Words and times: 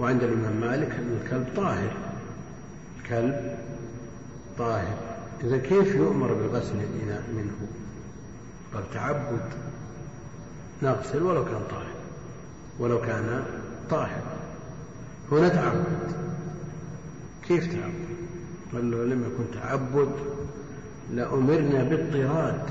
وعند 0.00 0.22
الإمام 0.22 0.60
مالك 0.60 0.90
أن 0.90 1.18
الكلب 1.22 1.48
طاهر. 1.56 1.92
الكلب 2.98 3.56
طاهر. 4.58 4.96
إذا 5.44 5.58
كيف 5.58 5.94
يؤمر 5.94 6.34
بغسل 6.34 6.74
الإناء 6.74 7.22
منه؟ 7.36 7.56
قال 8.74 8.90
تعبد. 8.90 9.44
نغسل 10.82 11.22
ولو 11.22 11.44
كان 11.44 11.60
طاهر. 11.70 11.94
ولو 12.78 13.00
كان 13.00 13.42
طاهر. 13.90 14.22
هنا 15.32 15.48
تعبد. 15.48 16.12
كيف 17.48 17.72
تعبد؟ 17.72 18.10
قال 18.72 18.90
له 18.90 19.04
لم 19.04 19.22
يكن 19.22 19.60
تعبد 19.60 20.12
لأمرنا 21.10 21.84
باضطراد 21.84 22.62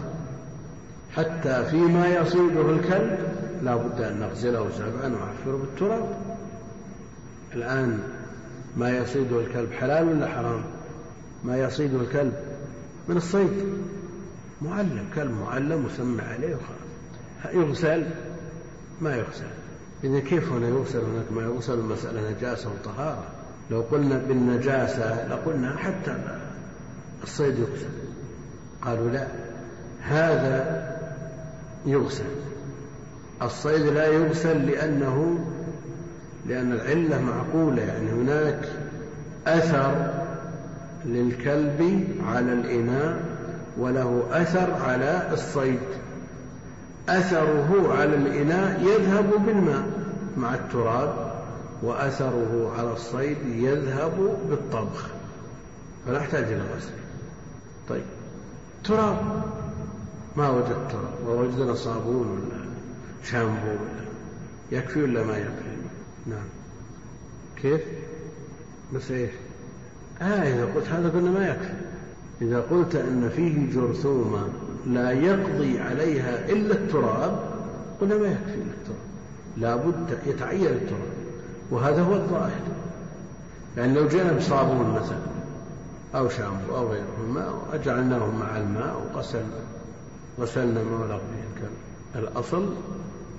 حتى 1.16 1.66
فيما 1.66 2.07
يصيده 2.07 2.70
الكلب 2.70 3.20
لا 3.64 3.75
بد 3.75 4.02
أن 4.02 4.20
نغسله 4.20 4.70
سبعا 4.70 5.05
ونعفره 5.05 5.57
بالتراب. 5.57 6.39
الآن 7.56 8.00
ما 8.78 8.98
يصيده 8.98 9.39
الكلب 9.39 9.71
حلال 9.71 10.07
ولا 10.10 10.28
حرام؟ 10.28 10.62
ما 11.44 11.57
يصيده 11.57 12.02
الكلب 12.02 12.34
من 13.07 13.18
الصيد. 13.18 13.64
معلم 14.62 15.06
كلب 15.16 15.32
معلم 15.32 15.86
وسمع 15.86 16.24
عليه 16.24 16.56
وخلاص. 16.56 17.56
يغسل؟ 17.56 18.06
ما 19.02 19.16
يغسل. 19.16 19.48
إذا 20.04 20.20
كيف 20.20 20.52
هنا 20.52 20.68
يغسل؟ 20.68 21.00
هناك 21.00 21.32
ما 21.32 21.42
يغسل 21.42 21.74
المسألة 21.74 22.32
نجاسة 22.32 22.70
وطهارة. 22.70 23.24
لو 23.71 23.82
قلنا 23.82 24.18
بالنجاسة 24.18 25.28
لقلنا 25.28 25.78
حتى 25.78 26.18
الصيد 27.24 27.60
يغسل. 27.60 27.90
قالوا 28.82 29.10
لا 29.10 29.28
هذا 30.02 30.90
يغسل. 31.86 32.23
الصيد 33.42 33.81
لا 33.81 34.08
يغسل 34.08 34.66
لأنه 34.66 35.45
لأن 36.50 36.72
العلة 36.72 37.22
معقولة 37.22 37.81
يعني 37.81 38.12
هناك 38.12 38.70
أثر 39.48 40.14
للكلب 41.06 42.08
على 42.28 42.54
الإناء 42.54 43.23
وله 43.78 44.23
أثر 44.32 44.73
على 44.84 45.30
الصيد. 45.34 45.80
أثره 47.10 47.94
على 47.98 48.16
الإناء 48.16 48.82
يذهب 48.82 49.46
بالماء 49.46 49.84
مع 50.38 50.54
التراب 50.54 51.32
وأثره 51.84 52.73
على 52.78 52.94
الصيد 52.94 53.38
يذهب 53.45 54.38
بالطبخ. 54.50 55.08
فلا 56.08 56.18
يحتاج 56.18 56.44
إلى 56.44 56.62
غسل. 56.76 56.92
طيب. 57.90 58.06
تراب. 58.84 59.18
ما 60.36 60.50
وجدت 60.50 60.92
تراب؟ 60.92 61.28
ووجدنا 61.28 61.73
صابون 61.73 62.28
ولا 62.28 62.66
شامبو 63.23 63.68
ولا 63.68 64.06
يكفي 64.72 65.04
ولا 65.04 65.23
ما 65.23 65.38
يكفي؟ 65.38 65.79
نعم. 66.28 66.48
كيف؟ 67.62 67.81
بس 68.94 69.12
إيش؟ 69.12 69.31
آه 70.22 70.26
إذا 70.26 70.66
قلت 70.76 70.88
هذا 70.88 71.09
قلنا 71.09 71.31
ما 71.31 71.48
يكفي. 71.48 71.73
إذا 72.42 72.59
قلت 72.59 72.95
أن 72.95 73.31
فيه 73.36 73.73
جرثومة 73.73 74.48
لا 74.88 75.11
يقضي 75.11 75.80
عليها 75.80 76.50
إلا 76.50 76.73
التراب 76.73 77.39
قلنا 78.02 78.17
ما 78.17 78.28
يكفي 78.28 78.56
إلا 78.56 78.73
التراب. 78.81 79.00
لا 79.58 79.76
بد 79.76 80.17
يتعين 80.26 80.67
التراب 80.67 81.14
وهذا 81.72 82.02
هو 82.02 82.14
الظاهر. 82.14 82.61
يعني 83.78 83.94
لو 83.94 84.08
جئنا 84.08 84.31
بصابون 84.31 84.89
مثلا 84.89 85.17
أو 86.16 86.30
شامبو 86.30 86.76
أو 86.76 86.92
غيرهما 86.92 87.50
وأجعلناه 87.50 88.31
مع 88.31 88.58
الماء 88.58 89.09
وغسلنا 89.16 89.64
غسلنا 90.39 90.83
ما 90.83 91.08
به 91.08 91.16
الكلب 91.17 91.78
الأصل 92.16 92.73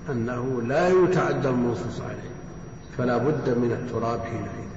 أنه 0.09 0.61
لا 0.61 0.89
يتعدى 0.89 1.49
النصوص 1.49 2.01
عليه. 2.01 2.30
فلا 3.01 3.17
بد 3.17 3.49
من 3.49 3.71
التراب 3.71 4.19
حينئذ. 4.19 4.71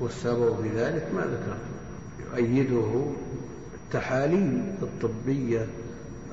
والسبب 0.00 0.56
في 0.62 0.68
ذلك 0.68 1.08
ما 1.14 1.20
ذكرت 1.20 1.64
يؤيده 2.26 3.04
التحاليل 3.74 4.62
الطبية 4.82 5.66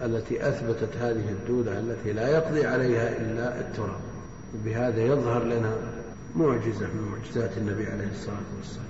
التي 0.05 0.49
أثبتت 0.49 0.97
هذه 1.01 1.29
الدودة 1.29 1.79
التي 1.79 2.13
لا 2.13 2.27
يقضي 2.27 2.65
عليها 2.65 3.17
إلا 3.17 3.59
التراب. 3.59 3.99
بهذا 4.65 5.01
يظهر 5.01 5.43
لنا 5.43 5.75
معجزة 6.35 6.85
من 6.85 7.11
معجزات 7.11 7.57
النبي 7.57 7.85
عليه 7.85 8.11
الصلاة 8.11 8.51
والسلام 8.57 8.85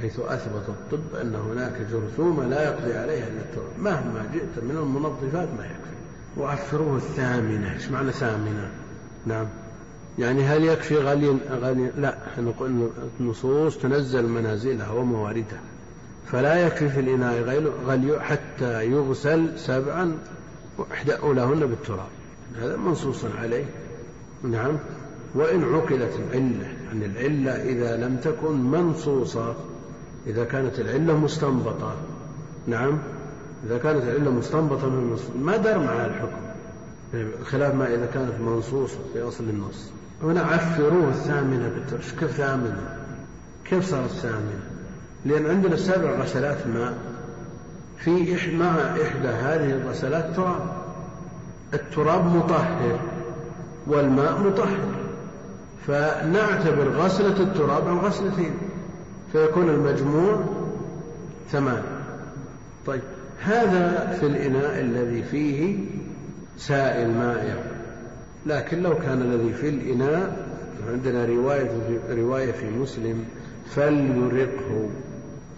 حيث 0.00 0.20
أثبت 0.20 0.68
الطب 0.68 1.16
أن 1.20 1.34
هناك 1.34 1.72
جرثومة 1.92 2.44
لا 2.44 2.64
يقضي 2.64 2.94
عليها 2.94 3.26
إلا 3.28 3.40
التراب. 3.40 3.78
مهما 3.78 4.26
جئت 4.32 4.64
من 4.64 4.76
المنظفات 4.76 5.48
ما 5.58 5.64
يكفي 5.64 5.96
وعفروه 6.36 6.96
الثامنة. 6.96 7.74
إيش 7.74 7.88
معنى 7.88 8.12
ثامنة؟ 8.12 8.70
نعم. 9.26 9.46
يعني 10.20 10.42
هل 10.42 10.64
يكفي 10.64 10.96
غلي 10.96 11.36
غلي 11.50 11.90
لا 11.98 12.16
نقول 12.38 12.90
النصوص 13.20 13.78
تنزل 13.78 14.26
منازلها 14.26 14.90
ومواردها. 14.90 15.60
فلا 16.26 16.66
يكفي 16.66 16.88
في 16.88 17.00
الإناء 17.00 17.64
غلي 17.86 18.20
حتى 18.20 18.84
يغسل 18.84 19.58
سبعا 19.58 20.18
وإحدى 20.78 21.12
أولاهن 21.12 21.60
بالتراب. 21.60 22.08
هذا 22.62 22.76
منصوص 22.76 23.24
عليه. 23.24 23.64
نعم. 24.42 24.76
وإن 25.34 25.74
عقلت 25.74 26.12
العلة 26.30 26.66
يعني 26.86 27.06
العلة 27.06 27.52
إذا 27.52 27.96
لم 27.96 28.16
تكن 28.16 28.56
منصوصة 28.70 29.54
إذا 30.26 30.44
كانت 30.44 30.78
العلة 30.78 31.18
مستنبطة. 31.18 31.94
نعم. 32.66 32.98
إذا 33.66 33.78
كانت 33.78 34.02
العلة 34.02 34.30
مستنبطة 34.30 34.90
من 34.90 34.98
النص 34.98 35.22
ما 35.42 35.56
دار 35.56 35.78
معها 35.78 36.06
الحكم. 36.06 36.50
خلاف 37.44 37.74
ما 37.74 37.94
إذا 37.94 38.06
كانت 38.06 38.40
منصوصة 38.40 38.98
في 39.12 39.22
أصل 39.22 39.44
النص. 39.44 39.90
هنا 40.22 40.40
عفروه 40.40 41.08
الثامنة 41.08 41.68
بالترش. 41.68 42.12
كيف 42.12 42.30
ثامنة؟ 42.30 42.96
كيف 43.64 43.84
صارت 43.84 44.10
ثامنة؟ 44.10 44.60
لأن 45.24 45.46
عندنا 45.46 45.76
سبع 45.76 46.10
غسلات 46.10 46.66
ماء. 46.66 46.94
في 47.98 48.56
مع 48.56 48.76
إحدى 49.02 49.28
هذه 49.28 49.70
الغسلات 49.70 50.36
تراب. 50.36 50.60
التراب 51.74 52.36
مطهر 52.36 53.00
والماء 53.86 54.38
مطهر. 54.38 54.78
فنعتبر 55.86 56.88
غسلة 56.88 57.42
التراب 57.42 57.88
عن 57.88 57.96
غسلتين. 57.96 58.54
فيكون 59.32 59.68
المجموع 59.68 60.44
ثمان. 61.50 61.82
طيب 62.86 63.02
هذا 63.42 64.16
في 64.20 64.26
الإناء 64.26 64.80
الذي 64.80 65.22
فيه 65.22 65.78
سائل 66.58 67.10
مائع. 67.10 67.69
لكن 68.46 68.82
لو 68.82 68.94
كان 68.94 69.22
الذي 69.22 69.52
في 69.52 69.68
الإناء 69.68 70.46
عندنا 70.88 71.24
رواية 71.24 71.70
رواية 72.10 72.52
في 72.52 72.70
مسلم 72.70 73.24
فليرقه. 73.70 74.88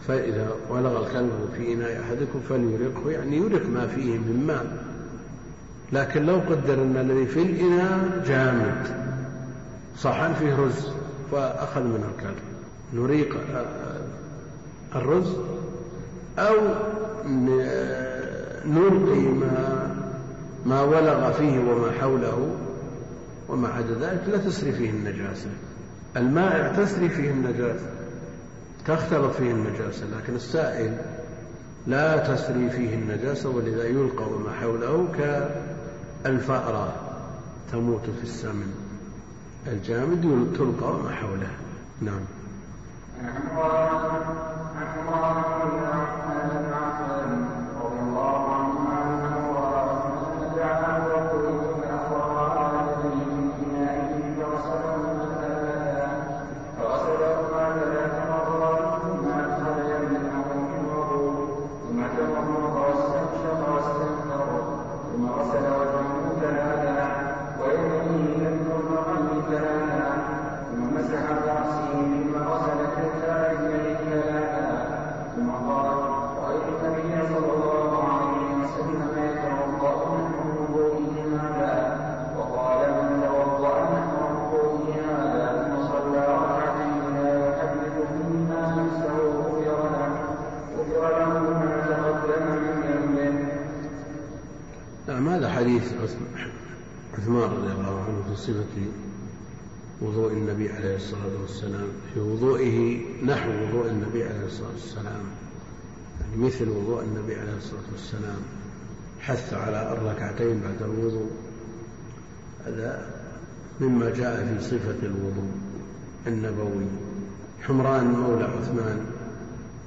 فإذا 0.08 0.50
ولغ 0.70 1.06
الكلب 1.06 1.30
في 1.56 1.72
إناء 1.72 2.00
أحدكم 2.00 2.40
فليرقه 2.48 3.10
يعني 3.10 3.36
يرق 3.36 3.66
ما 3.68 3.86
فيه 3.86 4.18
من 4.18 4.44
ماء. 4.46 4.84
لكن 5.92 6.26
لو 6.26 6.34
قدر 6.34 6.74
أن 6.74 6.96
الذي 6.96 7.26
في 7.26 7.42
الإناء 7.42 8.22
جامد. 8.26 9.02
صحن 9.98 10.34
فيه 10.34 10.56
رز 10.56 10.88
فأخذ 11.32 11.82
منه 11.82 12.06
الكلب. 12.18 12.38
نريق 12.94 13.36
الرز 14.94 15.36
أو 16.38 16.56
نلقي 18.66 19.20
ما 19.20 19.90
ما 20.66 20.82
ولغ 20.82 21.32
فيه 21.32 21.58
وما 21.58 21.92
حوله. 22.00 22.56
وما 23.52 23.68
عدا 23.68 23.94
ذلك 24.00 24.22
لا 24.28 24.36
تسري 24.38 24.72
فيه 24.72 24.90
النجاسة. 24.90 25.50
المائع 26.16 26.72
تسري 26.72 27.08
فيه 27.08 27.30
النجاسة 27.30 27.86
تختلط 28.86 29.32
فيه 29.32 29.50
النجاسة 29.50 30.06
لكن 30.06 30.34
السائل 30.34 30.96
لا 31.86 32.34
تسري 32.34 32.70
فيه 32.70 32.94
النجاسة 32.94 33.48
ولذا 33.48 33.84
يلقى 33.84 34.24
وما 34.24 34.52
حوله 34.52 35.08
كالفأرة 36.24 36.94
تموت 37.72 38.04
في 38.18 38.22
السمن. 38.22 38.74
الجامد 39.66 40.52
تلقى 40.58 40.94
وما 40.94 41.10
حوله. 41.10 41.50
نعم. 42.00 42.24
في 98.28 98.36
صفة 98.36 98.82
وضوء 100.02 100.32
النبي 100.32 100.68
عليه 100.68 100.96
الصلاة 100.96 101.40
والسلام 101.40 101.88
في 102.14 102.20
وضوئه 102.20 103.00
نحو 103.24 103.50
وضوء 103.50 103.90
النبي 103.90 104.24
عليه 104.24 104.46
الصلاة 104.46 104.70
والسلام 104.72 105.24
يعني 106.20 106.46
مثل 106.46 106.68
وضوء 106.68 107.02
النبي 107.02 107.34
عليه 107.34 107.56
الصلاة 107.56 107.82
والسلام 107.92 108.42
حث 109.20 109.54
على 109.54 109.92
الركعتين 109.92 110.60
بعد 110.60 110.90
الوضوء. 110.90 111.30
هذا 112.66 113.10
مما 113.80 114.10
جاء 114.10 114.56
في 114.58 114.64
صفة 114.64 115.06
الوضوء 115.06 115.52
النبوي. 116.26 116.86
حمران 117.62 118.04
مولى 118.04 118.44
عثمان 118.44 119.06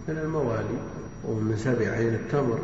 من 0.08 0.18
الموالي 0.18 0.80
ومن 1.24 1.58
سبع 1.58 1.90
عين 1.90 2.14
التمر. 2.14 2.60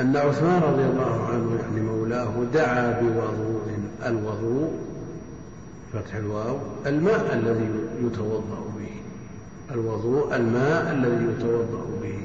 أن 0.00 0.16
عثمان 0.16 0.62
رضي 0.62 0.84
الله 0.84 1.26
عنه 1.26 1.58
يعني 1.62 1.80
مولاه 1.80 2.32
دعا 2.54 3.00
بوضوء 3.00 3.62
الوضوء 4.06 4.72
فتح 5.92 6.14
الواو 6.14 6.58
الماء 6.86 7.34
الذي 7.34 7.68
يتوضأ 8.06 8.64
به. 8.78 8.94
الوضوء 9.74 10.36
الماء 10.36 10.92
الذي 10.92 11.24
يتوضأ 11.24 11.86
به. 12.02 12.18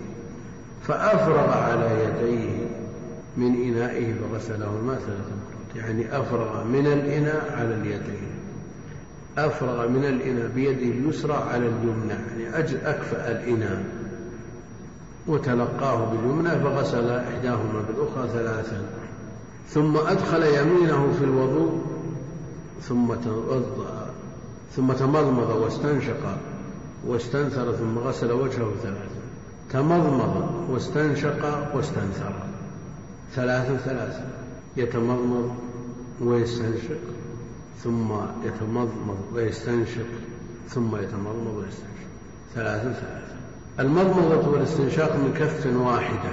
فأفرغ 0.84 1.50
على 1.50 1.90
يديه 2.04 2.68
من 3.38 3.56
إنائه 3.56 4.14
فغسلهما 4.14 4.96
ثلاث 4.96 5.28
مرات 5.30 5.76
يعني 5.76 6.20
أفرغ 6.22 6.64
من 6.64 6.88
الإناء 6.88 7.56
على 7.58 7.76
اليدين. 7.76 8.30
أفرغ 9.38 9.88
من 9.88 10.06
الإناء 10.06 10.48
بيده 10.48 10.98
اليسرى 10.98 11.34
على 11.34 11.68
اليمنى. 11.68 12.44
يعني 12.44 12.90
أكفأ 12.90 13.32
الإناء. 13.32 13.84
وتلقاه 15.30 16.06
باليمنى 16.06 16.50
فغسل 16.50 17.10
إحداهما 17.12 17.84
بالأخرى 17.88 18.30
ثلاثا. 18.34 18.82
ثم 19.70 19.98
أدخل 19.98 20.44
يمينه 20.44 21.14
في 21.20 21.24
الوضوء 21.24 21.82
ثم 22.82 23.14
توضأ 23.14 24.10
ثم 24.76 24.94
تمضمض 24.94 25.50
واستنشق 25.50 26.38
واستنثر 27.08 27.72
ثم 27.72 28.00
غسل 28.00 28.32
وجهه 28.32 28.72
ثلاثا. 28.84 29.20
تمضمض 29.70 30.66
واستنشق 30.70 31.76
واستنثر. 31.76 32.34
ثلاثا 33.36 33.78
ثلاثا. 33.78 34.30
يتمضمض 34.78 35.56
ويستنشق 36.22 37.00
ثم 37.84 38.14
يتمضمض 38.46 39.20
ويستنشق 39.34 40.10
ثم 40.70 40.96
يتمضمض 40.96 41.56
ويستنشق. 41.58 42.10
ثلاثا 42.56 42.94
ثلاثا. 42.94 43.29
المضمضة 43.80 44.50
والاستنشاق 44.50 45.16
من 45.16 45.34
كف 45.34 45.66
واحدة 45.76 46.30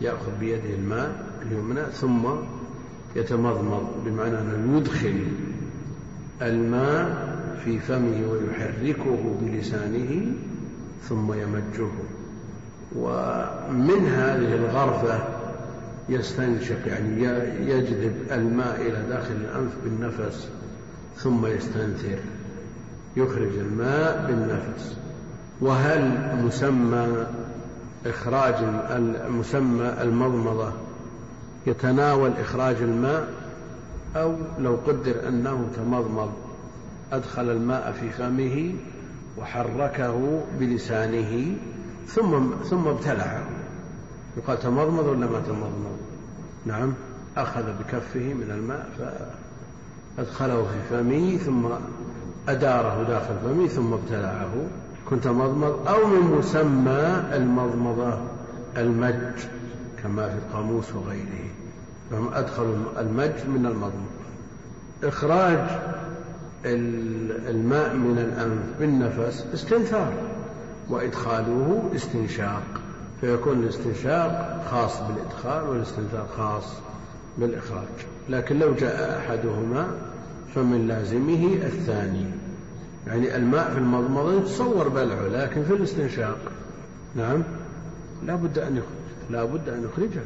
يأخذ 0.00 0.38
بيده 0.40 0.74
الماء 0.74 1.26
اليمنى 1.42 1.82
ثم 1.92 2.22
يتمضمض 3.16 3.86
بمعنى 4.04 4.38
أنه 4.38 4.78
يدخل 4.78 5.22
الماء 6.42 7.30
في 7.64 7.78
فمه 7.78 8.30
ويحركه 8.30 9.36
بلسانه 9.40 10.32
ثم 11.08 11.32
يمجه. 11.32 11.90
ومن 12.96 14.06
هذه 14.06 14.54
الغرفة 14.54 15.20
يستنشق 16.08 16.88
يعني 16.88 17.22
يجذب 17.70 18.14
الماء 18.30 18.80
إلى 18.80 19.04
داخل 19.08 19.34
الأنف 19.34 19.72
بالنفس 19.84 20.48
ثم 21.16 21.46
يستنثر 21.46 22.18
يخرج 23.16 23.58
الماء 23.58 24.26
بالنفس. 24.26 24.96
وهل 25.60 26.30
مسمى 26.44 27.26
إخراج 28.06 28.54
مسمى 29.28 29.94
المضمضة 30.02 30.72
يتناول 31.66 32.32
إخراج 32.40 32.76
الماء؟ 32.76 33.28
أو 34.16 34.34
لو 34.58 34.78
قدر 34.86 35.28
أنه 35.28 35.68
تمضمض 35.76 36.32
أدخل 37.12 37.50
الماء 37.50 37.92
في 37.92 38.10
فمه 38.10 38.74
وحركه 39.38 40.42
بلسانه 40.60 41.56
ثم 42.06 42.50
ثم 42.70 42.88
ابتلعه. 42.88 43.42
يقال 44.36 44.60
تمضمض 44.60 45.06
ولا 45.06 45.26
ما 45.26 45.40
تمضمض؟ 45.40 45.98
نعم. 46.66 46.92
أخذ 47.36 47.62
بكفه 47.62 48.34
من 48.34 48.50
الماء 48.50 48.88
فأدخله 50.16 50.62
في 50.62 50.78
فمه 50.90 51.36
ثم 51.36 51.66
أداره 52.48 53.02
داخل 53.08 53.34
فمه 53.44 53.66
ثم 53.66 53.92
ابتلعه. 53.92 54.52
كنت 55.10 55.26
مضمض 55.26 55.88
أو 55.88 56.06
من 56.06 56.38
مسمى 56.38 57.22
المضمضة 57.32 58.18
المج 58.76 59.44
كما 60.02 60.28
في 60.28 60.34
القاموس 60.34 60.94
وغيره. 60.94 61.50
فهم 62.10 62.28
أدخلوا 62.34 62.76
المج 62.98 63.46
من 63.48 63.66
المضمضة 63.66 64.20
إخراج 65.04 65.58
الماء 66.64 67.94
من 67.94 68.18
الأنف 68.18 68.80
بالنفس 68.80 69.44
استنثار 69.54 70.12
وإدخاله 70.88 71.90
استنشاق. 71.96 72.62
فيكون 73.20 73.58
الاستنشاق 73.58 74.64
خاص 74.70 75.00
بالإدخال 75.00 75.68
والاستنثار 75.68 76.26
خاص 76.36 76.64
بالإخراج. 77.38 78.06
لكن 78.28 78.58
لو 78.58 78.74
جاء 78.74 79.18
أحدهما 79.18 79.86
فمن 80.54 80.86
لازمه 80.88 81.54
الثاني. 81.54 82.26
يعني 83.06 83.36
الماء 83.36 83.72
في 83.72 83.78
المضمضة 83.78 84.34
يتصور 84.34 84.88
بلعه 84.88 85.28
لكن 85.28 85.64
في 85.64 85.72
الاستنشاق. 85.72 86.38
نعم؟ 87.16 87.42
لا 88.26 88.34
بد 88.34 88.58
أن 88.58 88.76
يخرج 88.76 89.30
لا 89.30 89.44
بد 89.44 89.68
أن 89.68 89.84
يخرجه. 89.84 90.22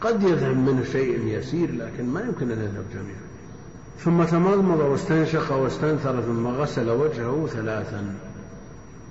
قد 0.00 0.22
يذهب 0.22 0.56
منه 0.56 0.84
شيء 0.84 1.26
يسير 1.26 1.74
لكن 1.74 2.06
ما 2.06 2.20
يمكن 2.20 2.50
أن 2.50 2.58
يذهب 2.58 2.84
جميعا. 2.94 3.24
ثم 3.98 4.24
تمضمض 4.24 4.80
واستنشق 4.80 5.52
واستنثر 5.52 6.20
ثم 6.20 6.46
غسل 6.46 6.90
وجهه 6.90 7.46
ثلاثا. 7.46 8.14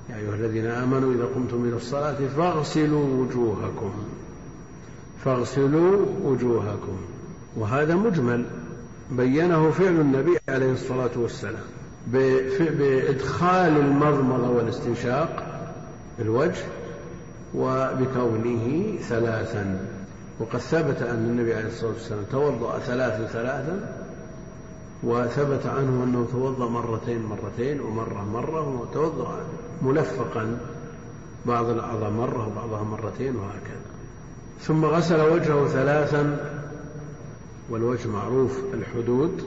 يا 0.09 0.15
أيها 0.15 0.35
الذين 0.35 0.65
آمنوا 0.65 1.13
إذا 1.13 1.25
قمتم 1.25 1.65
إلى 1.65 1.75
الصلاة 1.75 2.17
فاغسلوا 2.37 3.05
وجوهكم. 3.05 3.93
فاغسلوا 5.25 6.05
وجوهكم. 6.23 6.97
وهذا 7.55 7.95
مجمل. 7.95 8.45
بينه 9.11 9.71
فعل 9.71 9.99
النبي 9.99 10.37
عليه 10.49 10.71
الصلاة 10.71 11.11
والسلام. 11.15 11.63
بإدخال 12.07 13.77
المضمضة 13.77 14.49
والاستنشاق 14.49 15.45
في 16.17 16.23
الوجه 16.23 16.63
وبكونه 17.55 18.95
ثلاثا. 19.01 19.87
وقد 20.39 20.59
ثبت 20.59 21.01
أن 21.01 21.15
النبي 21.15 21.53
عليه 21.53 21.67
الصلاة 21.67 21.91
والسلام 21.91 22.23
توضأ 22.31 22.79
ثلاثا 22.79 23.27
ثلاثا 23.27 23.95
وثبت 25.03 25.65
عنه 25.65 26.03
أنه 26.03 26.27
توضأ 26.31 26.69
مرتين 26.69 27.23
مرتين 27.25 27.79
ومرة 27.79 28.25
مرة 28.33 28.79
وتوضأ 28.81 29.37
ملفقا. 29.81 30.57
بعض 31.45 31.69
الأعضاء 31.69 32.09
مرة 32.09 32.47
وبعضها 32.47 32.83
مرتين 32.83 33.35
وهكذا. 33.35 33.83
ثم 34.61 34.85
غسل 34.85 35.21
وجهه 35.21 35.67
ثلاثا 35.67 36.51
والوجه 37.69 38.07
معروف 38.07 38.59
الحدود. 38.73 39.43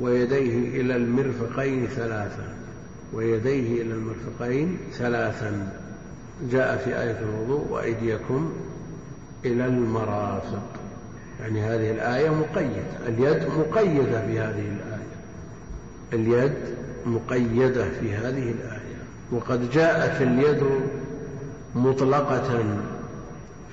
ويديه 0.00 0.80
إلى 0.80 0.96
المرفقين 0.96 1.86
ثلاثا 1.86 2.54
ويديه 3.12 3.82
إلى 3.82 3.94
المرفقين 3.94 4.78
ثلاثا. 4.92 5.72
جاء 6.50 6.76
في 6.76 7.02
آية 7.02 7.18
الوضوء 7.20 7.66
وأيديكم 7.70 8.52
إلى 9.44 9.66
المرافق. 9.66 10.62
يعني 11.40 11.60
هذه 11.60 11.90
الآية 11.90 12.30
مقيدة 12.30 13.08
اليد 13.08 13.48
مقيدة 13.58 14.26
في 14.26 14.40
هذه 14.40 14.68
الآية. 14.68 15.16
اليد 16.12 16.54
مقيدة 17.06 17.84
في 18.00 18.14
هذه 18.14 18.50
الآية. 18.50 18.96
وقد 19.32 19.70
جاءت 19.70 20.22
اليد 20.22 20.62
مطلقة 21.74 22.64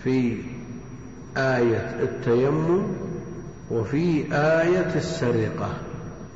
في 0.03 0.37
آية 1.37 1.99
التيمم 2.03 2.83
وفي 3.71 4.23
آية 4.33 4.95
السرقة. 4.95 5.73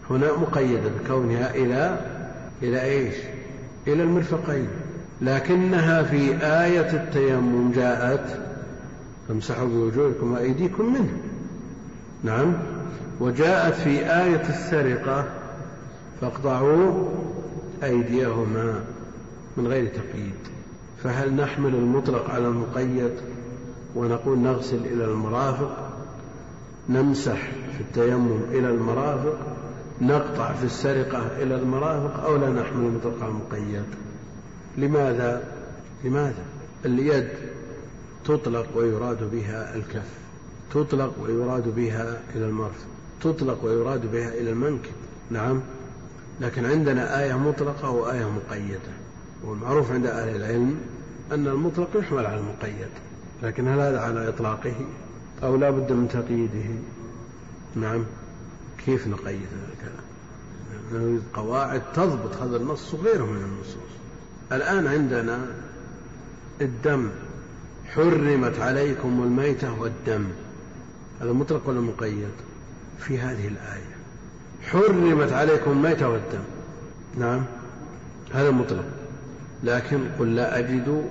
هنا 0.09 0.37
مقيدة 0.37 0.89
بكونها 0.99 1.55
إلى 1.55 1.99
إلى 2.63 2.81
إيش؟ 2.83 3.15
إلى 3.87 4.03
المرفقين. 4.03 4.67
لكنها 5.21 6.03
في 6.03 6.37
آية 6.45 6.93
التيمم 6.93 7.71
جاءت 7.71 8.39
فامسحوا 9.27 9.67
بوجوهكم 9.67 10.31
وأيديكم 10.31 10.93
منه. 10.93 11.17
نعم. 12.23 12.53
وجاءت 13.19 13.73
في 13.73 13.99
آية 13.99 14.49
السرقة 14.49 15.25
فاقطعوا 16.21 17.09
أيديهما 17.83 18.81
من 19.57 19.67
غير 19.67 19.87
تقييد. 19.87 20.33
فهل 21.03 21.33
نحمل 21.33 21.75
المطلق 21.75 22.29
على 22.29 22.47
المقيد 22.47 23.11
ونقول 23.95 24.39
نغسل 24.39 24.79
إلى 24.85 25.05
المرافق؟ 25.05 25.89
نمسح 26.89 27.51
في 27.77 27.81
التيمم 27.81 28.39
إلى 28.51 28.69
المرافق؟ 28.69 29.56
نقطع 30.01 30.53
في 30.53 30.63
السرقة 30.63 31.27
إلى 31.43 31.55
المرافق 31.55 32.23
أو 32.23 32.35
لا 32.35 32.49
نحمل 32.49 32.85
المطلق 32.85 33.23
على 33.23 33.31
المقيد 33.31 33.85
لماذا؟ 34.77 35.43
لماذا؟ 36.03 36.45
اليد 36.85 37.29
تطلق 38.25 38.67
ويراد 38.75 39.31
بها 39.31 39.75
الكف 39.75 40.09
تطلق 40.71 41.13
ويراد 41.21 41.75
بها 41.75 42.19
إلى 42.35 42.45
المرفق 42.45 42.87
تطلق 43.21 43.65
ويراد 43.65 44.11
بها 44.11 44.29
إلى 44.29 44.49
المنكب. 44.49 44.91
نعم 45.31 45.61
لكن 46.41 46.65
عندنا 46.65 47.23
آية 47.23 47.37
مطلقة 47.37 47.89
وآية 47.89 48.29
مقيدة. 48.29 48.91
والمعروف 49.43 49.91
عند 49.91 50.05
أهل 50.05 50.35
العلم 50.35 50.77
أن 51.31 51.47
المطلق 51.47 51.89
يحمل 51.95 52.25
على 52.25 52.39
المقيد 52.39 52.89
لكن 53.43 53.67
هل 53.67 53.79
هذا 53.79 53.99
على 53.99 54.29
إطلاقه 54.29 54.75
أو 55.43 55.55
لا 55.55 55.69
بد 55.69 55.91
من 55.91 56.07
تقييده؟ 56.07 56.69
نعم. 57.75 58.03
كيف 58.85 59.07
نقيد 59.07 59.25
هذا 59.25 59.67
الكلام؟ 59.73 60.07
نريد 60.93 61.21
قواعد 61.33 61.81
تضبط 61.93 62.35
هذا 62.35 62.57
النص 62.57 62.93
وغيره 62.93 63.25
من 63.25 63.41
النصوص. 63.43 63.91
الآن 64.51 64.87
عندنا 64.87 65.45
الدم 66.61 67.09
حرمت 67.85 68.59
عليكم 68.59 69.23
الميتة 69.23 69.81
والدم. 69.81 70.25
هذا 71.21 71.31
مطلق 71.31 71.69
ولا 71.69 71.81
مقيد؟ 71.81 72.31
في 72.99 73.19
هذه 73.19 73.47
الآية. 73.47 73.97
حرمت 74.63 75.33
عليكم 75.33 75.71
الميتة 75.71 76.09
والدم. 76.09 76.43
نعم 77.17 77.43
هذا 78.33 78.51
مطلق. 78.51 78.85
لكن 79.63 79.99
قل 80.19 80.35
لا 80.35 80.59
أجد 80.59 81.09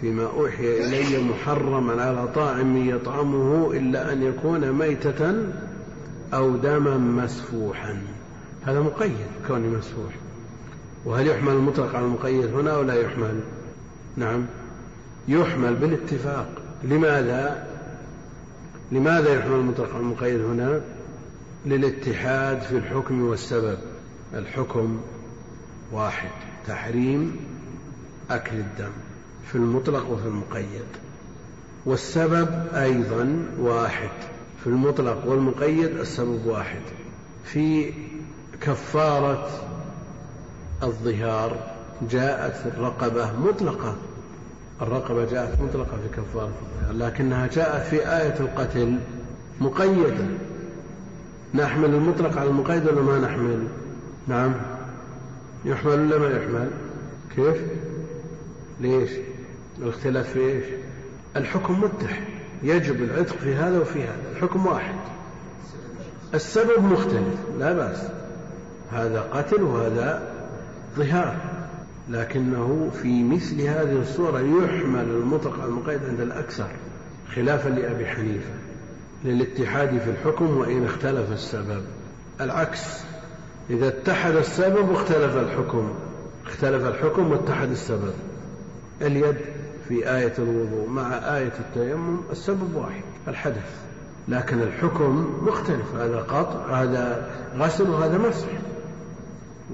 فيما 0.00 0.26
أوحي 0.26 0.84
إلي 0.84 1.24
محرما 1.24 2.02
على 2.02 2.28
طاعم 2.34 2.88
يطعمه 2.88 3.72
إلا 3.72 4.12
أن 4.12 4.22
يكون 4.22 4.72
ميتة 4.72 5.32
أو 6.34 6.56
دما 6.56 6.98
مسفوحا. 6.98 8.02
هذا 8.66 8.80
مقيد 8.80 9.26
كونه 9.46 9.68
مسفوح. 9.68 10.14
وهل 11.04 11.26
يحمل 11.26 11.52
المطلق 11.52 11.94
على 11.96 12.04
المقيد 12.04 12.54
هنا 12.54 12.70
أو 12.70 12.82
لا 12.82 12.94
يحمل؟ 12.94 13.40
نعم. 14.16 14.46
يحمل 15.28 15.74
بالاتفاق. 15.74 16.48
لماذا؟ 16.84 17.66
لماذا 18.92 19.34
يحمل 19.34 19.54
المطلق 19.54 19.94
على 19.94 20.00
المقيد 20.00 20.40
هنا؟ 20.40 20.80
للاتحاد 21.66 22.60
في 22.60 22.76
الحكم 22.76 23.22
والسبب. 23.22 23.78
الحكم 24.34 25.00
واحد 25.92 26.30
تحريم 26.66 27.36
أكل 28.30 28.56
الدم 28.56 28.92
في 29.46 29.54
المطلق 29.54 30.10
وفي 30.10 30.26
المقيد. 30.26 30.86
والسبب 31.86 32.48
أيضا 32.74 33.46
واحد 33.58 34.31
في 34.64 34.66
المطلق 34.66 35.26
والمقيد 35.26 35.96
السبب 35.98 36.46
واحد 36.46 36.80
في 37.44 37.92
كفارة 38.60 39.48
الظهار 40.82 41.56
جاءت 42.10 42.66
الرقبة 42.66 43.32
مطلقة 43.38 43.96
الرقبة 44.82 45.24
جاءت 45.24 45.60
مطلقة 45.60 45.96
في 45.96 46.20
كفارة 46.20 46.52
الظهار 46.62 47.08
لكنها 47.08 47.46
جاءت 47.46 47.86
في 47.86 47.96
آية 47.96 48.40
القتل 48.40 48.98
مقيدة. 49.60 50.26
نحمل 51.54 51.94
المطلق 51.94 52.38
على 52.38 52.50
المقيد 52.50 52.86
ولا 52.86 53.02
ما 53.02 53.18
نحمل؟ 53.18 53.68
نعم. 54.28 54.52
يحمل 55.64 55.92
ولا 55.92 56.18
ما 56.18 56.28
يحمل؟ 56.28 56.70
كيف؟ 57.36 57.56
ليش؟ 58.80 59.10
الاختلاف 59.78 60.32
في 60.32 60.40
إيش؟ 60.40 60.64
الحكم 61.36 61.80
متحد 61.80 62.31
يجب 62.62 63.02
العتق 63.02 63.36
في 63.36 63.54
هذا 63.54 63.78
وفي 63.78 64.02
هذا 64.02 64.32
الحكم 64.36 64.66
واحد. 64.66 64.94
السبب 66.34 66.84
مختلف 66.84 67.38
لا 67.58 67.72
بأس. 67.72 68.02
هذا 68.92 69.20
قتل 69.20 69.62
وهذا 69.62 70.32
ظهار 70.96 71.36
لكنه 72.10 72.90
في 73.02 73.24
مثل 73.24 73.60
هذه 73.60 74.00
الصورة 74.02 74.40
يحمل 74.40 75.04
المطلق 75.04 75.60
على 75.60 75.68
المقيد 75.68 76.00
عند 76.08 76.20
الأكثر 76.20 76.68
خلافا 77.34 77.68
لأبي 77.68 78.06
حنيفة 78.06 78.54
للاتحاد 79.24 79.98
في 79.98 80.10
الحكم 80.10 80.56
وإن 80.56 80.84
اختلف 80.84 81.32
السبب. 81.32 81.82
العكس 82.40 82.80
إذا 83.70 83.88
اتحد 83.88 84.36
السبب 84.36 84.88
واختلف 84.88 85.36
الحكم 85.36 85.94
اختلف 86.46 86.86
الحكم 86.86 87.30
واتحد 87.30 87.70
السبب. 87.70 88.12
اليد 89.02 89.36
في 89.88 90.16
آية 90.16 90.34
الوضوء 90.38 90.88
مع 90.88 91.36
آية 91.36 91.52
التيمم 91.60 92.20
السبب 92.32 92.74
واحد 92.74 93.02
الحدث. 93.28 93.82
لكن 94.28 94.62
الحكم 94.62 95.38
مختلف 95.42 95.94
هذا 95.94 96.20
قطع 96.20 96.82
هذا 96.82 97.30
غسل 97.56 97.90
وهذا 97.90 98.18
مسح. 98.18 98.48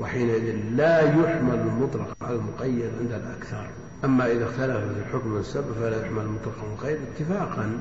وحينئذ 0.01 0.55
لا 0.71 1.01
يحمل 1.01 1.55
المطلق 1.55 2.17
على 2.23 2.37
المقيد 2.37 2.91
عند 3.01 3.13
الأكثر 3.13 3.69
أما 4.05 4.33
إذا 4.33 4.45
اختلف 4.45 4.77
في 4.77 5.01
الحكم 5.07 5.33
والسبب 5.33 5.73
فلا 5.81 6.07
يحمل 6.07 6.23
المطلق 6.23 6.55
على 6.59 6.67
المقيد 6.69 6.99
اتفاقا 7.15 7.79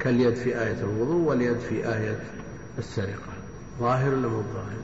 كاليد 0.00 0.34
في 0.34 0.62
آية 0.62 0.80
الوضوء 0.80 1.28
واليد 1.28 1.58
في 1.58 1.88
آية 1.94 2.20
السرقة. 2.78 3.32
ظاهر 3.80 4.14
ولا 4.14 4.28
مو 4.28 4.42
ظاهر؟ 4.54 4.78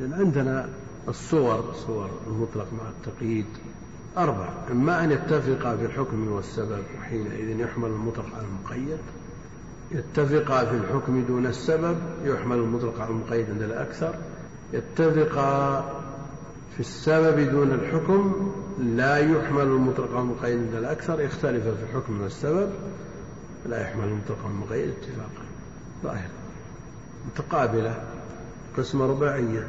لأن 0.00 0.12
عندنا 0.12 0.68
الصور 1.08 1.74
صور 1.86 2.10
المطلق 2.26 2.66
مع 2.72 2.88
التقييد. 2.88 3.46
أربع. 4.18 4.48
إما 4.70 5.04
أن 5.04 5.10
يتفقا 5.10 5.76
في 5.76 5.84
الحكم 5.84 6.32
والسبب 6.32 6.82
وحينئذ 6.98 7.60
يحمل 7.60 7.88
المطلق 7.88 8.26
على 8.34 8.44
المقيد. 8.44 8.98
يتفقا 9.90 10.64
في 10.64 10.76
الحكم 10.76 11.24
دون 11.24 11.46
السبب 11.46 11.96
يحمل 12.24 12.56
المطلق 12.56 13.00
على 13.00 13.10
المقيد 13.10 13.50
عند 13.50 13.62
الأكثر. 13.62 14.14
يتفقا 14.72 15.80
في 16.74 16.80
السبب 16.80 17.50
دون 17.50 17.70
الحكم 17.70 18.52
لا 18.78 19.18
يحمل 19.18 19.62
المطلق 19.62 20.10
على 20.10 20.20
المقيد 20.20 20.58
عند 20.58 20.74
الأكثر. 20.74 21.20
يختلف 21.20 21.64
في 21.64 21.82
الحكم 21.90 22.20
والسبب 22.22 22.70
لا 23.66 23.82
يحمل 23.82 24.04
المطلق 24.04 24.38
على 24.44 24.52
المقيد 24.52 24.88
اتفاقا. 24.88 25.46
ظاهر 26.02 26.28
متقابلة. 27.26 27.94
قسمة 28.78 29.06
رباعية. 29.06 29.66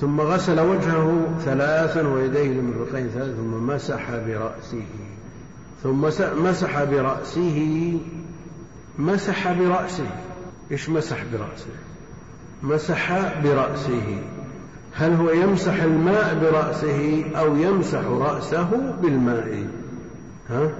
ثم 0.00 0.20
غسل 0.20 0.60
وجهه 0.60 1.28
ثلاثا 1.44 2.08
ويديه 2.08 2.52
المرفقين 2.52 3.08
ثلاثا 3.08 3.32
ثم 3.32 3.66
مسح 3.66 4.10
برأسه. 4.10 4.84
ثم 5.82 6.00
مسح 6.44 6.84
برأسه. 6.84 7.98
مسح 8.98 9.52
برأسه. 9.52 10.10
إيش 10.70 10.88
مسح 10.88 11.24
برأسه؟ 11.32 11.66
مسح 12.62 13.32
برأسه. 13.44 14.22
هل 14.94 15.12
هو 15.12 15.30
يمسح 15.30 15.82
الماء 15.82 16.38
برأسه 16.40 17.24
أو 17.36 17.56
يمسح 17.56 18.04
رأسه 18.04 18.94
بالماء؟ 19.02 19.64
ها؟ 20.50 20.70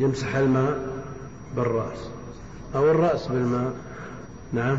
يمسح 0.00 0.36
الماء 0.36 0.78
بالرأس. 1.56 2.08
أو 2.74 2.90
الرأس 2.90 3.26
بالماء. 3.26 3.72
نعم. 4.52 4.78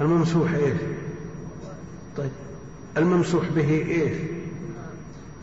الممسوح 0.00 0.54
إيش؟ 0.54 1.07
طيب. 2.18 2.30
الممسوح 2.96 3.48
به 3.48 3.70
إيش؟ 3.70 4.16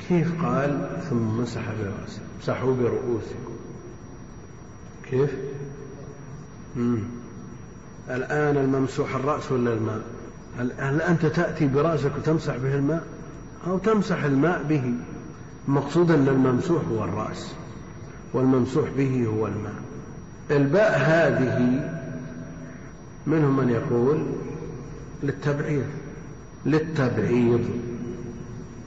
كيف 0.09 0.45
قال؟ 0.45 1.01
ثم 1.09 1.37
مسح 1.37 1.61
برأسه 1.61 2.21
امسحوا 2.35 2.73
برؤوسكم. 2.73 3.55
كيف؟ 5.09 5.31
مم. 6.75 6.99
الآن 8.09 8.57
الممسوح 8.57 9.15
الرأس 9.15 9.51
ولا 9.51 9.73
الماء؟ 9.73 10.01
هل 10.79 11.01
أنت 11.01 11.25
تأتي 11.25 11.67
برأسك 11.67 12.11
وتمسح 12.17 12.57
به 12.57 12.75
الماء؟ 12.75 13.03
أو 13.67 13.77
تمسح 13.77 14.23
الماء 14.23 14.63
به. 14.63 14.93
المقصود 15.67 16.11
أن 16.11 16.27
الممسوح 16.27 16.81
هو 16.91 17.03
الرأس. 17.03 17.53
والممسوح 18.33 18.89
به 18.97 19.25
هو 19.25 19.47
الماء. 19.47 19.81
الباء 20.51 20.97
هذه 20.97 21.89
منهم 23.27 23.57
من 23.57 23.69
يقول 23.69 24.25
للتبعيض. 25.23 26.04
للتبعيض. 26.65 27.65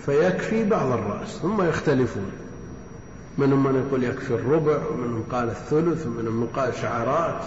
فيكفي 0.06 0.68
بعض 0.68 0.86
الرأس 0.92 1.28
ثم 1.28 1.62
يختلفون. 1.62 2.30
منهم 3.38 3.64
من 3.64 3.84
يقول 3.86 4.04
يكفي 4.04 4.34
الربع 4.34 4.78
ومنهم 4.86 5.22
قال 5.30 5.48
الثلث 5.48 6.06
ومنهم 6.06 6.40
من 6.40 6.46
قال 6.46 6.74
شعرات. 6.74 7.44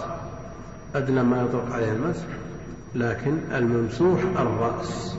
أدنى 0.94 1.22
ما 1.22 1.42
يطلق 1.42 1.72
عليه 1.72 1.92
المسح 1.92 2.24
لكن 2.94 3.38
الممسوح 3.52 4.20
الرأس. 4.38 5.16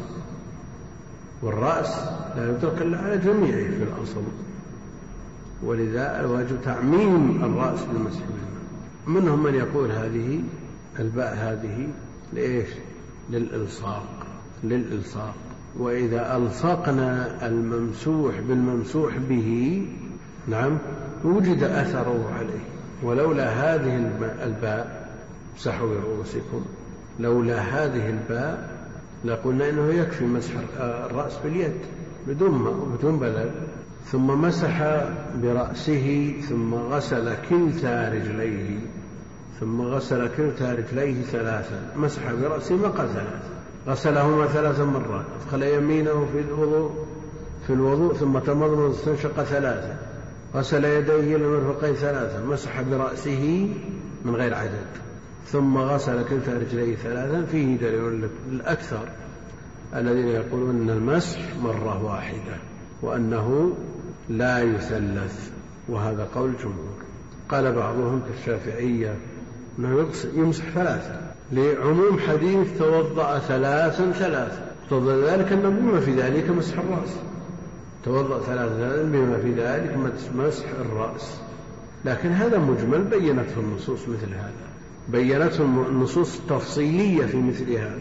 والرأس 1.41 1.95
لا 2.35 2.51
يترك 2.51 2.81
إلا 2.81 2.97
على 2.97 3.17
جميعه 3.17 3.69
في 3.69 3.83
الأصل. 3.83 4.23
ولذا 5.63 6.19
الواجب 6.19 6.57
تعميم 6.65 7.43
الرأس 7.43 7.79
بالمسح 7.83 8.21
منهم 9.07 9.43
من 9.43 9.55
يقول 9.55 9.91
هذه 9.91 10.43
الباء 10.99 11.35
هذه 11.35 11.87
لإيش؟ 12.33 12.69
للإلصاق. 13.29 14.12
للإلصاق. 14.63 15.33
وإذا 15.79 16.37
ألصقنا 16.37 17.37
الممسوح 17.47 18.39
بالممسوح 18.39 19.17
به 19.29 19.81
نعم 20.47 20.77
وجد 21.23 21.63
أثره 21.63 22.31
عليه. 22.39 22.63
ولولا 23.03 23.49
هذه 23.49 23.95
الباء 24.43 25.03
امسحوا 25.53 25.87
برؤوسكم 25.87 26.65
لولا 27.19 27.59
هذه 27.59 28.09
الباء 28.09 28.69
لقلنا 29.25 29.69
إنه 29.69 29.93
يكفي 29.93 30.25
مسح 30.25 30.51
الرأس 30.79 31.33
باليد 31.43 31.77
بدون 32.27 32.97
بدون 32.97 33.19
بلل 33.19 33.51
ثم 34.11 34.27
مسح 34.27 35.03
برأسه 35.43 36.33
ثم 36.49 36.73
غسل 36.73 37.35
كلتا 37.49 38.09
رجليه 38.09 38.79
ثم 39.59 39.81
غسل 39.81 40.29
كلتا 40.37 40.73
رجليه 40.73 41.21
ثلاثا 41.21 41.91
مسح 41.95 42.31
برأسه 42.31 42.87
قال 42.87 43.07
ثلاثا. 43.09 43.52
غسلهما 43.87 44.47
ثلاث 44.47 44.79
مرات 44.79 45.25
أدخل 45.41 45.63
يمينه 45.63 46.27
في 46.33 46.39
الوضوء 46.39 47.05
في 47.67 47.73
الوضوء 47.73 48.13
ثم 48.13 48.39
تمضمض 48.39 48.77
واستنشق 48.77 49.43
ثلاثة 49.43 49.95
غسل 50.55 50.85
يديه 50.85 51.35
إلى 51.35 51.45
المرفقين 51.45 51.93
ثلاثة 51.95 52.45
مسح 52.45 52.81
برأسه 52.81 53.69
من 54.25 54.35
غير 54.35 54.53
عدد 54.53 54.87
ثم 55.47 55.77
غسل 55.77 56.25
كلتا 56.29 56.57
رجليه 56.57 56.95
ثلاثا 56.95 57.45
فيه 57.51 57.77
دليل 57.77 58.29
الأكثر 58.51 59.07
الذين 59.95 60.27
يقولون 60.27 60.69
أن 60.69 60.89
المسح 60.89 61.39
مرة 61.63 62.03
واحدة 62.03 62.57
وأنه 63.01 63.73
لا 64.29 64.61
يثلث 64.61 65.49
وهذا 65.89 66.27
قول 66.35 66.49
الجمهور. 66.49 66.93
قال 67.49 67.71
بعضهم 67.71 68.21
كالشافعية 68.27 69.15
يمسح 70.35 70.63
ثلاثة. 70.75 71.19
لعموم 71.51 72.19
حديث 72.19 72.77
توضأ 72.77 73.39
ثلاثا 73.39 74.11
ثلاثا 74.11 74.71
اقتضى 74.83 75.25
ذلك 75.25 75.51
أنه 75.51 75.69
بما 75.69 75.99
في 75.99 76.11
ذلك 76.11 76.49
مسح 76.49 76.77
الرأس. 76.77 77.09
توضأ 78.05 78.39
ثلاثا 78.39 79.03
بما 79.03 79.37
في 79.37 79.51
ذلك 79.51 79.97
مسح 80.35 80.65
الرأس. 80.79 81.37
لكن 82.05 82.29
هذا 82.31 82.57
مجمل 82.57 83.03
بينته 83.03 83.59
النصوص 83.59 83.99
مثل 84.01 84.33
هذا. 84.33 84.51
بينته 85.09 85.63
النصوص 85.63 86.39
التفصيلية 86.39 87.25
في 87.25 87.37
مثل 87.37 87.71
هذا. 87.71 87.99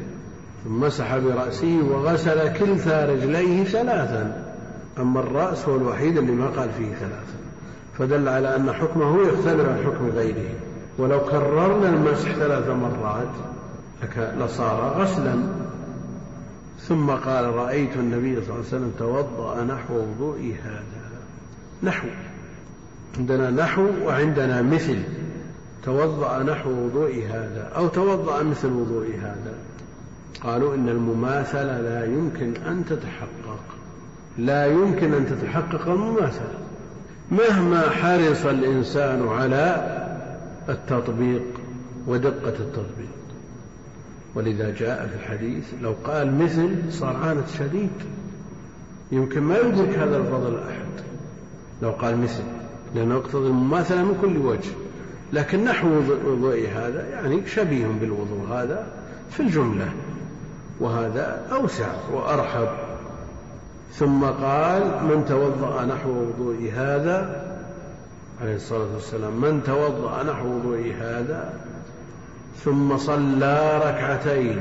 ثم 0.64 0.80
مسح 0.80 1.18
برأسه 1.18 1.80
وغسل 1.90 2.52
كلتا 2.52 3.06
رجليه 3.06 3.64
ثلاثا. 3.64 4.44
أما 4.98 5.20
الرأس 5.20 5.68
هو 5.68 5.76
الوحيد 5.76 6.18
اللي 6.18 6.32
ما 6.32 6.46
قال 6.46 6.68
فيه 6.78 6.94
ثلاثا. 6.94 7.36
فدل 7.98 8.28
على 8.28 8.56
أن 8.56 8.72
حكمه 8.72 9.22
يختلف 9.22 9.68
عن 9.68 9.78
حكم 9.84 10.10
غيره. 10.14 10.71
ولو 10.98 11.20
كررنا 11.20 11.88
المسح 11.88 12.32
ثلاث 12.32 12.68
مرات 12.68 13.28
لصار 14.18 14.94
غسلا. 14.98 15.34
ثم 16.88 17.10
قال 17.10 17.54
رأيت 17.54 17.96
النبي 17.96 18.34
صلى 18.34 18.42
الله 18.42 18.54
عليه 18.54 18.66
وسلم 18.66 18.92
توضأ 18.98 19.64
نحو 19.64 19.94
وضوئي 19.94 20.54
هذا. 20.54 21.02
نحو. 21.82 22.08
عندنا 23.18 23.50
نحو 23.50 23.88
وعندنا 24.04 24.62
مثل. 24.62 25.02
توضأ 25.84 26.42
نحو 26.42 26.70
وضوء 26.70 27.24
هذا 27.30 27.70
أو 27.76 27.88
توضأ 27.88 28.42
مثل 28.42 28.68
وضوء 28.68 29.06
هذا. 29.22 29.54
قالوا 30.42 30.74
إن 30.74 30.88
المماثلة 30.88 31.80
لا 31.80 32.04
يمكن 32.04 32.54
أن 32.66 32.84
تتحقق. 32.84 33.58
لا 34.38 34.66
يمكن 34.66 35.14
أن 35.14 35.26
تتحقق 35.26 35.88
المماثلة. 35.88 36.58
مهما 37.30 37.90
حرص 37.90 38.46
الإنسان 38.46 39.28
على 39.28 40.01
التطبيق 40.68 41.42
ودقة 42.06 42.48
التطبيق. 42.48 43.12
ولذا 44.34 44.70
جاء 44.70 45.06
في 45.06 45.14
الحديث 45.14 45.64
لو 45.82 45.94
قال 46.04 46.38
مثل 46.38 46.92
صار 46.92 47.16
عانت 47.16 47.48
شديد. 47.58 47.90
يمكن 49.12 49.40
ما 49.40 49.58
يدرك 49.58 49.98
هذا 49.98 50.16
الفضل 50.16 50.58
أحد. 50.58 51.04
لو 51.82 51.90
قال 51.90 52.18
مثل 52.18 52.42
لأنه 52.94 53.14
يقتضي 53.14 53.46
المماثلة 53.46 54.04
من 54.04 54.18
كل 54.22 54.36
وجه. 54.38 54.70
لكن 55.32 55.64
نحو 55.64 55.88
وضوء 56.26 56.68
هذا 56.68 57.08
يعني 57.08 57.46
شبيه 57.46 57.86
بالوضوء 58.00 58.48
هذا 58.50 58.86
في 59.30 59.40
الجملة. 59.40 59.88
وهذا 60.80 61.46
أوسع 61.52 61.92
وأرحب. 62.12 62.68
ثم 63.92 64.24
قال 64.24 64.82
من 64.82 65.24
توضأ 65.28 65.84
نحو 65.84 66.10
وضوء 66.10 66.72
هذا 66.76 67.51
عليه 68.42 68.54
الصلاة 68.54 68.94
والسلام 68.94 69.40
من 69.40 69.62
توضأ 69.66 70.22
نحو 70.22 70.46
وضوء 70.48 70.94
هذا؟ 71.00 71.52
ثم 72.64 72.96
صلى 72.96 73.80
ركعتين 73.84 74.56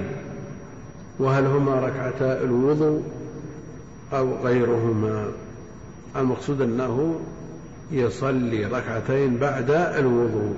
وهل 1.20 1.46
هما 1.46 1.76
ركعتا 1.76 2.44
الوضوء 2.44 3.04
أو 4.14 4.34
غيرهما؟ 4.44 5.26
المقصود 6.16 6.62
أنه 6.62 7.20
يصلي 7.92 8.66
ركعتين 8.66 9.38
بعد 9.38 9.72
الوضوء 9.72 10.56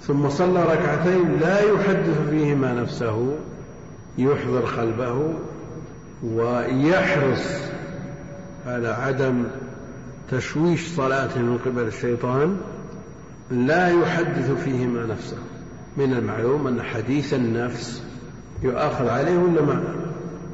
ثم 0.00 0.28
صلى 0.28 0.62
ركعتين 0.62 1.38
لا 1.40 1.60
يحدث 1.60 2.28
فيهما 2.30 2.72
نفسه 2.72 3.36
يحضر 4.18 4.60
قلبه 4.60 5.34
ويحرص 6.24 7.60
على 8.66 8.88
عدم 8.88 9.44
تشويش 10.30 10.88
صلاته 10.88 11.40
من 11.40 11.58
قبل 11.58 11.82
الشيطان 11.82 12.56
لا 13.50 13.88
يحدث 13.88 14.50
فيهما 14.50 15.06
نفسه. 15.06 15.38
من 15.96 16.12
المعلوم 16.12 16.66
أن 16.66 16.82
حديث 16.82 17.34
النفس 17.34 18.02
يؤاخذ 18.62 19.08
عليه 19.08 19.38
ولا 19.38 19.82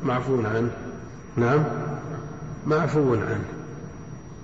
معفو 0.04 0.36
عنه. 0.36 0.70
نعم. 1.36 1.64
معفو 2.66 3.14
عنه. 3.14 3.44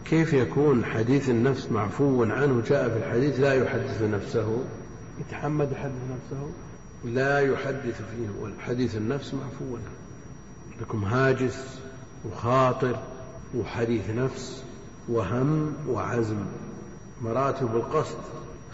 كيف 0.04 0.32
يكون 0.32 0.84
حديث 0.84 1.30
النفس 1.30 1.72
معفو 1.72 2.24
عنه 2.24 2.62
جاء 2.68 2.88
في 2.88 2.96
الحديث 2.96 3.40
لا 3.40 3.54
يحدث 3.54 4.02
نفسه؟ 4.02 4.64
يتحمد 5.20 5.72
يحدث 5.72 5.92
نفسه. 6.10 6.50
لا 7.04 7.40
يحدث 7.40 7.96
فيه. 7.96 8.42
والحديث 8.42 8.96
النفس 8.96 9.34
معفو 9.34 9.76
عنه. 9.76 9.90
لكم 10.80 11.04
هاجس 11.04 11.78
وخاطر 12.24 12.96
وحديث 13.56 14.10
نفس. 14.10 14.64
وهم 15.10 15.72
وعزم. 15.88 16.44
مراتب 17.22 17.76
القصد 17.76 18.18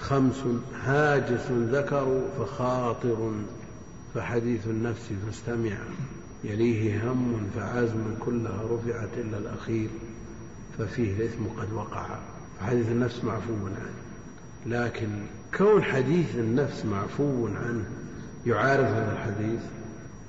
خمس 0.00 0.44
هاجس 0.84 1.50
ذكر 1.50 2.20
فخاطر 2.38 3.32
فحديث 4.14 4.66
النفس 4.66 5.08
فاستمع. 5.26 5.76
يليه 6.44 7.12
هم 7.12 7.50
فعزم 7.56 8.14
كلها 8.20 8.62
رفعت 8.70 9.08
إلا 9.16 9.38
الأخير 9.38 9.88
ففيه 10.78 11.16
الإثم 11.16 11.44
قد 11.60 11.72
وقع. 11.72 12.06
حديث 12.60 12.88
النفس 12.88 13.24
معفو 13.24 13.52
عنه. 13.52 13.90
لكن 14.66 15.08
كون 15.58 15.82
حديث 15.82 16.34
النفس 16.34 16.84
معفو 16.84 17.46
عنه 17.46 17.84
يعارض 18.46 18.84
هذا 18.84 19.12
الحديث 19.12 19.60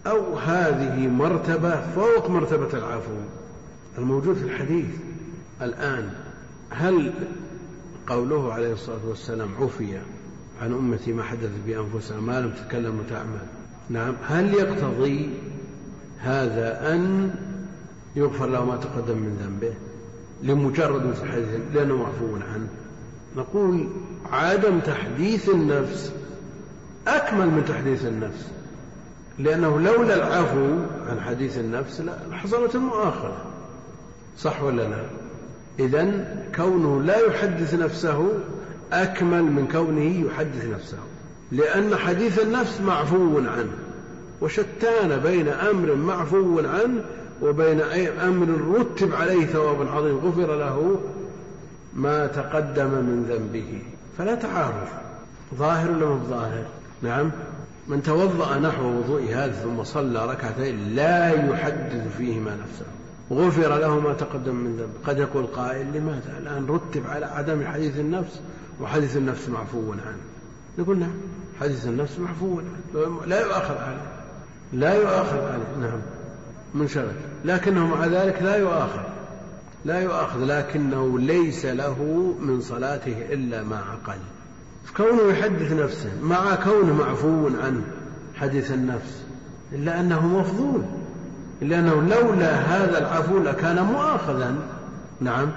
أو 0.07 0.37
هذه 0.37 1.07
مرتبة 1.07 1.91
فوق 1.95 2.29
مرتبة 2.29 2.77
العفو 2.77 3.17
الموجود 3.97 4.35
في 4.35 4.43
الحديث. 4.43 5.06
الآن 5.61 6.09
هل 6.69 7.13
قوله 8.07 8.53
عليه 8.53 8.73
الصلاة 8.73 9.05
والسلام 9.07 9.49
عفي 9.61 9.97
عن 10.61 10.73
أمتي 10.73 11.13
ما 11.13 11.23
حدث 11.23 11.49
بأنفسها 11.65 12.19
ما 12.19 12.41
لم 12.41 12.51
تتكلم 12.51 12.99
وتعمل؟ 12.99 13.39
نعم. 13.89 14.15
هل 14.27 14.53
يقتضي 14.53 15.29
هذا 16.19 16.93
أن 16.93 17.31
يغفر 18.15 18.45
له 18.45 18.65
ما 18.65 18.77
تقدم 18.77 19.17
من 19.17 19.37
ذنبه 19.43 19.73
لمجرد 20.43 21.05
مثل 21.05 21.23
الحديث 21.23 21.47
لأنه 21.73 21.97
معفو 21.97 22.35
عنه؟ 22.53 22.67
نقول 23.35 23.87
عدم 24.31 24.79
تحديث 24.79 25.49
النفس 25.49 26.11
أكمل 27.07 27.45
من 27.45 27.65
تحديث 27.67 28.05
النفس 28.05 28.51
لأنه 29.39 29.79
لولا 29.79 30.15
العفو 30.15 30.77
عن 31.09 31.21
حديث 31.21 31.57
النفس 31.57 32.01
لحصلت 32.01 32.75
المؤاخذة 32.75 33.37
صح 34.37 34.61
ولا 34.61 34.81
لا؟ 34.81 35.26
إذا 35.79 36.27
كونه 36.55 37.01
لا 37.01 37.17
يحدث 37.17 37.73
نفسه 37.73 38.29
أكمل 38.93 39.43
من 39.43 39.67
كونه 39.71 40.27
يحدث 40.27 40.65
نفسه 40.65 40.97
لأن 41.51 41.95
حديث 41.95 42.39
النفس 42.39 42.81
معفو 42.81 43.37
عنه 43.37 43.71
وشتان 44.41 45.19
بين 45.23 45.47
أمر 45.47 45.95
معفو 45.95 46.59
عنه 46.59 47.01
وبين 47.41 47.81
أمر 48.21 48.77
رتب 48.79 49.13
عليه 49.13 49.45
ثواب 49.45 49.87
عظيم 49.87 50.17
غفر 50.17 50.55
له 50.55 50.99
ما 51.93 52.27
تقدم 52.27 52.89
من 52.89 53.25
ذنبه. 53.29 53.81
فلا 54.17 54.35
تعارض 54.35 54.87
ظاهر 55.55 55.91
ولا 55.91 56.15
ظاهر؟ 56.29 56.65
نعم. 57.01 57.31
من 57.87 58.03
توضأ 58.03 58.59
نحو 58.59 58.83
وضوء 58.85 59.23
هذا 59.29 59.51
ثم 59.51 59.83
صلى 59.83 60.25
ركعتين 60.25 60.95
لا 60.95 61.29
يحدث 61.29 62.17
فيهما 62.17 62.51
نفسه. 62.55 62.85
غفر 63.31 63.77
له 63.77 63.99
ما 63.99 64.13
تقدم 64.13 64.55
من 64.55 64.77
ذنبه 64.77 65.07
قد 65.07 65.17
يقول 65.19 65.45
قائل 65.45 65.87
لماذا؟ 65.93 66.37
الآن 66.37 66.65
رتب 66.65 67.07
على 67.07 67.25
عدم 67.25 67.67
حديث 67.67 67.99
النفس 67.99 68.41
وحديث 68.81 69.17
النفس 69.17 69.49
معفو 69.49 69.91
عنه. 69.91 70.17
نقول 70.79 70.99
نعم 70.99 71.15
حديث 71.61 71.87
النفس 71.87 72.19
معفو 72.19 72.59
عنه. 72.59 73.25
لا 73.25 73.41
يؤاخذ 73.41 73.77
عليه. 73.77 74.11
لا 74.73 74.93
يؤاخذ 74.93 75.37
عليه. 75.37 75.87
نعم 75.87 75.99
منشغل 76.73 77.15
لكنه 77.45 77.87
مع 77.87 78.05
ذلك 78.05 78.41
لا 78.41 78.55
يؤاخذ. 78.55 79.03
لا 79.85 79.99
يؤاخذ 79.99 80.43
لكنه 80.43 81.19
ليس 81.19 81.65
له 81.65 82.03
من 82.41 82.61
صلاته 82.61 83.25
إلا 83.29 83.63
ما 83.63 83.77
عقل 83.77 84.19
كونه 84.97 85.31
يحدث 85.31 85.71
نفسه 85.71 86.11
مع 86.21 86.55
كونه 86.55 86.93
معفو 86.93 87.49
عنه 87.63 87.81
حديث 88.35 88.71
النفس 88.71 89.23
إلا 89.73 89.99
أنه 89.99 90.27
مفضول. 90.27 90.81
إلا 91.61 91.79
أنه 91.79 92.01
لولا 92.01 92.55
هذا 92.55 92.97
العفو 92.97 93.39
لكان 93.39 93.83
مؤاخذا. 93.83 94.55
نعم. 95.21 95.51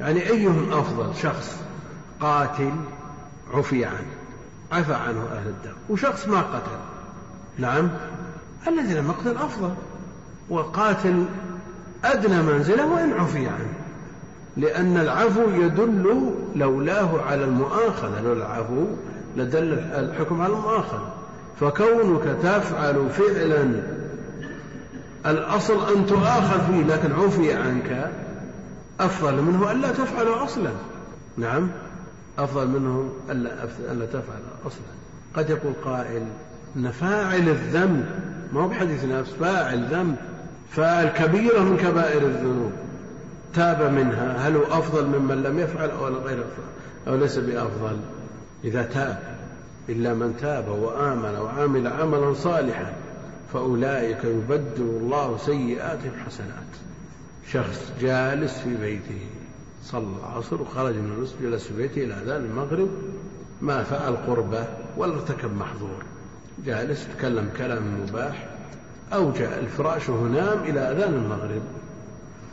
يعني 0.00 0.30
أيهم 0.30 0.72
أفضل؟ 0.72 1.16
شخص 1.22 1.56
قاتل 2.20 2.72
عفي 3.54 3.84
عنه 3.84 4.12
عفى 4.72 4.94
عنه 4.94 5.24
أهل 5.32 5.46
الدم 5.46 5.76
وشخص 5.88 6.28
ما 6.28 6.40
قتل. 6.40 6.78
نعم. 7.58 7.88
الذي 8.68 8.94
لم 8.94 9.06
يقتل 9.06 9.36
أفضل. 9.36 9.70
وقاتل 10.50 11.24
أدنى 12.04 12.42
منزلة 12.42 12.86
وإن 12.86 13.12
عفي 13.12 13.46
عنه. 13.46 13.72
لأن 14.56 14.96
العفو 14.96 15.50
يدل 15.50 16.32
لولاه 16.56 17.22
على 17.22 17.44
المؤاخذة. 17.44 18.20
لولا 18.20 18.46
العفو 18.46 18.84
لدل 19.36 19.72
الحكم 19.78 20.42
على 20.42 20.52
المؤاخذة. 20.52 21.12
فكونك 21.60 22.36
تفعل 22.42 23.10
فعلا 23.10 23.82
الأصل 25.26 25.96
أن 25.96 26.06
تؤاخذ 26.06 26.66
فيه 26.66 26.94
لكن 26.94 27.12
عفي 27.12 27.52
عنك. 27.52 28.10
أفضل 29.00 29.42
منه 29.42 29.72
ألا 29.72 29.92
تفعله 29.92 30.44
أصلا. 30.44 30.70
نعم. 31.36 31.68
أفضل 32.38 32.68
منه 32.68 33.12
ألا, 33.30 33.50
ألا 33.92 34.06
تفعل 34.06 34.42
أصلا. 34.66 35.02
قد 35.36 35.50
يقول 35.50 35.72
قائل 35.84 36.22
أن 36.76 36.90
فاعل 36.90 37.48
الذنب 37.48 38.06
ما 38.52 38.60
هو 38.60 38.68
بحديث 38.68 39.04
نفس 39.04 39.30
فاعل 39.30 39.84
ذنب 39.84 40.16
فاعل 40.70 41.08
كبيرة 41.08 41.60
من 41.60 41.76
كبائر 41.76 42.22
الذنوب 42.22 42.72
تاب 43.54 43.92
منها 43.92 44.48
هل 44.48 44.56
هو 44.56 44.62
أفضل 44.62 45.06
ممن 45.06 45.42
لم 45.42 45.58
يفعل 45.58 45.90
أو 45.90 46.04
غير 46.04 46.44
أو 47.08 47.16
ليس 47.16 47.38
بأفضل؟ 47.38 47.96
إذا 48.64 48.82
تاب 48.82 49.18
إلا 49.88 50.14
من 50.14 50.36
تاب 50.40 50.68
وآمن 50.68 51.38
وعمل 51.38 51.86
عملا 51.86 52.34
صالحا. 52.34 52.92
فأولئك 53.52 54.24
يبدل 54.24 54.82
الله 54.82 55.36
سيئاتهم 55.36 56.12
حسنات. 56.26 56.72
شخص 57.52 57.92
جالس 58.00 58.58
في 58.58 58.76
بيته 58.76 59.26
صلى 59.84 60.06
العصر 60.20 60.62
وخرج 60.62 60.94
من 60.94 61.12
المسجد 61.16 61.42
جلس 61.42 61.62
في 61.62 61.76
بيته 61.76 62.04
إلى 62.04 62.14
أذان 62.14 62.44
المغرب 62.44 62.88
ما 63.60 63.82
فعل 63.82 64.16
قربة 64.16 64.66
ولا 64.96 65.12
ارتكب 65.12 65.56
محظور. 65.56 66.02
جالس 66.66 67.06
تكلم 67.16 67.50
كلام 67.58 67.82
مباح 68.02 68.46
أو 69.12 69.32
جاء 69.32 69.58
الفراش 69.58 70.08
ونام 70.08 70.58
إلى 70.64 70.80
أذان 70.80 71.14
المغرب. 71.14 71.62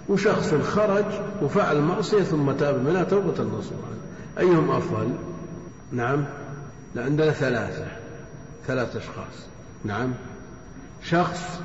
وشخص 0.09 0.53
خرج 0.53 1.05
وفعل 1.41 1.81
معصية 1.81 2.23
ثم 2.23 2.51
تاب 2.51 2.83
منها 2.83 3.03
توبة 3.03 3.43
نصوحا 3.43 3.93
أيهم 4.39 4.71
أفضل؟ 4.71 5.09
نعم 5.91 6.25
عندنا 6.95 7.31
ثلاثة 7.31 7.87
ثلاثة 8.67 8.99
أشخاص. 8.99 9.45
نعم. 9.85 10.13
شخص 11.11 11.59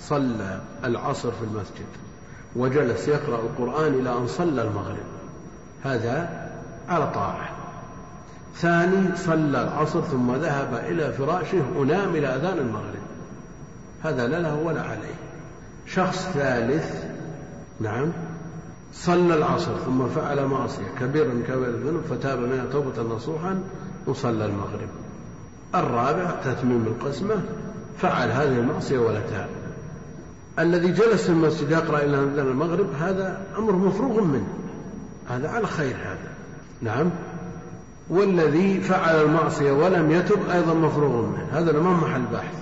صلى 0.00 0.60
العصر 0.84 1.30
في 1.30 1.44
المسجد 1.44 1.86
وجلس 2.56 3.08
يقرأ 3.08 3.40
القرآن 3.40 3.94
إلى 3.94 4.12
أن 4.12 4.26
صلى 4.26 4.62
المغرب. 4.62 5.06
هذا 5.84 6.48
على 6.88 7.10
طاعة. 7.14 7.48
ثاني 8.56 9.16
صلى 9.16 9.62
العصر 9.62 10.00
ثم 10.00 10.34
ذهب 10.34 10.74
إلى 10.74 11.12
فراشه 11.12 11.62
ونام 11.76 12.08
إلى 12.14 12.26
أذان 12.26 12.58
المغرب. 12.58 13.02
هذا 14.02 14.26
لا 14.26 14.38
له 14.38 14.54
ولا 14.54 14.82
عليه. 14.82 15.14
شخص 15.86 16.28
ثالث 16.34 17.04
نعم 17.80 18.12
صلى 18.92 19.34
العصر 19.34 19.76
ثم 19.76 20.08
فعل 20.08 20.46
معصية. 20.46 20.88
كبيرة 21.00 21.26
من 21.28 21.42
كبائر 21.48 21.68
الذنوب 21.68 22.02
فتاب 22.02 22.38
منها 22.38 22.64
توبة 22.72 23.02
نصوحا 23.02 23.60
وصلى 24.06 24.44
المغرب. 24.44 24.88
الرابع 25.74 26.30
تتميم 26.44 26.86
القسمة 26.86 27.42
فعل 27.98 28.30
هذه 28.30 28.58
المعصية 28.58 28.98
ولا 28.98 29.20
تاب 29.20 29.48
الذي 30.58 30.92
جلس 30.92 31.22
في 31.22 31.28
المسجد 31.28 31.70
يقرأ 31.70 31.98
إلى 31.98 32.16
أذان 32.16 32.46
المغرب 32.46 32.94
هذا 33.00 33.46
أمر 33.58 33.72
مفروغ 33.72 34.24
منه. 34.24 34.48
هذا 35.28 35.48
على 35.48 35.66
خير 35.66 35.96
هذا. 35.96 36.32
نعم. 36.82 37.10
والذي 38.10 38.80
فعل 38.80 39.22
المعصية 39.22 39.72
ولم 39.72 40.10
يتب 40.10 40.38
أيضا 40.50 40.74
مفروغ 40.74 41.26
منه. 41.26 41.46
هذا 41.52 41.72
ما 41.72 41.92
محل 41.92 42.22
بحث. 42.32 42.54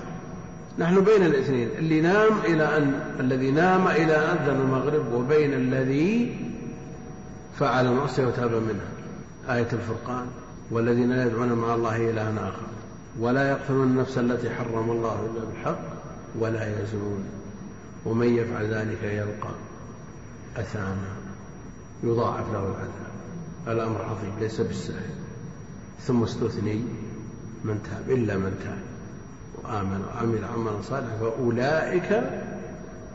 نحن 0.78 1.00
بين 1.00 1.26
الاثنين. 1.26 1.68
اللي 1.78 2.00
نام 2.00 2.32
إلى 2.44 2.76
أن 2.76 3.00
الذي 3.20 3.50
نام 3.50 3.88
إلى 3.88 4.12
أذن 4.12 4.60
المغرب 4.60 5.12
وبين 5.12 5.54
الذي 5.54 6.36
فعل 7.58 7.86
المعصية 7.86 8.26
وتاب 8.26 8.50
منها. 8.50 9.56
آية 9.56 9.68
الفرقان. 9.72 10.26
والذين 10.70 11.12
لا 11.12 11.26
يدعون 11.26 11.52
مع 11.52 11.74
الله 11.74 12.10
إلها 12.10 12.32
آخر. 12.48 12.75
ولا 13.20 13.50
يقتلون 13.50 13.86
النفس 13.86 14.18
التي 14.18 14.50
حرم 14.50 14.90
الله 14.90 15.26
إلا 15.26 15.44
بالحق 15.44 15.78
ولا 16.38 16.82
يزنون. 16.82 17.24
ومن 18.04 18.26
يفعل 18.26 18.74
ذلك 18.74 19.02
يلقى 19.02 19.54
أثاما 20.56 21.16
يضاعف 22.02 22.52
له 22.52 22.58
العذاب. 22.58 23.06
الأمر 23.68 24.02
عظيم 24.02 24.32
ليس 24.40 24.60
بالسهل. 24.60 25.10
ثم 26.00 26.22
استثني 26.22 26.82
من 27.64 27.82
تاب 27.90 28.16
إلا 28.16 28.36
من 28.36 28.58
تاب. 28.64 28.78
وآمن 29.64 30.04
وعمل 30.04 30.44
عملا 30.44 30.82
صالحا 30.82 31.16
فأولئك 31.20 32.22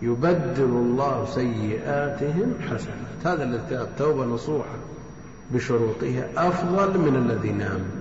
يبدل 0.01 0.63
الله 0.63 1.25
سيئاتهم 1.25 2.53
حسنات. 2.61 3.25
هذا 3.25 3.43
الذي 3.43 3.63
تاب 3.69 3.89
توبة 3.97 4.25
نصوحة 4.25 4.75
بشروطها 5.51 6.29
أفضل 6.37 6.97
من 6.99 7.15
الذي 7.15 7.51
نام 7.51 8.00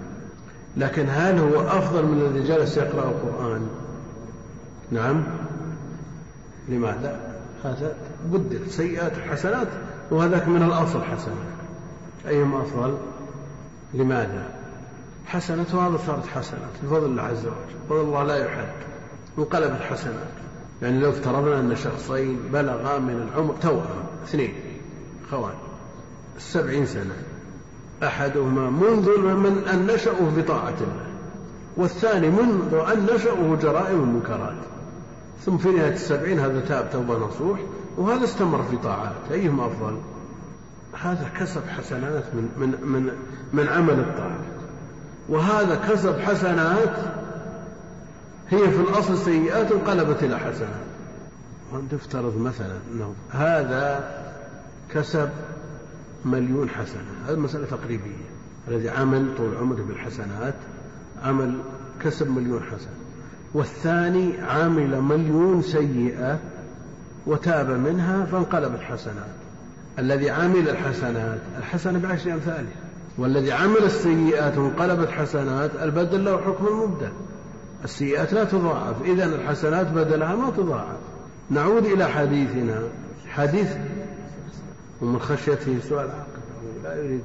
لكن 0.76 1.06
هل 1.08 1.38
هو 1.38 1.60
أفضل 1.60 2.06
من 2.06 2.20
الذي 2.20 2.48
جلس 2.48 2.76
يقرأ 2.76 3.10
القرآن. 3.10 3.68
نعم. 4.90 5.24
لماذا؟ 6.68 7.20
هذا 7.64 7.94
بدل 8.24 8.70
سيئات 8.70 9.12
حسنات 9.30 9.68
وهذاك 10.10 10.48
من 10.48 10.62
الأصل 10.62 11.02
حسنات 11.02 11.60
أيهما 12.28 12.62
أفضل؟ 12.62 12.96
لماذا؟ 13.94 14.48
حسنة 15.26 15.66
وهذا 15.72 15.98
صارت 16.06 16.26
حسنات 16.26 16.70
بفضل 16.82 17.04
الله 17.06 17.22
عز 17.22 17.46
وجل. 17.46 17.78
فضل 17.88 18.00
الله 18.00 18.22
لا 18.22 18.44
يحد 18.44 18.68
انقلبت 19.38 19.80
حسنات 19.80 20.28
يعني 20.82 21.00
لو 21.00 21.10
افترضنا 21.10 21.60
أن 21.60 21.76
شخصين 21.76 22.38
بلغا 22.52 22.98
من 22.98 23.28
العمر 23.28 23.54
توأم 23.62 24.04
اثنين 24.24 24.54
خوان 25.30 25.54
السبعين 26.36 26.86
سنة. 26.86 27.14
أحدهما 28.02 28.70
منذ 28.70 29.18
من 29.18 29.68
أن 29.72 29.86
نشأوا 29.86 30.30
في 30.34 30.42
طاعة 30.42 30.74
الله 30.80 31.10
والثاني 31.76 32.30
منذ 32.30 32.74
أن 32.74 33.06
نشأوا 33.14 33.56
جرائم 33.56 34.00
المنكرات. 34.00 34.56
ثم 35.46 35.58
في 35.58 35.68
نهاية 35.68 35.92
السبعين 35.92 36.38
هذا 36.38 36.60
تاب 36.60 36.90
توبة 36.92 37.18
نصوح 37.18 37.60
وهذا 37.96 38.24
استمر 38.24 38.62
في 38.70 38.76
طاعات 38.76 39.12
أيهما 39.30 39.66
أفضل؟ 39.66 39.96
هذا 41.02 41.30
كسب 41.40 41.62
حسنات 41.68 42.24
من, 42.34 42.48
من, 42.56 42.88
من, 42.88 43.10
من 43.52 43.68
عمل 43.68 44.00
الطاعة. 44.00 44.38
وهذا 45.28 45.74
كسب 45.74 46.20
حسنات 46.20 46.96
هي 48.50 48.70
في 48.70 48.80
الأصل 48.80 49.18
سيئات 49.18 49.72
انقلبت 49.72 50.22
إلى 50.22 50.38
حسنات. 50.38 50.90
وأن 51.72 51.88
تفترض 51.90 52.36
مثلا 52.36 52.76
أنه 52.92 53.14
هذا 53.30 54.10
كسب 54.94 55.30
مليون 56.24 56.68
حسنة. 56.68 57.28
هذه 57.28 57.36
مسألة 57.36 57.66
تقريبية. 57.66 58.30
الذي 58.68 58.88
عمل 58.88 59.28
طول 59.36 59.56
عمره 59.56 59.82
بالحسنات 59.82 60.54
عمل 61.22 61.54
كسب 62.02 62.30
مليون 62.30 62.62
حسنة. 62.62 62.94
والثاني 63.54 64.40
عمل 64.40 65.00
مليون 65.00 65.62
سيئة 65.62 66.38
وتاب 67.26 67.70
منها 67.70 68.24
فانقلبت 68.24 68.80
حسنات 68.80 69.34
الذي 69.98 70.30
عمل 70.30 70.68
الحسنات 70.68 71.38
الحسنة 71.58 71.98
بعشر 71.98 72.32
أمثالها 72.32 72.90
والذي 73.18 73.52
عمل 73.52 73.84
السيئات 73.84 74.58
وانقلبت 74.58 75.10
حسنات 75.10 75.70
البدل 75.82 76.24
له 76.24 76.36
حكم 76.36 76.66
المبدل 76.66 77.12
السيئات 77.84 78.32
لا 78.32 78.44
تضاعف. 78.44 79.02
إذا 79.04 79.24
الحسنات 79.24 79.86
بدلها 79.86 80.34
ما 80.36 80.50
تضاعف. 80.50 80.96
نعود 81.50 81.84
إلى 81.84 82.08
حديثنا. 82.08 82.82
حديث 83.28 83.68
ومن 85.02 85.18
خشيته 85.18 85.78
سؤال 85.88 86.10
عاقبة 86.10 86.82
لا 86.84 87.04
يريد 87.04 87.24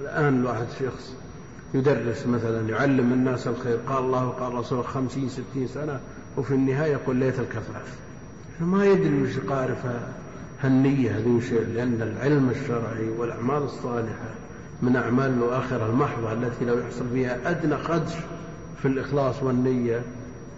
الآن 0.00 0.40
الواحد 0.40 0.66
شخص 0.80 1.14
يدرس 1.74 2.26
مثلا 2.26 2.68
يعلم 2.68 3.12
الناس 3.12 3.46
الخير 3.48 3.78
قال 3.88 4.04
الله 4.04 4.26
وقال 4.26 4.54
رسوله 4.54 4.82
خمسين 4.82 5.28
ستين 5.28 5.66
سنة 5.66 6.00
وفي 6.36 6.54
النهاية 6.54 6.92
يقول 6.92 7.16
ليت 7.16 7.38
الكفاف 7.38 7.98
ما 8.60 8.84
يدري 8.84 9.22
وش 9.22 9.38
قارف 9.38 9.78
هالنية 10.60 11.18
هذه 11.18 11.28
وش 11.28 11.52
لأن 11.52 12.02
العلم 12.02 12.50
الشرعي 12.50 13.08
والأعمال 13.18 13.62
الصالحة 13.62 14.30
من 14.82 14.96
أعمال 14.96 15.30
الآخرة 15.42 15.86
المحضة 15.86 16.32
التي 16.32 16.64
لو 16.64 16.78
يحصل 16.78 17.08
فيها 17.12 17.50
أدنى 17.50 17.76
خدش 17.76 18.12
في 18.82 18.88
الإخلاص 18.88 19.42
والنية 19.42 20.02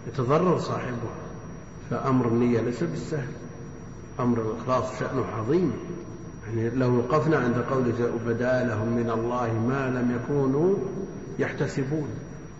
يتضرر 0.07 0.57
صاحبها. 0.57 1.15
فأمر 1.89 2.27
النية 2.27 2.61
ليس 2.61 2.83
بالسهل. 2.83 3.27
أمر 4.19 4.41
الإخلاص 4.41 4.99
شأنه 4.99 5.25
عظيم. 5.37 5.73
يعني 6.55 6.69
لو 6.69 6.97
وقفنا 6.97 7.37
عند 7.37 7.55
قوله 7.55 8.09
بدا 8.27 8.63
لهم 8.63 8.87
من 8.87 9.09
الله 9.09 9.53
ما 9.53 9.89
لم 9.89 10.15
يكونوا 10.15 10.75
يحتسبون. 11.39 12.07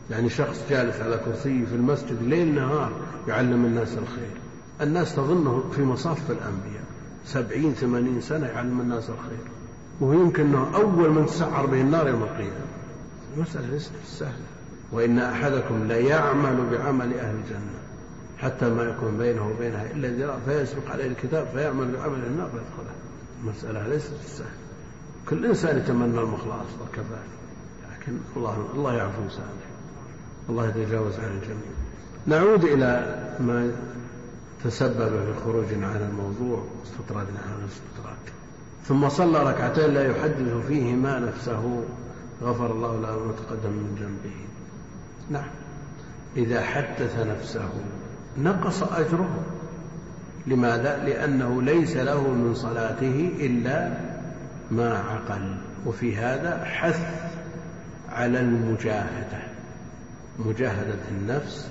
يعني 0.09 0.29
شخص 0.29 0.65
جالس 0.69 1.01
على 1.01 1.19
كرسي 1.25 1.65
في 1.65 1.75
المسجد 1.75 2.23
ليل 2.23 2.55
نهار 2.55 2.91
يعلم 3.27 3.65
الناس 3.65 3.97
الخير. 3.97 4.31
الناس 4.81 5.15
تظنه 5.15 5.63
في 5.75 5.83
مصاف 5.83 6.31
الأنبياء. 6.31 6.83
سبعين 7.25 7.73
ثمانين 7.73 8.21
سنة 8.21 8.47
يعلم 8.47 8.81
الناس 8.81 9.09
الخير. 9.09 9.45
ويمكن 10.01 10.45
أنه 10.45 10.75
أول 10.75 11.09
من 11.09 11.25
تسعر 11.25 11.65
به 11.65 11.81
النار 11.81 12.07
يوم 12.07 12.23
القيامة. 12.23 12.65
المسألة 13.37 13.67
ليست 13.67 13.91
سهلة. 14.05 14.51
وإن 14.91 15.19
أحدكم 15.19 15.87
ليعمل 15.87 16.57
بعمل 16.71 17.13
أهل 17.13 17.35
الجنة 17.35 17.81
حتى 18.37 18.69
ما 18.69 18.83
يكون 18.83 19.17
بينه 19.17 19.49
وبينها 19.49 19.91
إلا 19.91 20.07
ذراع 20.07 20.37
فيسبق 20.45 20.91
عليه 20.91 21.07
الكتاب 21.07 21.47
فيعمل 21.53 21.91
بعمل 21.91 22.19
النار 22.25 22.49
فيدخلها 22.49 22.95
المسألة 23.43 23.87
ليست 23.87 24.11
بالسهل 24.21 24.55
كل 25.29 25.45
إنسان 25.45 25.77
يتمنى 25.77 26.19
المخلاص 26.19 26.67
والكفاف 26.79 27.27
لكن 27.91 28.17
الله 28.35 28.67
الله 28.73 28.93
يعفو 28.93 29.29
سامح 29.29 29.71
الله 30.49 30.67
يتجاوز 30.69 31.13
عن 31.19 31.39
الجميع. 31.41 31.71
نعود 32.27 32.63
إلى 32.63 33.15
ما 33.39 33.71
تسبب 34.63 35.09
في 35.09 35.33
خروجنا 35.45 35.87
عن 35.87 36.01
الموضوع 36.01 36.63
واستطردنا 36.79 37.39
عن 37.39 37.53
الاستطراد 37.59 38.17
ثم 38.87 39.09
صلى 39.09 39.51
ركعتين 39.51 39.93
لا 39.93 40.11
يحدث 40.11 40.65
فيهما 40.67 41.19
نفسه. 41.19 41.83
غفر 42.43 42.71
الله 42.71 43.01
له 43.01 43.19
ما 43.25 43.33
تقدم 43.33 43.69
من 43.69 43.95
جنبه. 43.99 44.35
نعم. 45.29 45.49
إذا 46.37 46.61
حدث 46.61 47.19
نفسه 47.19 47.69
نقص 48.37 48.83
أجره. 48.83 49.29
لماذا؟ 50.47 51.03
لأنه 51.05 51.61
ليس 51.61 51.97
له 51.97 52.21
من 52.21 52.53
صلاته 52.55 53.31
إلا 53.39 53.93
ما 54.71 54.97
عقل 54.97 55.55
وفي 55.85 56.15
هذا 56.15 56.65
حث 56.65 57.01
على 58.09 58.39
المجاهدة 58.39 59.41
مجاهدة 60.39 60.99
النفس 61.11 61.69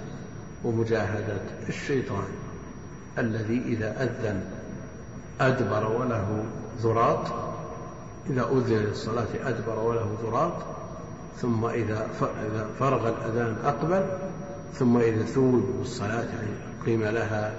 ومجاهدة 0.64 1.40
الشيطان 1.68 2.28
الذي 3.18 3.62
إذا 3.66 4.02
أذن 4.02 4.42
أدبر 5.40 5.92
وله 5.92 6.44
ذراط 6.82 7.26
إذا 8.30 8.42
أذن 8.42 8.76
للصلاة 8.76 9.28
أدبر 9.44 9.78
وله 9.78 10.16
ذراط 10.22 10.52
ثم 11.40 11.64
إذا 11.64 12.06
فرغ 12.78 13.08
الأذان 13.08 13.56
أقبل 13.64 14.06
ثم 14.74 14.96
إذا 14.96 15.22
ثوب 15.24 15.64
بالصلاة 15.78 16.24
يعني 16.24 16.86
قيم 16.86 17.04
لها 17.04 17.52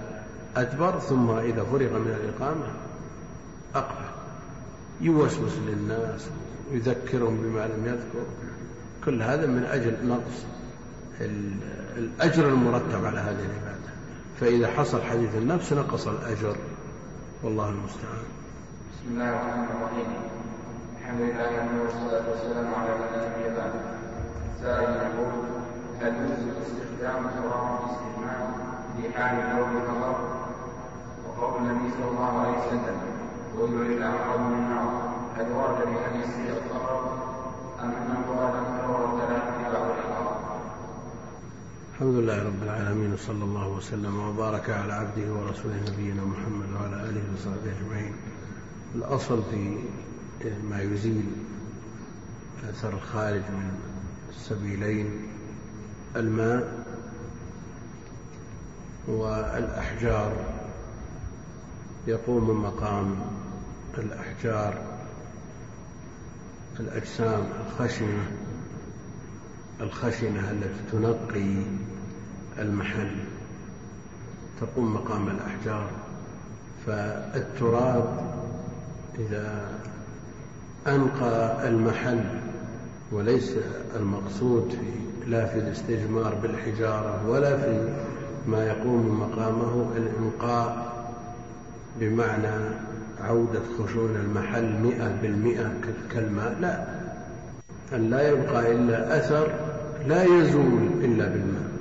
أدبر 0.56 1.00
ثم 1.00 1.30
إذا 1.30 1.64
فرغ 1.64 2.00
من 2.00 2.18
الإقامة 2.24 2.68
أقبل. 3.76 4.06
يوسوس 5.02 5.54
للناس 5.68 6.28
ويذكرهم 6.72 7.38
بما 7.38 7.68
لم 7.68 7.86
يذكر. 7.86 8.26
كل 9.06 9.22
هذا 9.22 9.48
من 9.48 9.64
أجل 9.64 10.08
نقص 10.08 10.46
الأجر 11.98 12.48
المرتب 12.48 13.06
على 13.06 13.20
هذه 13.20 13.46
العبادة. 13.46 13.92
فإذا 14.40 14.68
حصل 14.68 15.02
حديث 15.02 15.36
النفس 15.36 15.74
نقص 15.74 16.08
الأجر. 16.08 16.56
والله 17.44 17.70
المستعان. 17.70 18.26
بسم 18.94 19.12
الله 19.12 19.30
الرحمن 19.30 19.68
الرحيم. 19.76 20.08
الحمد 21.02 21.22
لله 21.22 21.84
والصلاة 21.84 22.30
والسلام 22.30 22.74
على 22.74 22.90
من 22.96 23.06
لا 23.14 23.30
نبي 23.30 23.56
بعد. 23.58 23.72
سائل 24.62 24.90
يقول 24.90 25.34
هل 26.02 26.14
يجوز 26.16 26.56
استخدام 26.62 27.24
تراب 27.24 27.80
الاستجمام 27.80 28.54
في 28.98 29.18
حال 29.18 29.40
النوم 29.40 29.70
النظر 29.70 30.41
وقول 31.42 31.62
النبي 31.62 31.92
صلى 31.92 32.08
الله 32.12 32.40
عليه 32.40 32.58
وسلم 32.68 32.98
ويل 33.58 33.72
للأعقاب 33.72 34.40
من 34.40 34.54
النار. 34.54 35.12
هل 35.38 35.52
ورد 35.52 35.78
في 35.78 36.04
حديث 36.06 36.50
الطهر 36.50 37.18
أم 37.84 37.92
أنه 37.92 38.20
ورد 38.30 38.54
مكرر 38.54 39.20
ثلاث 39.20 39.44
بعض 39.74 40.42
الحمد 41.94 42.16
لله 42.16 42.44
رب 42.44 42.64
العالمين 42.64 43.14
وصلى 43.14 43.44
الله 43.44 43.68
وسلم 43.68 44.20
وبارك 44.20 44.70
على 44.70 44.94
عبده 44.94 45.34
ورسوله 45.34 45.76
نبينا 45.92 46.24
محمد 46.26 46.70
وعلى 46.76 46.96
آله 47.10 47.24
وصحبه 47.34 47.72
أجمعين. 47.80 48.14
الأصل 48.96 49.44
في 49.52 49.78
ما 50.70 50.82
يزيل 50.82 51.26
أثر 52.70 52.94
الخارج 52.94 53.42
من 53.42 53.80
السبيلين 54.30 55.28
الماء 56.16 56.86
والأحجار. 59.08 60.32
يقوم 62.08 62.64
مقام 62.64 63.16
الأحجار 63.98 64.74
الأجسام 66.80 67.44
الخشنة 67.68 68.32
الخشنة 69.82 70.52
التي 70.52 70.80
تنقي 70.92 71.64
المحل. 72.60 73.16
تقوم 74.62 74.94
مقام 74.94 75.28
الأحجار. 75.28 75.90
فالتراب 76.86 78.34
إذا 79.20 79.70
أنقى 80.88 81.68
المحل 81.68 82.24
وليس 83.12 83.56
المقصود 83.96 84.70
في 84.70 85.30
لا 85.30 85.46
في 85.46 85.60
الاستجمار 85.60 86.36
بالحجارة 86.36 87.30
ولا 87.30 87.58
في 87.58 87.94
ما 88.48 88.66
يقوم 88.66 89.20
مقامه 89.22 89.88
الإنقاء 89.98 90.91
بمعنى 92.02 92.76
عودة 93.22 93.62
خشون 93.80 94.16
المحل 94.16 94.72
مئة 94.84 95.16
بالمئة 95.22 95.74
كالماء 96.14 96.56
لا. 96.62 96.86
أن 97.96 98.10
لا 98.10 98.30
يبقى 98.30 98.72
إلا 98.72 99.18
أثر 99.18 99.52
لا 100.08 100.24
يزول 100.24 100.90
إلا 101.02 101.26
بالماء. 101.28 101.72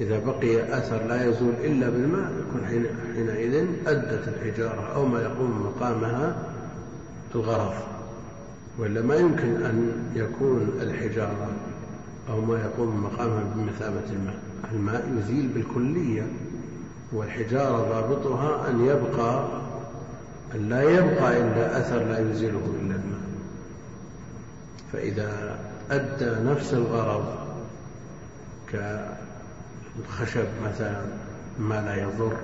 إذا 0.00 0.18
بقي 0.18 0.78
أثر 0.78 1.06
لا 1.06 1.28
يزول 1.28 1.52
إلا 1.64 1.90
بالماء 1.90 2.32
يكون 2.40 2.66
حينئذ 3.14 3.66
أدت 3.86 4.28
الحجارة 4.28 4.94
أو 4.94 5.06
ما 5.06 5.22
يقوم 5.22 5.66
مقامها 5.66 6.36
الغرض 7.34 7.74
وإلا 8.78 9.02
ما 9.02 9.16
يمكن 9.16 9.64
أن 9.64 9.92
يكون 10.14 10.72
الحجارة 10.80 11.48
أو 12.30 12.40
ما 12.40 12.58
يقوم 12.60 13.04
مقامها 13.04 13.44
بمثابة 13.56 14.04
الماء. 14.12 14.38
الماء 14.72 15.18
يزيل 15.18 15.48
بالكلية. 15.48 16.22
والحجارة 17.14 17.76
ضابطها 17.90 18.70
أن 18.70 18.84
يبقى 18.84 19.46
أن 20.54 20.68
لا 20.68 20.82
يبقى 20.82 21.40
إلا 21.40 21.80
أثر 21.80 22.04
لا 22.04 22.30
يزيله 22.30 22.58
إلا 22.80 22.94
الماء. 22.94 23.24
فإذا 24.92 25.58
أدى 25.90 26.50
نفس 26.50 26.74
الغرض 26.74 27.34
كالخشب 28.72 30.46
مثلا 30.64 31.00
ما 31.58 31.80
لا 31.80 31.94
يضر 32.02 32.36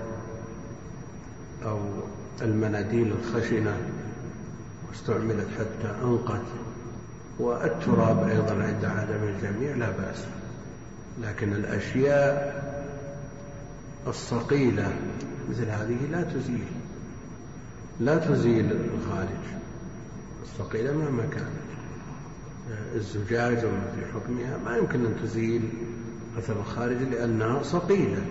أو 1.65 1.79
المناديل 2.43 3.13
الخشنة 3.13 3.77
واستعملت 4.89 5.47
حتى 5.59 5.95
أنقت 6.05 6.43
والتراب 7.39 8.29
أيضا 8.29 8.53
عند 8.53 8.85
عدم 8.85 9.23
الجميع 9.29 9.77
لا 9.77 9.91
بأس. 9.91 10.25
لكن 11.23 11.53
الأشياء 11.53 12.61
الصقيلة 14.07 14.93
مثل 15.51 15.65
هذه 15.65 15.99
لا 16.11 16.23
تزيل. 16.23 16.65
لا 18.01 18.19
تزيل 18.19 18.73
الخارج. 18.73 19.45
الصقيلة 20.43 20.93
مهما 20.93 21.23
كانت 21.23 21.71
الزجاج 22.95 23.65
وما 23.65 23.93
في 23.97 24.13
حكمها 24.15 24.59
ما 24.65 24.77
يمكن 24.77 25.07
أن 25.07 25.17
تزيل 25.23 25.69
أثر 26.39 26.61
الخارج 26.61 27.03
لأنها 27.03 27.63
صقيلة. 27.63 28.23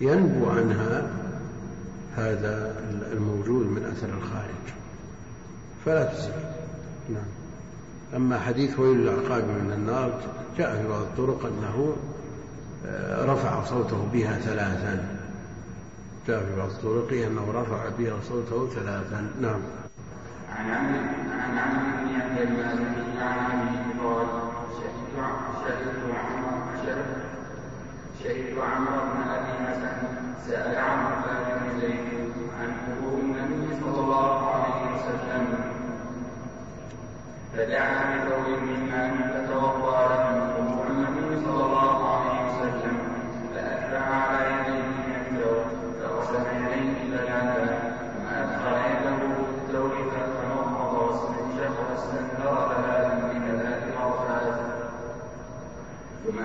ينبو 0.00 0.50
عنها 0.50 1.10
هذا 2.16 2.76
الموجود 3.12 3.66
من 3.66 3.84
أثر 3.84 4.08
الخارج. 4.18 4.74
فلا 5.84 6.04
تزيل. 6.04 6.44
نعم. 7.08 7.24
أما 8.16 8.38
حديث 8.38 8.78
ويل 8.78 9.08
العقاب 9.08 9.44
من 9.44 9.72
النار 9.72 10.20
جاء 10.58 10.82
في 10.82 10.88
بعض 10.88 11.00
الطرق 11.00 11.46
أنه 11.46 11.96
رفع 13.24 13.64
صوته 13.64 14.08
بها 14.12 14.38
ثلاثا. 14.38 15.18
جاء 16.28 16.40
في 16.40 16.56
بعض 16.56 16.68
الطرق 16.68 17.12
أنه 17.12 17.52
رفع 17.54 17.88
بها 17.98 18.16
صوته 18.28 18.68
ثلاثا. 18.74 19.30
نعم. 19.40 19.60
عن 20.58 20.70
عن 21.40 21.58
عمرو 21.58 21.90
بن 21.98 22.08
يحيى 22.10 22.42
المازني 22.44 23.22
عن 23.22 23.38
ابيه 23.50 24.02
قال 24.02 24.26
شهدت 24.76 25.14
شهدت 26.84 27.12
شهدت 28.24 28.58
عمرو 28.58 29.00
بن 29.12 29.20
أبي 29.30 29.52
حسن. 29.66 29.96
سأل 30.48 30.78
عمرو 30.78 31.14
بن 31.60 31.80
زيد 31.80 32.08
عن 32.60 32.70
حضور 32.82 33.20
النبي 33.20 33.76
صلى 33.80 34.00
الله 34.00 34.50
عليه 34.50 34.80
وسلم. 34.94 35.44
فدعا 37.56 38.16
بثور 38.16 38.60
من 38.60 38.80
ماء 38.90 39.12
فتوضأ 39.32 40.21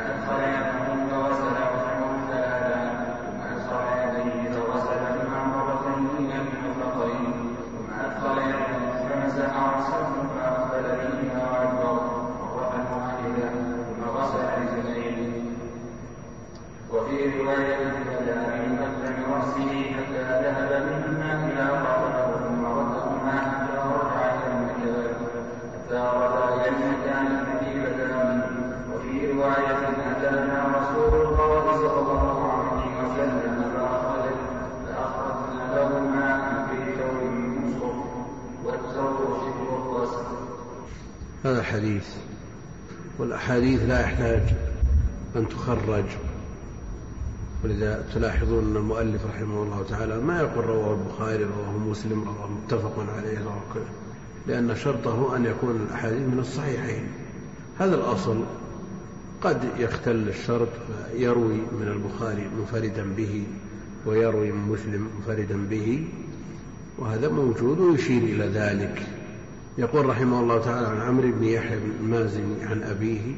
ثم 0.08 0.77
الحديث 41.78 42.08
والأحاديث 43.20 43.82
لا 43.82 44.02
يحتاج 44.02 44.42
أن 45.36 45.50
تخرج. 45.50 46.06
ولذا 47.64 48.06
تلاحظون 48.14 48.64
أن 48.64 48.76
المؤلف 48.76 49.26
رحمه 49.26 49.64
الله 49.64 49.86
تعالى 49.90 50.20
ما 50.20 50.40
يقول 50.40 50.66
رواه 50.66 50.94
البخاري 50.94 51.44
رواه 51.44 51.78
مسلم 51.78 52.24
رواه 52.24 52.50
متفق 52.50 53.06
عليه 53.18 53.40
رواه 53.40 53.62
كذا. 53.74 53.90
لأن 54.48 54.76
شرطه 54.76 55.36
أن 55.36 55.46
يكون 55.46 55.76
الأحاديث 55.76 56.22
من 56.22 56.40
الصحيحين. 56.40 57.08
هذا 57.80 57.96
الأصل 57.96 58.44
قد 59.42 59.64
يختل 59.78 60.30
الشرط 60.30 60.70
فيروي 61.12 61.58
من 61.58 61.88
البخاري 61.88 62.50
منفردا 62.60 63.14
به 63.18 63.44
ويروي 64.06 64.52
من 64.52 64.68
مسلم 64.72 65.08
منفردا 65.18 65.68
به 65.70 66.08
وهذا 66.98 67.30
موجود 67.30 67.80
ويشير 67.80 68.24
إلى 68.24 68.46
ذلك. 68.46 69.17
يقول 69.78 70.06
رحمه 70.06 70.40
الله 70.40 70.62
تعالى 70.62 70.88
عن 70.88 71.02
عمرو 71.02 71.32
بن 71.32 71.44
يحيى 71.44 71.78
المازني 71.78 72.64
عن 72.64 72.84
أبيه 72.84 73.36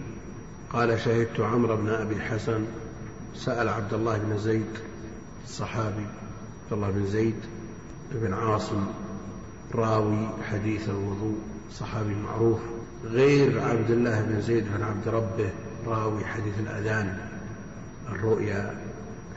قال 0.74 1.00
شهدت 1.00 1.40
عمرو 1.40 1.76
بن 1.76 1.90
أبي 1.90 2.16
الحسن 2.16 2.66
سأل 3.36 3.70
عبد 3.70 3.94
الله 3.94 4.18
بن 4.18 4.38
زيد 4.38 4.80
الصحابي 5.46 6.06
عبد 6.64 6.72
الله 6.72 6.90
بن 6.92 7.06
زيد 7.06 7.36
بن 8.12 8.34
عاصم 8.34 8.86
راوي 9.76 10.28
حديث 10.52 10.90
الوضوء 10.90 11.38
صحابي 11.72 12.16
معروف 12.16 12.60
غير 13.06 13.62
عبد 13.62 13.92
الله 13.92 14.22
بن 14.22 14.42
زيد 14.42 14.66
بن 14.78 14.84
عبد 14.84 15.08
ربه 15.08 15.50
راوي 15.88 16.26
حديث 16.26 16.54
الأذان 16.60 17.18
الرؤيا 18.12 18.78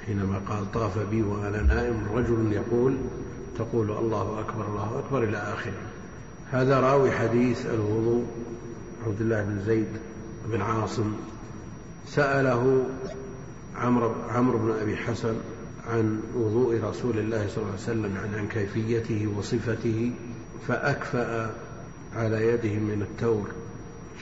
حينما 0.06 0.40
قال 0.48 0.72
طاف 0.72 0.98
بي 0.98 1.22
وأنا 1.22 1.62
نائم 1.62 2.06
رجل 2.14 2.52
يقول 2.52 2.96
تقول 3.58 3.90
الله 3.90 4.40
أكبر 4.40 4.66
الله 4.66 4.98
أكبر 4.98 5.24
إلى 5.24 5.36
آخره. 5.36 5.91
هذا 6.52 6.80
راوي 6.80 7.10
حديث 7.10 7.66
الوضوء 7.66 8.24
عبد 9.06 9.20
الله 9.20 9.42
بن 9.42 9.62
زيد 9.66 9.88
بن 10.46 10.62
عاصم 10.62 11.12
سأله 12.06 12.84
عمرو 13.76 14.12
عمرو 14.28 14.58
بن 14.58 14.70
أبي 14.80 14.96
حسن 14.96 15.34
عن 15.88 16.20
وضوء 16.36 16.80
رسول 16.84 17.18
الله 17.18 17.48
صلى 17.48 17.56
الله 17.56 17.72
عليه 17.72 17.82
وسلم 17.82 18.16
عن, 18.16 18.34
عن 18.38 18.48
كيفيته 18.48 19.34
وصفته 19.38 20.12
فأكفأ 20.68 21.54
على 22.16 22.46
يده 22.46 22.74
من 22.74 23.06
التور 23.10 23.48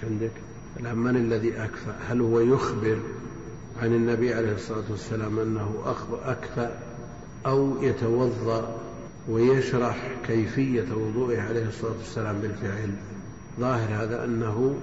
عندك؟ 0.03 0.33
الآن 0.81 0.99
من 0.99 1.17
الذي 1.17 1.65
أكفأ؟ 1.65 1.95
هل 2.09 2.21
هو 2.21 2.41
يخبر 2.41 2.99
عن 3.83 3.95
النبي 3.95 4.35
عليه 4.35 4.55
الصلاة 4.55 4.85
والسلام 4.91 5.39
أنه 5.39 5.75
أكفأ 6.25 6.79
أو 7.47 7.83
يتوضأ 7.83 8.80
ويشرح 9.29 9.97
كيفية 10.27 10.87
وضوئه 10.95 11.43
عليه 11.43 11.69
الصلاة 11.69 11.93
والسلام 11.99 12.41
بالفعل. 12.41 12.91
ظاهر 13.61 14.05
هذا 14.05 14.25
أنه 14.25 14.75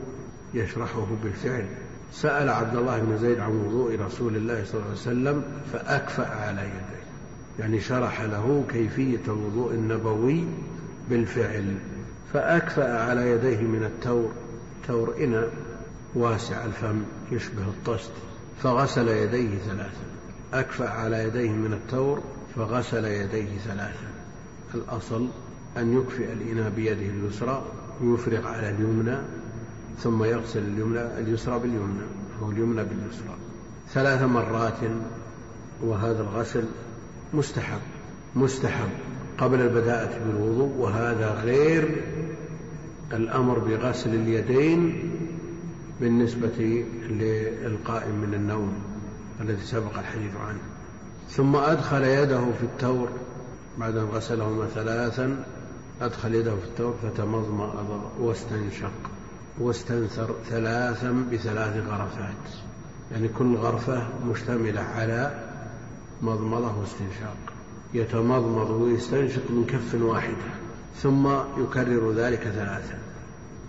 يشرحه 0.54 1.08
بالفعل. 1.24 1.66
سأل 2.12 2.50
عبد 2.50 2.76
الله 2.76 3.00
بن 3.00 3.18
زيد 3.18 3.40
عن 3.40 3.52
وضوء 3.52 4.00
رسول 4.00 4.36
الله 4.36 4.64
صلى 4.66 4.74
الله 4.74 4.86
عليه 4.86 5.00
وسلم 5.02 5.44
فأكفأ 5.74 6.28
على 6.28 6.62
يديه. 6.62 7.08
يعني 7.60 7.80
شرح 7.80 8.22
له 8.22 8.66
كيفية 8.70 9.22
الوضوء 9.28 9.74
النبوي 9.74 10.44
بالفعل. 11.10 11.76
فأكفأ 12.34 13.04
على 13.04 13.32
يديه 13.32 13.62
من 13.62 13.84
التور. 13.84 14.32
تور 14.88 15.16
إناء 15.24 15.50
واسع 16.16 16.66
الفم 16.66 17.02
يشبه 17.32 17.64
الطست. 17.64 18.12
فغسل 18.64 19.08
يديه 19.08 19.58
ثلاثا 19.58 20.08
أكفأ 20.54 20.90
على 20.90 21.24
يديه 21.24 21.50
من 21.50 21.74
التور 21.74 22.24
فغسل 22.56 23.06
يديه 23.06 23.58
ثلاثا 23.58 24.17
الأصل 24.76 25.28
أن 25.78 25.98
يكفئ 25.98 26.34
الإناء 26.34 26.70
بيده 26.70 27.06
اليسرى 27.06 27.66
ويفرغ 28.04 28.48
على 28.48 28.70
اليمنى 28.70 29.18
ثم 30.00 30.24
يغسل 30.24 30.60
اليمنى 30.60 31.00
اليسرى 31.00 31.60
باليمنى 31.60 32.04
أو 32.42 32.52
اليمنى 32.52 32.84
باليسرى. 32.84 33.36
ثلاث 33.94 34.24
مرات 34.24 34.80
وهذا 35.82 36.22
الغسل 36.22 36.64
مستحب 37.34 37.80
مستحب 38.36 38.90
قبل 39.38 39.62
البداءة 39.62 40.20
بالوضوء 40.26 40.78
وهذا 40.78 41.32
غير 41.32 42.02
الأمر 43.14 43.60
بغسل 43.60 44.16
اليدين 44.16 45.12
بالنسبة 46.02 46.86
للقائم 47.10 48.16
من 48.16 48.34
النوم 48.34 48.74
الذي 49.42 49.66
سبق 49.66 50.00
الحديث 50.00 50.36
عنه. 50.48 50.60
ثم 51.30 51.56
أدخل 51.56 52.04
يده 52.04 52.40
في 52.60 52.64
التور 52.64 53.10
بعد 53.78 53.98
أن 53.98 54.06
غسلهما 54.06 54.66
ثلاثا 54.76 55.44
أدخل 56.02 56.36
يده 56.36 56.56
في 56.56 56.66
التور 56.66 56.96
فتمضمض 57.04 58.02
واستنشق 58.20 58.92
واستنثر 59.60 60.36
ثلاثا 60.50 61.26
بثلاث 61.32 61.88
غرفات. 61.88 62.46
يعني 63.12 63.28
كل 63.28 63.56
غرفة 63.56 64.08
مشتملة 64.26 64.82
على 64.82 65.40
مضمضة 66.22 66.80
واستنشاق. 66.80 67.38
يتمضمض 67.94 68.70
ويستنشق 68.70 69.52
من 69.52 69.66
كف 69.66 70.02
واحدة 70.02 70.52
ثم 70.96 71.28
يكرر 71.58 72.12
ذلك 72.12 72.42
ثلاثا 72.42 73.00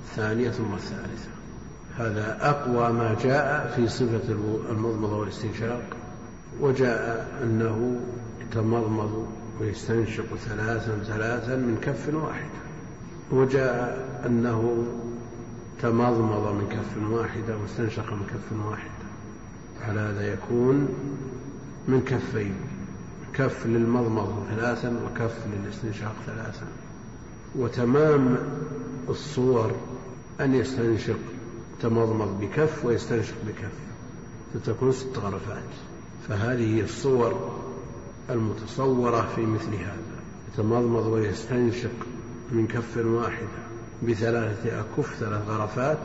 الثانية 0.04 0.50
ثم 0.50 0.74
الثالثة. 0.74 1.28
هذا 1.98 2.38
أقوى 2.40 2.92
ما 2.92 3.16
جاء 3.24 3.72
في 3.76 3.88
صفة 3.88 4.32
المضمضة 4.70 5.16
والاستنشاق 5.16 5.82
وجاء 6.60 7.28
أنه 7.42 8.00
يتمضمض 8.40 9.26
ويستنشق 9.60 10.36
ثلاثا 10.36 10.98
ثلاثا 11.06 11.56
من 11.56 11.78
كف 11.82 12.14
واحدة 12.14 12.58
وجاء 13.30 14.08
أنه 14.26 14.86
تمضمض 15.82 16.52
من 16.52 16.68
كف 16.70 17.12
واحدة 17.12 17.56
واستنشق 17.56 18.12
من 18.12 18.26
كف 18.26 18.66
واحدة 18.66 19.08
على 19.88 20.00
هذا 20.00 20.32
يكون 20.32 20.88
من 21.88 22.00
كفين 22.00 22.54
كف 23.34 23.66
للمضمضة 23.66 24.34
ثلاثا 24.56 24.88
وكف 24.88 25.36
للاستنشاق 25.52 26.14
ثلاثا. 26.26 26.66
وتمام 27.56 28.38
الصور 29.08 29.72
أن 30.40 30.54
يستنشق 30.54 31.18
تمضمض 31.82 32.40
بكف 32.40 32.84
ويستنشق 32.84 33.34
بكف. 33.46 33.72
فتكون 34.54 34.92
ست 34.92 35.18
غرفات. 35.18 35.70
فهذه 36.28 36.80
الصور 36.80 37.58
المتصورة 38.30 39.28
في 39.36 39.46
مثل 39.46 39.74
هذا. 39.74 40.18
يتمضمض 40.52 41.06
ويستنشق 41.06 41.90
من 42.52 42.66
كف 42.66 42.96
واحدة 42.96 43.58
بثلاثة 44.02 44.80
أكف 44.80 45.14
ثلاث 45.20 45.48
غرفات. 45.48 45.98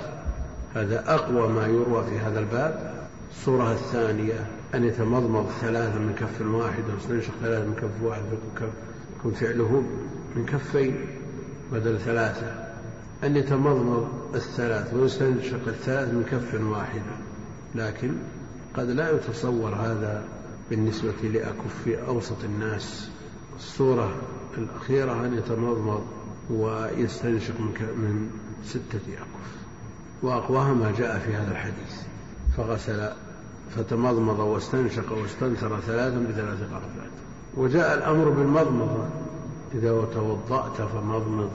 هذا 0.76 1.14
أقوى 1.14 1.48
ما 1.48 1.68
يروى 1.68 2.04
في 2.10 2.18
هذا 2.18 2.40
الباب. 2.40 2.94
الصورة 3.32 3.72
الثانية 3.72 4.48
أن 4.76 4.84
يتمضمض 4.84 5.50
ثلاثة 5.62 6.00
من 6.00 6.16
كف 6.16 6.42
واحد 6.42 6.84
ويستنشق 6.94 7.34
ثلاثة 7.42 7.66
من 7.66 7.76
كف 7.76 8.04
واحد 8.04 8.22
يكون 9.20 9.32
فعله 9.32 9.84
من 10.36 10.46
كفين 10.46 10.96
بدل 11.72 12.00
ثلاثة. 12.00 12.64
أن 13.24 13.38
يتمضمض 13.38 14.08
الثلاث 14.36 14.94
ويستنشق 14.94 15.68
الثلاث 15.68 16.08
من 16.14 16.24
كف 16.32 16.62
واحدة 16.62 17.16
لكن 17.76 18.14
قد 18.78 18.90
لا 18.90 19.12
يتصور 19.12 19.76
هذا 19.76 20.24
بالنسبة 20.76 21.14
لأكف 21.24 21.88
أوسط 22.08 22.44
الناس 22.44 23.10
الصورة 23.56 24.16
الأخيرة 24.58 25.26
أن 25.26 25.38
يتمضمض 25.38 26.04
ويستنشق 26.50 27.60
من 27.60 28.30
ستة 28.66 29.14
أكف. 29.14 29.50
وأقواها 30.24 30.74
ما 30.74 30.94
جاء 30.98 31.20
في 31.20 31.36
هذا 31.36 31.52
الحديث. 31.52 32.02
فغسل 32.58 33.10
فتمضمض 33.76 34.40
واستنشق 34.40 35.12
واستنثر 35.12 35.80
ثلاثا 35.80 36.18
بثلاث 36.18 36.62
غرفات 36.62 37.12
وجاء 37.58 37.98
الأمر 37.98 38.30
بالمضمضة. 38.30 39.06
إذا 39.76 40.08
توضأت 40.14 40.82
فمضمض. 40.82 41.52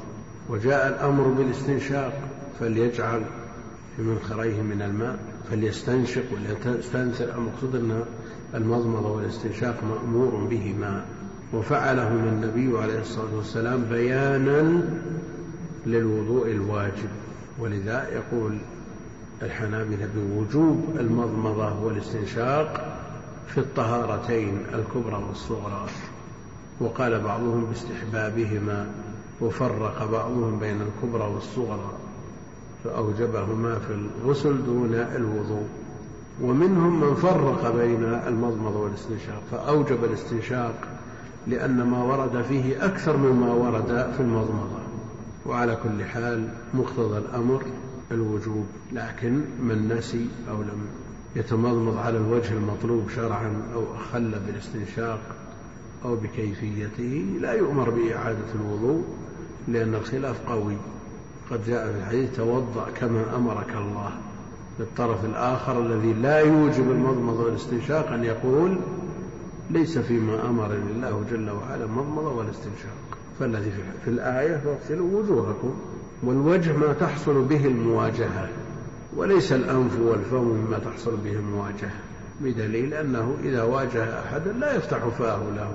وجاء 0.49 0.89
الأمر 0.89 1.25
بالاستنشاق. 1.25 2.21
فليجعل 2.61 3.23
في 3.97 4.03
منخريه 4.03 4.63
من 4.63 4.83
الماء. 4.83 5.19
فليستنشق 5.51 6.25
وليستنثر. 6.33 7.35
المقصود 7.35 7.75
أن 7.75 8.05
المضمضة 8.55 9.11
والاستنشاق 9.11 9.77
مأمور 9.85 10.47
بهما. 10.51 11.05
وفعلهما 11.55 12.31
النبي 12.31 12.79
عليه 12.79 13.01
الصلاة 13.01 13.37
والسلام 13.37 13.85
بيانا 13.91 14.83
للوضوء 15.87 16.51
الواجب. 16.51 17.09
ولذا 17.59 18.09
يقول 18.09 18.59
الحنابلة 19.43 20.09
بوجوب 20.17 20.85
المضمضة 21.01 21.83
والاستنشاق 21.83 22.99
في 23.49 23.59
الطهارتين 23.59 24.63
الكبرى 24.75 25.25
والصغرى. 25.29 25.87
وقال 26.81 27.21
بعضهم 27.21 27.65
باستحبابهما 27.65 28.87
وفرق 29.41 30.11
بعضهم 30.13 30.59
بين 30.59 30.79
الكبرى 30.83 31.31
والصغرى 31.35 31.93
فأوجبهما 32.85 33.79
في 33.79 33.93
الغسل 34.25 34.65
دون 34.65 34.95
الوضوء. 34.95 35.67
ومنهم 36.43 37.01
من 37.01 37.15
فرق 37.15 37.77
بين 37.77 38.05
المضمضة 38.05 38.81
والاستنشاق 38.81 39.43
فأوجب 39.51 40.05
الاستنشاق 40.05 40.75
لأن 41.47 41.83
ما 41.83 42.05
ورد 42.05 42.43
فيه 42.43 42.85
أكثر 42.85 43.17
مما 43.17 43.53
ورد 43.53 44.13
في 44.17 44.21
المضمضة. 44.21 44.79
وعلى 45.47 45.77
كل 45.83 46.05
حال 46.05 46.49
مقتضى 46.75 47.19
الأمر 47.19 47.63
الوجوب 48.11 48.67
لكن 48.93 49.41
من 49.63 49.95
نسي 49.99 50.27
أو 50.51 50.63
لم 50.63 50.87
يتمضمض 51.37 51.97
على 51.97 52.19
الوجه 52.19 52.53
المطلوب 52.53 53.11
شرعا 53.11 53.63
أو 53.75 53.85
أخل 53.95 54.35
بالاستنشاق 54.47 55.21
أو 56.05 56.17
بكيفيته 56.17 57.39
لا 57.41 57.53
يؤمر 57.53 57.91
بإعادة 57.91 58.53
الوضوء 58.55 59.05
لأن 59.69 59.95
الخلاف 59.95 60.49
قوي. 60.49 60.77
قد 61.51 61.65
جاء 61.67 61.93
في 61.93 61.99
الحديث 61.99 62.37
توضأ 62.37 62.87
كما 63.01 63.37
أمرك 63.37 63.71
الله. 63.71 64.13
للطرف 64.79 65.25
الآخر 65.25 65.81
الذي 65.81 66.13
لا 66.13 66.39
يوجب 66.39 66.91
المضمضة 66.91 67.45
والاستنشاق 67.45 68.13
أن 68.13 68.25
يقول 68.25 68.79
ليس 69.71 69.99
فيما 69.99 70.47
أمرني 70.49 70.91
الله 70.91 71.25
جل 71.31 71.51
وعلا 71.51 71.87
مضمضة 71.87 72.35
والاستنشاق. 72.35 73.19
فالذي 73.41 73.73
في 74.05 74.11
الآية 74.11 74.57
فاغسلوا 74.57 75.21
وجوهكم 75.21 75.75
والوجه 76.23 76.77
ما 76.77 76.93
تحصل 76.93 77.45
به 77.45 77.67
المواجهة 77.67 78.49
وليس 79.17 79.53
الأنف 79.53 80.01
والفم 80.01 80.45
مما 80.45 80.79
تحصل 80.79 81.17
به 81.17 81.33
المواجهة 81.33 81.91
بدليل 82.41 82.95
أنه 82.95 83.37
إذا 83.45 83.63
واجه 83.63 84.21
أحدا 84.21 84.53
لا 84.53 84.77
يفتح 84.77 85.09
فاه 85.09 85.41
له. 85.57 85.73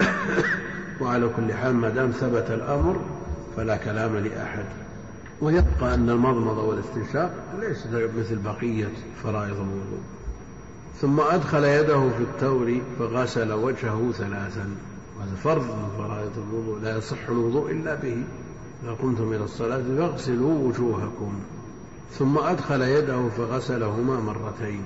وعلى 1.00 1.28
كل 1.36 1.52
حال 1.52 1.74
ما 1.74 1.88
دام 1.88 2.10
ثبت 2.10 2.50
الأمر 2.50 3.00
فلا 3.56 3.76
كلام 3.76 4.16
لأحد. 4.16 4.64
ويبقى 5.40 5.94
أن 5.94 6.10
المضمضة 6.10 6.64
والاستنشاق 6.64 7.34
ليس 7.60 7.86
مثل 8.18 8.36
بقية 8.36 8.88
فرائض 9.22 9.54
الوضوء. 9.54 10.00
ثم 11.00 11.20
أدخل 11.20 11.64
يده 11.64 12.08
في 12.10 12.22
التور 12.22 12.80
فغسل 12.98 13.52
وجهه 13.52 14.12
ثلاثا. 14.12 14.70
وهذا 15.18 15.34
فرض 15.44 15.62
من 15.62 15.88
فرائض 15.98 16.32
الوضوء. 16.36 16.80
لا 16.82 16.98
يصح 16.98 17.28
الوضوء 17.28 17.70
إلا 17.70 17.94
به. 17.94 18.22
إذا 18.84 18.92
قمتم 18.92 19.32
إلى 19.32 19.44
الصلاة 19.44 19.82
فاغسلوا 19.98 20.68
وجوهكم. 20.68 21.32
ثم 22.12 22.38
أدخل 22.38 22.82
يده 22.82 23.28
فغسلهما 23.28 24.20
مرتين. 24.20 24.82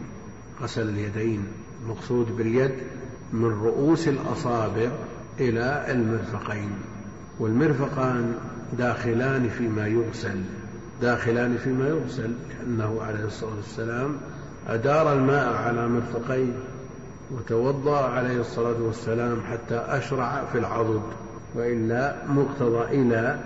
غسل 0.62 0.88
اليدين 0.88 1.44
المقصود 1.84 2.36
باليد 2.36 2.72
من 3.32 3.60
رؤوس 3.64 4.08
الأصابع 4.08 4.90
إلى 5.40 5.86
المرفقين. 5.88 6.70
والمرفقان 7.38 8.34
داخلان 8.78 9.48
فيما 9.48 9.86
يغسل 9.86 10.40
داخلان 11.02 11.58
فيما 11.64 11.88
يغسل 11.88 12.30
لأنه 12.60 13.02
عليه 13.02 13.24
الصلاة 13.24 13.56
والسلام 13.56 14.16
أدار 14.68 15.12
الماء 15.12 15.52
على 15.52 15.88
مرفقيه 15.88 16.52
وتوضأ 17.30 17.98
عليه 17.98 18.40
الصلاة 18.40 18.82
والسلام 18.82 19.40
حتى 19.50 19.76
أشرع 19.76 20.44
في 20.52 20.58
العضد 20.58 21.02
وإلا 21.54 22.16
مقتضى 22.28 22.84
إلى 22.84 23.40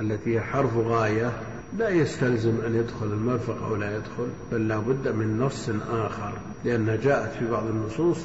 التي 0.00 0.34
هي 0.34 0.40
حرف 0.40 0.76
غاية 0.76 1.32
لا 1.78 1.88
يستلزم 1.88 2.54
أن 2.66 2.74
يدخل 2.74 3.06
المرفق 3.06 3.62
أو 3.64 3.76
لا 3.76 3.96
يدخل 3.96 4.28
بل 4.52 4.68
لا 4.68 4.78
بد 4.78 5.08
من 5.08 5.40
نص 5.40 5.70
آخر 5.92 6.32
لأنها 6.64 6.96
جاءت 6.96 7.32
في 7.38 7.50
بعض 7.50 7.66
النصوص 7.66 8.18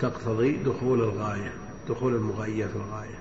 تقتضي 0.00 0.56
دخول 0.56 1.00
الغاية 1.00 1.52
دخول 1.88 2.14
المغية 2.14 2.66
في 2.66 2.76
الغاية. 2.76 3.18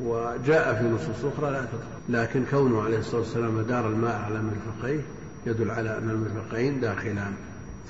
وجاء 0.00 0.74
في 0.74 0.88
نصوص 0.88 1.32
أخرى 1.36 1.50
لا 1.50 1.60
تدخل 1.60 1.96
لكن 2.08 2.44
كونه 2.50 2.82
عليه 2.82 2.98
الصلاة 2.98 3.20
والسلام 3.20 3.60
دار 3.60 3.88
الماء 3.88 4.16
على 4.16 4.42
مرفقيه 4.42 5.00
يدل 5.46 5.70
على 5.70 5.98
أن 5.98 6.10
المرفقين 6.10 6.80
داخلان. 6.80 7.32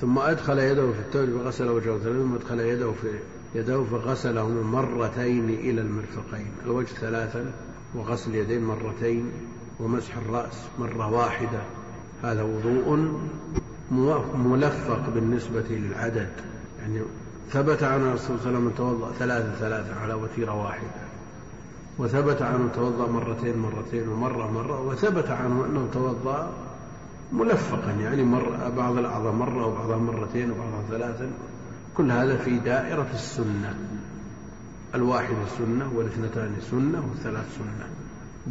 ثم 0.01 0.19
أدخل 0.19 0.59
يده 0.59 0.93
في 0.93 0.99
التوب 0.99 1.43
فغسل 1.43 1.69
وجهه 1.69 1.99
ثم 1.99 2.35
أدخل 2.35 2.61
يده 2.61 2.93
في 2.93 3.09
يده 3.55 3.85
فغسلهما 3.85 4.63
مرتين 4.63 5.49
إلى 5.49 5.81
المرفقين. 5.81 6.51
الوجه 6.65 6.87
ثلاثا 6.87 7.53
وغسل 7.95 8.31
اليدين 8.31 8.65
مرتين 8.65 9.31
ومسح 9.81 10.17
الرأس 10.17 10.55
مرة 10.79 11.13
واحدة. 11.13 11.61
هذا 12.23 12.43
وضوء 12.43 13.11
ملفق 14.37 15.11
بالنسبة 15.15 15.65
للعدد. 15.71 16.33
يعني 16.81 17.01
ثبت 17.51 17.83
عن 17.83 18.01
الرسول 18.01 18.27
صلى 18.27 18.37
الله 18.37 18.49
عليه 18.49 18.59
وسلم 18.59 18.71
توضأ 18.77 19.13
ثلاثة 19.19 19.55
ثلاثة 19.61 20.01
على 20.01 20.15
وتيرة 20.15 20.63
واحدة. 20.63 21.06
وثبت 21.99 22.43
عنه 22.43 22.69
توضأ 22.75 23.07
مرتين 23.13 23.59
مرتين 23.59 24.09
ومرة 24.09 24.51
مرة 24.51 24.81
وثبت 24.81 25.31
عنه 25.31 25.65
أنه 25.65 25.89
توضأ 25.93 26.51
ملفقا 27.33 27.91
يعني 27.91 28.23
مر 28.23 28.71
بعض 28.77 28.97
الأعضاء 28.97 29.33
مرة 29.33 29.67
وبعضها 29.67 29.97
مرتين 29.97 30.51
وبعضها 30.51 30.83
ثلاثا. 30.91 31.31
كل 31.97 32.11
هذا 32.11 32.37
في 32.37 32.59
دائرة 32.59 33.07
السنة. 33.15 33.75
الواحدة 34.95 35.47
سنة 35.59 35.91
والاثنتان 35.95 36.57
سنة 36.71 37.03
والثلاث 37.11 37.57
سنة. 37.59 37.89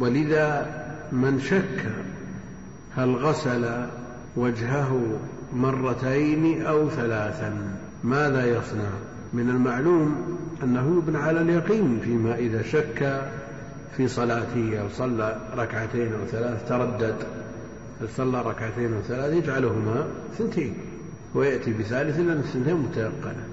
ولذا 0.00 0.66
من 1.12 1.40
شك 1.40 1.92
هل 2.96 3.16
غسل 3.16 3.86
وجهه 4.36 5.18
مرتين 5.52 6.66
أو 6.66 6.88
ثلاثا 6.88 7.76
ماذا 8.04 8.46
يصنع؟ 8.46 8.90
من 9.32 9.50
المعلوم 9.50 10.38
أنه 10.62 10.98
يبنى 10.98 11.18
على 11.18 11.40
اليقين 11.40 12.00
فيما 12.04 12.34
إذا 12.34 12.62
شك 12.62 13.28
في 13.96 14.08
صلاته 14.08 14.80
أو 14.80 14.88
صلى 14.88 15.36
ركعتين 15.56 16.12
أو 16.12 16.26
ثلاث 16.26 16.68
تردد 16.68 17.16
هل 18.00 18.08
صلى 18.16 18.42
ركعتين 18.42 18.94
أو 18.94 19.00
ثلاث 19.02 19.32
يجعلهما 19.32 20.06
ثنتين 20.38 20.74
ويأتي 21.34 21.72
بثالث 21.72 22.18
لأن 22.18 22.38
الثنتين 22.38 22.74
متيقنة. 22.74 23.46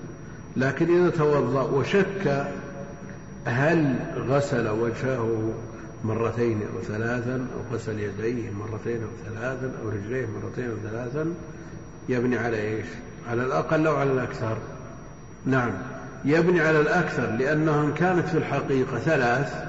لكن 0.57 1.01
إذا 1.01 1.09
توضأ 1.09 1.61
وشك 1.61 2.45
هل 3.45 3.95
غسل 4.17 4.67
وجهه 4.67 5.53
مرتين 6.03 6.61
أو 6.61 6.81
ثلاثا 6.81 7.35
أو 7.35 7.75
غسل 7.75 7.99
يديه 7.99 8.51
مرتين 8.51 9.01
أو 9.01 9.09
ثلاثا 9.25 9.71
أو 9.83 9.89
رجليه 9.89 10.27
مرتين 10.41 10.69
أو 10.69 10.89
ثلاثا 10.91 11.33
يبني 12.09 12.37
على 12.37 12.61
إيش؟ 12.61 12.85
على 13.29 13.45
الأقل 13.45 13.87
أو 13.87 13.95
على 13.95 14.11
الأكثر. 14.11 14.57
نعم. 15.45 15.71
يبني 16.25 16.61
على 16.61 16.79
الأكثر 16.79 17.31
لأنها 17.39 17.83
إن 17.83 17.93
كانت 17.93 18.27
في 18.27 18.37
الحقيقة 18.37 18.99
ثلاث 18.99 19.63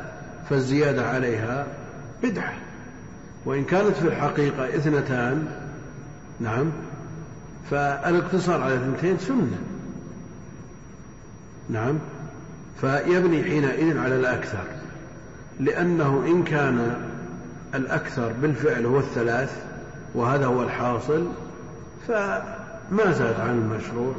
فالزيادة 0.50 1.06
عليها 1.06 1.66
بدعة. 2.22 2.52
وإن 3.44 3.64
كانت 3.64 3.96
في 3.96 4.08
الحقيقة 4.08 4.68
اثنتان 4.68 5.46
نعم 6.40 6.70
فالاقتصار 7.70 8.62
على 8.62 8.74
اثنتين 8.74 9.18
سنة. 9.18 9.58
نعم 11.70 11.98
فيبني 12.80 13.44
حينئذ 13.44 13.98
على 13.98 14.16
الأكثر 14.16 14.64
لأنه 15.60 16.24
إن 16.26 16.44
كان 16.44 16.96
الأكثر 17.74 18.32
بالفعل 18.42 18.86
هو 18.86 18.98
الثلاث 18.98 19.64
وهذا 20.14 20.46
هو 20.46 20.62
الحاصل 20.62 21.26
فما 22.08 23.12
زاد 23.12 23.40
عن 23.40 23.50
المشروع. 23.50 24.14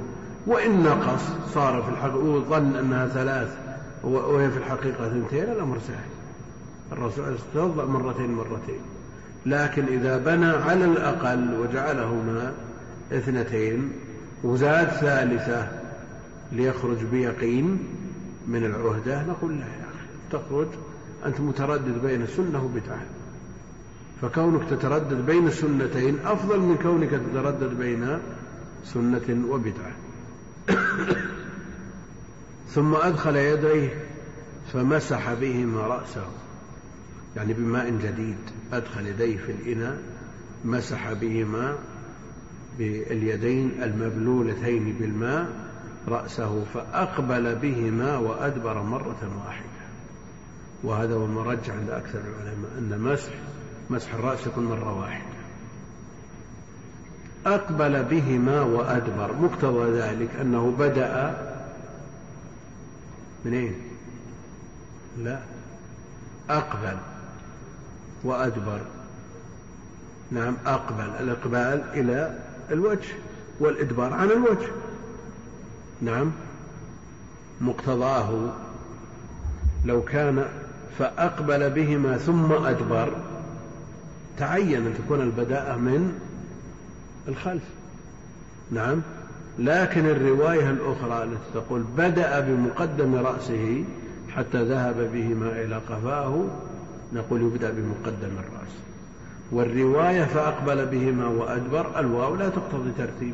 وإن 0.48 0.84
نقص 0.84 1.22
صار 1.54 1.84
في 1.84 1.90
الحقيقة 1.90 2.18
وظن 2.18 2.76
أنها 2.76 3.08
ثلاث 3.08 3.58
وهي 4.04 4.52
في 4.52 4.58
الحقيقة 4.58 5.08
اثنتين 5.08 5.44
الأمر 5.44 5.80
سهل. 5.80 6.10
الرسول 6.92 7.36
توضأ 7.54 7.86
مرتين 7.86 8.32
مرتين. 8.32 8.80
لكن 9.46 9.86
إذا 9.86 10.18
بنى 10.18 10.46
على 10.46 10.86
الأقل 10.86 11.60
وجعلهما 11.60 12.54
اثنتين 13.12 13.92
وزاد 14.44 14.88
ثالثة 14.88 15.68
ليخرج 16.52 16.98
بيقين 17.12 17.80
من 18.48 18.66
العهدة 18.66 19.24
نقول 19.24 19.52
لا 19.52 19.66
يا 19.66 19.86
أخي 19.86 20.08
تخرج 20.32 20.68
أنت 21.26 21.40
متردد 21.40 22.02
بين 22.06 22.28
سنة 22.28 22.66
وبدعة. 22.66 23.02
فكونك 24.22 24.70
تتردد 24.70 25.26
بين 25.26 25.48
السنتين 25.48 26.20
أفضل 26.26 26.60
من 26.60 26.78
كونك 26.84 27.10
تتردد 27.10 27.78
بين 27.78 28.20
سنة 28.84 29.46
وبدعة. 29.50 30.05
ثم 32.70 32.96
أدخل 32.96 33.36
يديه 33.36 33.90
فمسح 34.74 35.34
بهما 35.34 35.82
رأسه. 35.82 36.28
يعني 37.36 37.54
بماء 37.54 37.90
جديد. 37.90 38.38
أدخل 38.74 39.08
يديه 39.08 39.38
في 39.38 39.52
الإناء 39.52 39.98
مسح 40.66 41.14
بهما 41.14 41.76
باليدين 42.78 43.72
المبلولتين 43.84 44.96
بالماء 45.00 45.50
رأسه 46.08 46.64
فأقبل 46.74 47.56
بهما 47.56 48.18
وأدبر 48.18 48.84
مرة 48.84 49.42
واحدة. 49.46 49.66
وهذا 50.84 51.14
هو 51.14 51.26
المرجع 51.26 51.74
عند 51.74 51.90
أكثر 51.90 52.20
العلماء 52.20 52.72
أن 52.78 53.00
مسح 53.00 53.34
مسح 53.90 54.14
الرأس 54.14 54.48
يكون 54.48 54.66
مرة 54.66 55.00
واحدة. 55.00 55.35
أقبل 57.46 58.04
بهما 58.04 58.62
وأدبر. 58.62 59.34
مقتضى 59.42 59.92
ذلك 60.00 60.30
أنه 60.42 60.76
بدأ 60.80 61.38
منين 63.46 63.76
لا. 65.24 65.40
أقبل 66.50 66.98
وأدبر. 68.24 68.80
نعم 70.32 70.58
أقبل. 70.66 71.10
الإقبال 71.20 71.84
إلى 71.94 72.40
الوجه 72.72 73.14
والإدبار 73.60 74.14
عن 74.14 74.32
الوجه. 74.32 74.68
نعم. 76.02 76.32
مقتضاه. 77.62 78.54
لو 79.86 80.02
كان 80.02 80.46
فأقبل 81.00 81.70
بهما 81.70 82.18
ثم 82.18 82.52
أدبر 82.52 83.14
تعين 84.38 84.86
أن 84.86 84.94
تكون 84.94 85.22
البداءة 85.22 85.76
من 85.76 86.20
الخلف. 87.28 87.64
نعم. 88.72 89.02
لكن 89.60 90.06
الرواية 90.06 90.70
الأخرى 90.70 91.24
التي 91.24 91.52
تقول 91.54 91.84
بدأ 91.98 92.40
بمقدم 92.40 93.16
رأسه 93.16 93.84
حتى 94.36 94.64
ذهب 94.64 95.10
بهما 95.14 95.52
إلى 95.64 95.76
قفاه 95.76 96.46
نقول 97.14 97.42
يبدأ 97.42 97.72
بمقدم 97.72 98.32
الرأس. 98.38 98.74
والرواية 99.52 100.24
فأقبل 100.24 100.86
بهما 100.86 101.28
وأدبر 101.28 102.00
الواو 102.00 102.36
لا 102.36 102.50
تقتضي 102.50 102.92
ترتيب. 102.98 103.34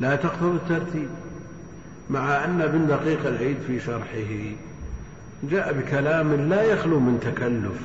لا 0.00 0.16
تقتضي 0.16 0.56
الترتيب. 0.56 1.08
مع 2.10 2.44
أن 2.44 2.60
ابن 2.60 2.86
دقيق 2.86 3.26
العيد 3.26 3.56
في 3.66 3.80
شرحه 3.80 4.54
جاء 5.42 5.72
بكلام 5.72 6.34
لا 6.34 6.62
يخلو 6.62 7.00
من 7.00 7.20
تكلف 7.20 7.80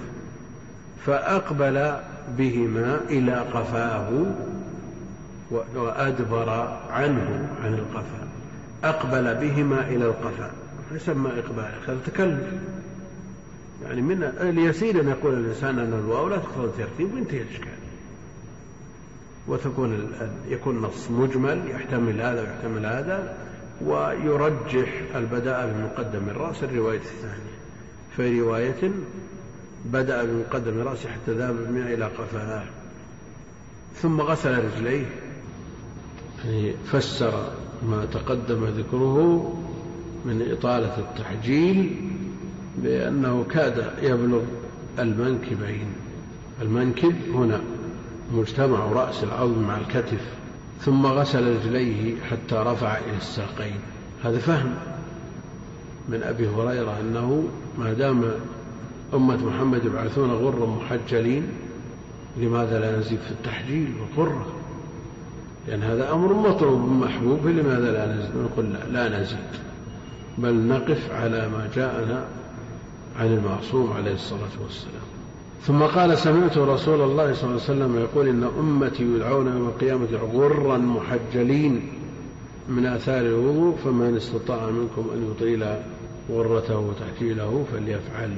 فأقبل 1.06 1.96
بهما 2.38 3.00
إلى 3.10 3.34
قفاه 3.34 4.26
وأدبر 5.76 6.50
عنه 6.90 7.50
عن 7.64 7.74
القفا. 7.74 8.28
أقبل 8.84 9.36
بهما 9.36 9.88
إلى 9.88 10.06
القفا. 10.06 10.52
يسمى 10.92 11.30
إقبال؟ 11.30 11.72
هذا 11.88 12.00
تكلف. 12.06 12.54
يعني 13.84 14.02
من 14.02 14.24
اليسير 14.24 15.02
أن 15.02 15.10
يقول 15.10 15.34
الإنسان 15.34 15.80
أن 15.80 15.94
الواو 15.94 16.28
لا 16.28 16.38
تقتضي 16.38 16.66
الترتيب 16.66 17.14
وينتهي 17.14 17.42
الإشكال. 17.42 17.68
وتكون 19.48 20.12
يكون 20.48 20.82
نص 20.82 21.12
مجمل 21.12 21.72
يحتمل 21.72 22.22
هذا 22.22 22.42
ويحتمل 22.42 22.86
هذا 22.86 23.38
ويرجح 23.86 24.90
البداء 25.16 25.74
بمقدم 25.74 26.30
الرأس 26.30 26.64
الرواية 26.64 26.98
الثانية. 26.98 27.54
في 28.16 28.42
رواية 28.42 28.92
بدأ 29.86 30.24
بمقدم 30.24 30.80
رأسه 30.80 31.10
حتى 31.10 31.32
ذهب 31.32 31.56
بما 31.56 31.94
إلى 31.94 32.06
قفاه. 32.06 32.64
ثم 33.96 34.22
غسل 34.22 34.64
رجليه. 34.66 35.06
يعني 36.46 36.74
فسر 36.86 37.52
ما 37.90 38.06
تقدم 38.06 38.66
ذكره 38.66 39.54
من 40.26 40.52
إطالة 40.52 40.98
التحجيل 41.00 41.96
بأنه 42.78 43.44
كاد 43.44 43.94
يبلغ 44.02 44.42
المنكبين. 45.00 45.88
المنكب 46.62 47.16
هنا 47.34 47.62
مجتمع 48.34 48.86
رأس 48.86 49.24
العظم 49.24 49.62
مع 49.62 49.78
الكتف. 49.78 50.22
ثم 50.82 51.06
غسل 51.06 51.56
رجليه 51.56 52.22
حتى 52.22 52.56
رفع 52.56 52.98
إلى 52.98 53.18
الساقين. 53.18 53.80
هذا 54.24 54.38
فهم 54.38 54.74
من 56.10 56.24
أبي 56.24 56.48
هريرة 56.48 57.00
أنه 57.02 57.50
ما 57.78 57.94
دام 57.94 58.24
أمة 59.16 59.46
محمد 59.46 59.86
يبعثون 59.86 60.32
غرا 60.32 60.66
محجلين 60.66 61.48
لماذا 62.38 62.80
لا 62.80 63.00
نزيد 63.00 63.20
في 63.20 63.32
التحجيل 63.32 63.94
والقرة 64.02 64.46
لأن 65.68 65.84
هذا 65.84 66.12
أمر 66.12 66.34
مطلوب 66.34 66.92
محبوب 66.92 67.48
لماذا 67.48 67.92
لا 67.92 68.16
نزيد؟ 68.16 68.32
نقول 68.36 68.74
لا, 68.74 69.10
لا 69.10 69.22
نزيد 69.22 69.38
بل 70.38 70.54
نقف 70.56 71.12
على 71.12 71.50
ما 71.50 71.70
جاءنا 71.76 72.26
عن 73.20 73.28
المعصوم 73.28 73.94
عليه 73.94 74.14
الصلاة 74.14 74.62
والسلام. 74.64 75.04
ثم 75.62 75.84
قال 75.84 76.18
سمعت 76.18 76.58
رسول 76.58 77.02
الله 77.02 77.34
صلى 77.34 77.44
الله 77.44 77.62
عليه 77.64 77.74
وسلم 77.74 78.00
يقول 78.00 78.28
إن 78.28 78.44
أمتي 78.60 79.04
يدعون 79.04 79.48
يوم 79.48 79.68
القيامة 79.68 80.08
غرا 80.34 80.78
محجلين 80.78 81.82
من 82.70 82.86
آثار 82.86 83.22
الوضوء 83.22 83.76
فمن 83.76 84.16
استطاع 84.16 84.70
منكم 84.70 85.06
أن 85.16 85.32
يطيل 85.32 85.66
غرته 86.32 86.78
وتحجيله 86.80 87.66
فليفعل. 87.74 88.32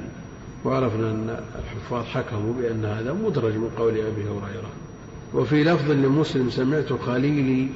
وعرفنا 0.66 1.10
أن 1.10 1.40
الحفاظ 1.58 2.04
حكموا 2.04 2.52
بأن 2.52 2.84
هذا 2.84 3.12
مدرج 3.12 3.54
من 3.54 3.70
قول 3.78 3.92
أبي 3.92 4.22
هريرة. 4.22 4.70
وفي 5.34 5.64
لفظ 5.64 5.90
لمسلم 5.90 6.50
سمعت 6.50 6.92
خليلي 6.92 7.68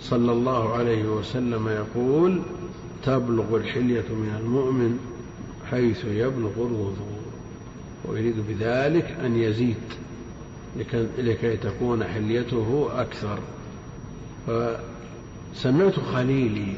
صلى 0.00 0.32
الله 0.32 0.72
عليه 0.72 1.04
وسلم 1.04 1.68
يقول 1.68 2.40
تبلغ 3.04 3.56
الحلية 3.56 4.08
من 4.10 4.36
المؤمن 4.40 4.98
حيث 5.70 6.04
يبلغ 6.04 6.52
الوضوء 6.56 7.20
ويريد 8.08 8.36
بذلك 8.48 9.16
أن 9.24 9.36
يزيد 9.36 9.76
لكي 11.18 11.56
تكون 11.56 12.04
حليته 12.04 12.88
أكثر. 12.92 13.38
فسمعت 14.46 16.00
خليلي 16.14 16.76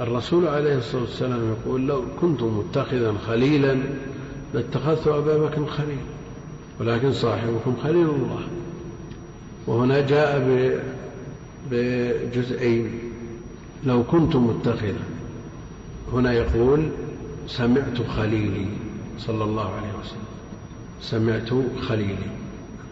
الرسول 0.00 0.48
عليه 0.48 0.78
الصلاة 0.78 1.02
والسلام 1.02 1.40
يقول 1.50 1.86
لو 1.86 2.02
كنت 2.20 2.42
متخذا 2.42 3.14
خليلا 3.26 3.78
لاتخذت 4.54 5.06
أبا 5.06 5.38
بكر 5.38 5.66
خليل 5.66 5.98
ولكن 6.80 7.12
صاحبكم 7.12 7.76
خليل 7.82 8.08
الله. 8.08 8.42
وهنا 9.66 10.00
جاء 10.00 10.48
بجزئين. 11.70 12.90
لو 13.84 14.02
كنت 14.02 14.36
متخذا. 14.36 15.04
هنا 16.12 16.32
يقول 16.32 16.88
سمعت 17.46 18.02
خليلي 18.16 18.66
صلى 19.18 19.44
الله 19.44 19.74
عليه 19.74 19.92
وسلم. 20.00 20.24
سمعت 21.00 21.50
خليلي. 21.80 22.30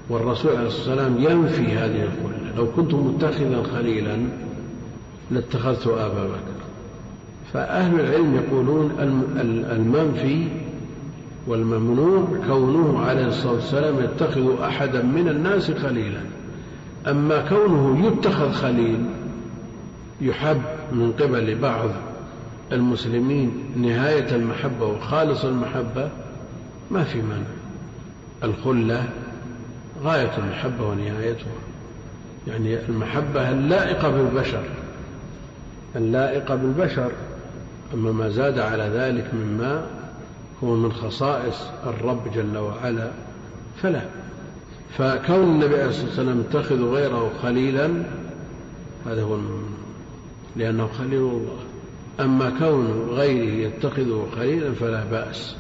والرسول 0.09 0.57
عليه 0.57 0.67
الصلاة 0.67 1.07
والسلام 1.07 1.39
ينفي 1.39 1.67
هذه 1.73 2.03
الخلة. 2.03 2.57
لو 2.57 2.73
كنت 2.73 2.95
متخذا 2.95 3.63
خليلا 3.63 4.19
لاتخذت 5.31 5.87
أبا 5.87 6.25
بكر. 6.25 6.63
فأهل 7.53 8.01
العلم 8.01 8.35
يقولون 8.35 8.91
المنفي 9.71 10.49
والممنوع 11.47 12.27
كونه 12.47 12.99
عليه 13.07 13.27
الصلاة 13.27 13.53
والسلام 13.53 14.05
يتخذ 14.05 14.63
أحدا 14.63 15.03
من 15.03 15.29
الناس 15.29 15.71
خليلا. 15.71 16.21
أما 17.07 17.49
كونه 17.49 18.07
يتخذ 18.07 18.53
خليل 18.53 19.07
يحب 20.21 20.63
من 20.93 21.13
قبل 21.13 21.55
بعض 21.55 21.89
المسلمين 22.73 23.53
نهاية 23.77 24.37
المحبة 24.37 24.87
وخالص 24.87 25.45
المحبة 25.45 26.11
ما 26.91 27.05
في 27.05 27.23
مانع 27.23 27.47
الخلة 28.45 29.09
غاية 30.03 30.39
المحبة 30.39 30.89
ونهايتها. 30.89 31.53
يعني 32.47 32.89
المحبة 32.89 33.51
اللائقة 33.51 34.09
بالبشر. 34.09 34.65
اللائقة 35.97 36.55
بالبشر 36.55 37.11
أما 37.95 38.13
ما 38.13 38.29
زاد 38.29 38.59
على 38.59 38.83
ذلك 38.83 39.35
مما 39.35 39.87
هو 40.65 40.75
من 40.75 40.93
خصائص 40.93 41.67
الرب 41.87 42.33
جل 42.35 42.59
وعلا 42.59 43.11
فلا. 43.77 44.03
فكون 44.99 45.45
النبي 45.45 45.75
عليه 45.75 45.89
الصلاة 45.89 46.07
والسلام 46.07 46.41
يتخذ 46.41 46.85
غيره 46.85 47.33
خليلا 47.43 48.03
هذا 49.07 49.23
هو 49.23 49.39
لأنه 50.57 50.87
خليل 50.87 51.21
الله. 51.21 51.59
أما 52.21 52.51
كون 52.59 53.09
غيره 53.11 53.69
يتخذه 53.69 54.27
خليلا 54.37 54.73
فلا 54.73 55.05
بأس. 55.05 55.57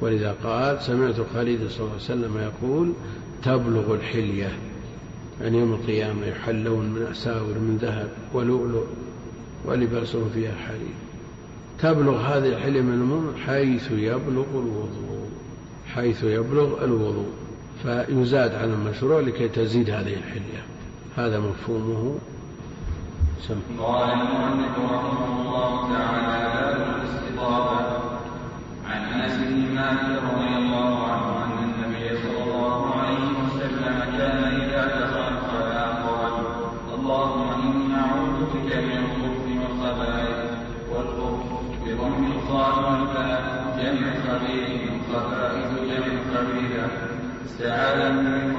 ولذا 0.00 0.36
قال 0.44 0.82
سمعت 0.82 1.20
خليل 1.34 1.70
صلى 1.70 1.80
الله 1.80 1.92
عليه 1.92 2.02
وسلم 2.02 2.38
يقول 2.38 2.92
تبلغ 3.42 3.94
الحلية. 3.94 4.52
يعني 5.40 5.58
يوم 5.58 5.72
القيامة 5.72 6.26
يحلون 6.26 6.86
من 6.90 7.06
أساور 7.10 7.58
من 7.58 7.78
ذهب 7.80 8.08
ولؤلؤ 8.34 8.84
ولباسهم 9.64 10.30
فيها 10.34 10.54
حرير 10.54 11.09
تبلغ 11.82 12.20
هذه 12.20 12.48
الحلية 12.48 12.80
من 12.80 12.92
المؤمن 12.92 13.36
حيث 13.46 13.90
يبلغ 13.90 14.46
الوضوء 14.54 15.28
حيث 15.94 16.24
يبلغ 16.24 16.84
الوضوء. 16.84 17.32
فيزاد 17.82 18.54
على 18.54 18.72
المشروع 18.72 19.20
لكي 19.20 19.48
تزيد 19.48 19.90
هذه 19.90 20.14
الحلية. 20.14 20.62
هذا 21.16 21.40
مفهومه. 21.40 22.18
سم. 23.40 23.60
قال 23.78 24.10
المؤلف 24.10 24.78
رحمه 24.78 25.40
الله 25.40 25.92
تعالى 25.92 26.54
باب 26.54 26.96
الاستطابة 26.96 27.80
عن 28.86 29.02
أنس 29.20 29.32
بن 29.32 29.74
مالك 29.74 30.22
رضي 30.22 30.56
الله 30.56 31.04
عنه 31.04 31.09
استعاذ 47.60 48.12
من 48.12 48.56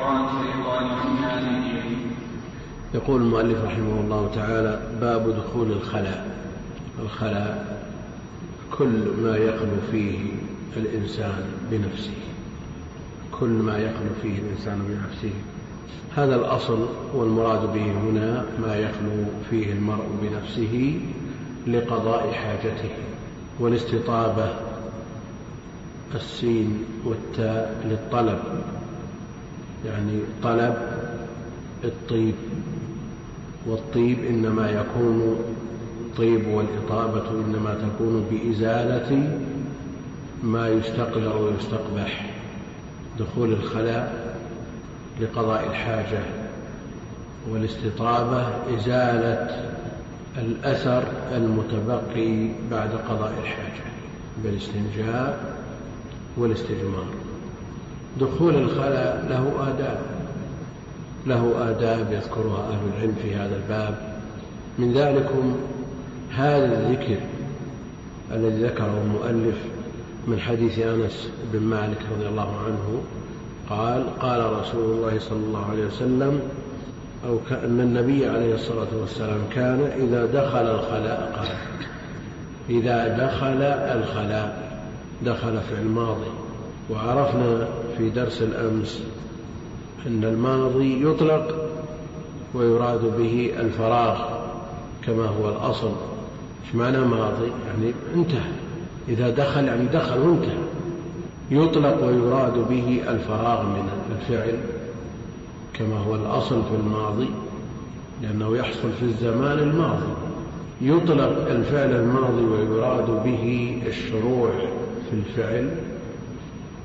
يقول 2.94 3.22
المؤلف 3.22 3.64
رحمه 3.64 4.00
الله 4.02 4.32
تعالى 4.36 4.82
باب 5.02 5.30
دخول 5.30 5.72
الخلاء. 5.72 6.26
الخلاء 7.04 7.82
كل 8.78 9.12
ما 9.24 9.38
يخلو 9.38 9.78
فيه 9.92 10.20
الإنسان 10.78 11.44
بنفسه. 11.72 12.12
كل 13.40 13.50
ما 13.50 13.78
يخلو 13.78 14.10
فيه 14.22 14.40
الإنسان 14.40 14.80
بنفسه. 14.88 15.34
هذا 16.16 16.36
الأصل 16.36 16.88
والمراد 17.14 17.74
به 17.74 17.92
هنا 17.92 18.46
ما 18.68 18.76
يخلو 18.76 19.26
فيه 19.50 19.74
المرء 19.74 20.08
بنفسه 20.22 21.00
لقضاء 21.68 22.32
حاجته 22.32 22.92
والاستطابة 23.60 24.54
السين 26.16 26.86
والتاء 27.06 27.82
للطلب. 27.86 28.40
يعني 29.86 30.20
طلب 30.44 30.76
الطيب 31.84 32.36
والطيب 33.66 34.26
إنما 34.26 34.70
يكون 34.70 35.36
الطيب 36.02 36.48
والإطابة 36.48 37.30
إنما 37.30 37.74
تكون 37.74 38.26
بإزالة 38.32 39.38
ما 40.44 40.70
يستقذر 40.70 41.38
ويستقبح 41.38 42.30
دخول 43.20 43.54
الخلاء 43.54 44.36
لقضاء 45.22 45.68
الحاجة 45.70 46.20
والاستطابة 47.50 48.48
إزالة 48.78 49.72
الأثر 50.38 51.04
المتبقي 51.32 52.50
بعد 52.72 52.90
قضاء 53.10 53.34
الحاجة 53.44 53.84
بالاستنجاء 54.44 55.56
والاستجمار. 56.38 57.06
دخول 58.20 58.56
الخلاء 58.56 59.26
له 59.30 59.70
آداب 59.70 60.00
له 61.28 61.70
آداب 61.70 62.12
يذكرها 62.12 62.70
أهل 62.70 62.98
العلم 62.98 63.16
في 63.22 63.36
هذا 63.36 63.56
الباب. 63.56 63.98
من 64.78 64.94
ذلكم 64.94 65.56
هذا 66.36 66.66
الذكر 66.66 67.18
الذي 68.32 68.64
ذكره 68.64 69.02
المؤلف 69.04 69.58
من 70.28 70.40
حديث 70.40 70.80
أنس 70.80 71.30
بن 71.54 71.60
مالك 71.60 71.98
رضي 72.18 72.28
الله 72.28 72.58
عنه 72.66 73.02
قال 73.70 74.20
قال 74.20 74.54
رسول 74.54 74.84
الله 74.84 75.20
صلى 75.20 75.40
الله 75.40 75.66
عليه 75.72 75.86
وسلم 75.86 76.42
أو 77.28 77.38
كأن 77.50 77.80
النبي 77.80 78.28
عليه 78.28 78.56
الصلاة 78.56 78.88
والسلام 79.02 79.40
كان 79.56 79.90
إذا 80.00 80.26
دخل 80.26 80.76
الخلاء 80.76 81.32
قال 81.36 81.50
إذا 82.70 83.08
دخل 83.08 83.62
الخلاء 84.00 84.72
دخل 85.26 85.60
في 85.62 85.82
الماضي 85.82 86.32
وعرفنا 86.90 87.68
في 87.98 88.10
درس 88.10 88.42
الأمس 88.42 89.04
أن 90.08 90.24
الماضي 90.24 91.06
يطلق 91.06 91.56
ويراد 92.54 93.18
به 93.18 93.52
الفراغ 93.60 94.18
كما 95.06 95.26
هو 95.26 95.50
الأصل. 95.50 95.92
إيش 96.66 96.76
معنى 96.76 96.98
ماضي؟ 96.98 97.52
يعني 97.68 97.94
انتهى. 98.16 98.52
إذا 99.10 99.30
دخل 99.30 99.66
يعني 99.66 99.86
دخل 99.86 100.20
وانتهى. 100.20 100.58
يطلق 101.52 102.06
ويراد 102.06 102.68
به 102.70 103.02
الفراغ 103.08 103.64
من 103.64 103.90
الفعل 104.12 104.58
كما 105.74 105.98
هو 105.98 106.16
الأصل 106.16 106.62
في 106.64 106.76
الماضي 106.76 107.30
لأنه 108.22 108.58
يحصل 108.58 108.92
في 109.00 109.06
الزمان 109.06 109.60
الماضي. 109.60 110.14
يطلق 110.82 111.48
الفعل 111.48 111.96
الماضي 111.96 112.44
ويراد 112.44 113.24
به 113.24 113.78
الشروع 113.88 114.52
في 115.10 115.14
الفعل 115.18 115.70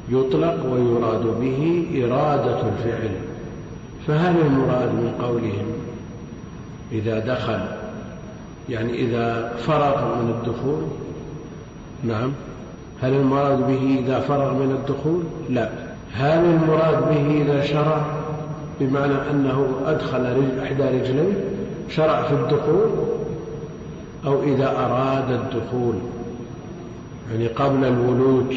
يطلق 0.09 0.57
ويراد 0.73 1.41
به 1.41 1.87
إرادة 2.05 2.61
الفعل 2.61 3.11
فهل 4.07 4.41
المراد 4.41 4.89
من 4.89 5.13
قولهم؟ 5.23 5.67
إذا 6.93 7.19
دخل 7.19 7.61
يعني 8.69 8.95
إذا 8.95 9.55
فرغ 9.59 10.23
من 10.23 10.31
الدخول؟ 10.31 10.83
نعم. 12.05 12.33
هل 13.03 13.15
المراد 13.15 13.67
به 13.67 14.05
إذا 14.05 14.21
فرغ 14.21 14.55
من 14.55 14.71
الدخول؟ 14.71 15.23
لا. 15.51 15.71
هل 16.13 16.45
المراد 16.45 17.09
به 17.09 17.43
إذا 17.43 17.63
شرع؟ 17.63 18.05
بمعنى 18.81 19.15
أنه 19.31 19.67
أدخل 19.87 20.49
إحدى 20.63 20.83
رجليه 20.83 21.45
شرع 21.89 22.23
في 22.23 22.35
الدخول 22.35 22.91
أو 24.27 24.43
إذا 24.43 24.69
أراد 24.69 25.31
الدخول 25.31 25.95
يعني 27.33 27.47
قبل 27.47 27.85
الولوج. 27.85 28.55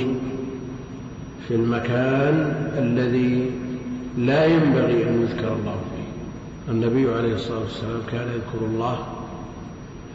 في 1.48 1.56
المكان 1.56 2.54
الذي 2.78 3.52
لا 4.18 4.46
ينبغي 4.46 5.10
أن 5.10 5.22
يذكر 5.22 5.54
الله 5.54 5.76
فيه. 5.76 6.72
النبي 6.72 7.12
عليه 7.14 7.34
الصلاة 7.34 7.60
والسلام 7.60 8.02
كان 8.12 8.28
يذكر 8.28 8.66
الله 8.66 8.98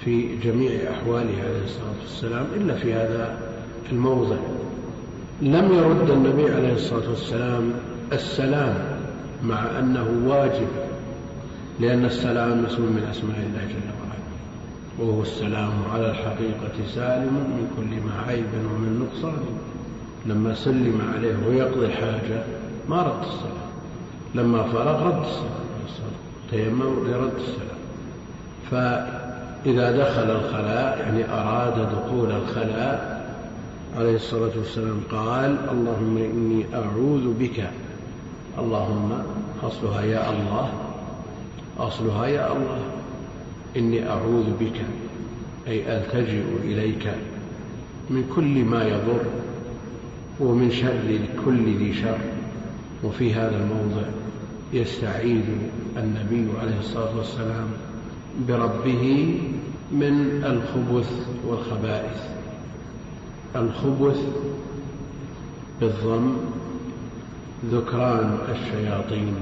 في 0.05 0.37
جميع 0.37 0.70
أحواله 0.91 1.35
عليه 1.43 1.64
الصلاة 1.64 1.95
والسلام 2.03 2.47
إلا 2.57 2.75
في 2.75 2.93
هذا 2.95 3.39
الموضع. 3.93 4.37
لم 5.43 5.72
يرد 5.72 6.11
النبي 6.11 6.51
عليه 6.51 6.72
الصلاة 6.72 7.09
والسلام 7.11 7.72
السلام 8.12 8.75
مع 9.45 9.79
أنه 9.79 10.07
واجب 10.27 10.68
لأن 11.81 12.05
السلام 12.05 12.64
اسم 12.64 12.83
من 12.83 13.07
أسماء 13.11 13.37
الله 13.37 13.61
جل 13.61 13.91
وعلا 14.01 14.14
وهو 14.99 15.22
السلام 15.22 15.72
على 15.93 16.11
الحقيقة 16.11 16.87
سالم 16.95 17.35
من 17.35 17.68
كل 17.77 18.07
ما 18.07 18.22
عيب 18.29 18.47
ومن 18.75 19.07
نقصان. 19.07 19.43
لما 20.27 20.55
سلم 20.55 21.12
عليه 21.14 21.37
ويقضي 21.49 21.87
الحاجة 21.87 22.43
ما 22.89 23.03
رد 23.03 23.22
السلام. 23.22 23.64
لما 24.35 24.62
فرغ 24.62 25.07
رد 25.07 25.25
السلام. 25.25 25.64
تيمم 26.51 27.09
لرد 27.09 27.33
السلام. 27.37 27.79
فإذا 28.70 29.93
دخل 29.93 30.31
الخلاء 30.31 30.99
يعني 30.99 31.33
أراد 31.33 31.89
دخول 31.93 32.33
الخلاء 32.33 33.25
عليه 33.99 34.14
الصلاة 34.16 34.51
والسلام 34.57 35.01
قال 35.11 35.57
اللهم 35.70 36.16
إني 36.16 36.64
أعوذ 36.75 37.35
بك. 37.39 37.70
اللهم 38.59 39.12
أصلها 39.62 40.03
يا 40.03 40.31
الله. 40.31 40.68
أصلها 41.79 42.27
يا 42.27 42.53
الله. 42.53 42.81
إني 43.77 44.11
أعوذ 44.11 44.51
بك. 44.61 44.81
أي 45.68 45.97
ألتجئ 45.97 46.45
إليك 46.64 47.14
من 48.11 48.33
كل 48.37 48.64
ما 48.64 48.85
يضر. 48.85 49.25
ومن 50.41 50.70
شر 50.70 51.18
كل 51.45 51.76
ذي 51.78 51.95
شر 51.95 52.18
وفي 53.05 53.35
هذا 53.35 53.57
الموضع 53.57 54.07
يستعيذ 54.72 55.45
النبي 55.97 56.59
عليه 56.61 56.78
الصلاة 56.78 57.16
والسلام 57.16 57.66
بربه 58.49 59.35
من 59.93 60.45
الخبث 60.45 61.28
والخبائث. 61.47 62.22
الخبث 63.57 64.20
بالضم 65.80 66.37
ذكران 67.70 68.39
الشياطين 68.53 69.35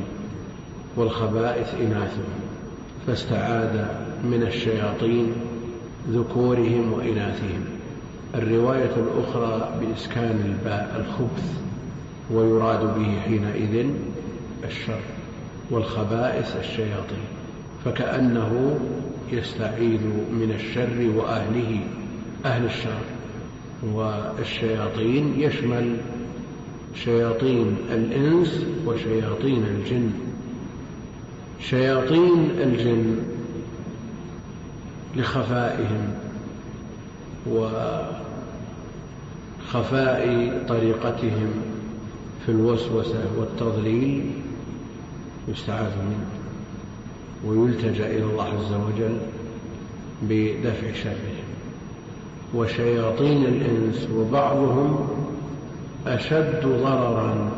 والخبائث 0.96 1.74
إناثهم 1.74 2.40
فاستعاذ 3.06 3.84
من 4.24 4.42
الشياطين 4.42 5.32
ذكورهم 6.10 6.92
وإناثهم. 6.92 7.71
الرواية 8.34 8.90
الأخرى 8.96 9.72
بإسكان 9.80 10.40
الباء 10.46 11.04
الخبث 11.06 11.60
ويراد 12.30 12.98
به 12.98 13.20
حينئذ 13.20 13.90
الشر 14.64 15.00
والخبائث 15.70 16.56
الشياطين 16.56 17.24
فكأنه 17.84 18.80
يستعيذ 19.32 20.00
من 20.32 20.52
الشر 20.54 21.10
وأهله 21.16 21.80
أهل 22.44 22.64
الشر 22.64 23.02
والشياطين 23.84 25.40
يشمل 25.40 25.96
شياطين 26.94 27.76
الإنس 27.90 28.66
وشياطين 28.86 29.64
الجن. 29.64 30.10
شياطين 31.60 32.50
الجن 32.60 33.16
لخفائهم 35.16 36.14
وخفاء 39.66 40.52
طريقتهم 40.68 41.50
في 42.46 42.52
الوسوسة 42.52 43.24
والتضليل 43.38 44.30
يستعاذ 45.48 45.90
منه 45.96 46.26
ويلتجأ 47.46 48.06
إلى 48.06 48.24
الله 48.24 48.44
عز 48.44 48.72
وجل 48.72 49.18
بدفع 50.22 50.92
شرهم 50.92 51.42
وشياطين 52.54 53.44
الإنس 53.44 54.08
وبعضهم 54.16 55.08
أشد 56.06 56.60
ضررا 56.64 57.50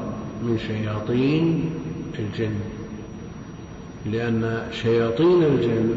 من 0.43 0.59
شياطين 0.59 1.71
الجن 2.19 2.55
لأن 4.07 4.63
شياطين 4.73 5.43
الجن 5.43 5.95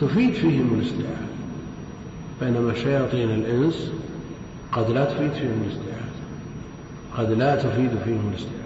تفيد 0.00 0.32
فيهم 0.32 0.74
الاستعاذة. 0.78 1.27
بينما 2.40 2.74
شياطين 2.74 3.30
الإنس 3.30 3.92
قد 4.72 4.90
لا 4.90 5.04
تفيد 5.04 5.32
فيهم 5.32 5.62
الاستعاذة 5.66 5.98
قد 7.16 7.30
لا 7.38 7.56
تفيد 7.56 7.90
فيهم 8.04 8.30
الاستعاذة 8.30 8.58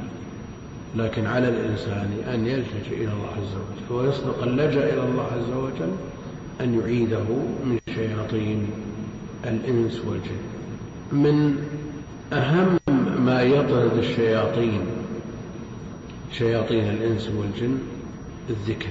لكن 0.97 1.27
على 1.27 1.49
الإنسان 1.49 2.11
أن 2.35 2.47
يلتجئ 2.47 2.97
إلى 2.97 3.13
الله 3.13 3.29
عز 3.37 3.55
وجل 3.55 3.97
ويصدق 3.97 4.43
اللجأ 4.43 4.95
إلى 4.95 5.05
الله 5.05 5.23
عز 5.23 5.53
وجل 5.57 5.93
أن 6.61 6.81
يعيده 6.81 7.25
من 7.65 7.79
شياطين 7.95 8.67
الإنس 9.45 10.01
والجن. 10.07 10.43
من 11.13 11.57
أهم 12.33 12.79
ما 13.19 13.43
يطرد 13.43 13.99
الشياطين 13.99 14.81
شياطين 16.33 16.85
الإنس 16.91 17.31
والجن 17.37 17.79
الذكر. 18.51 18.89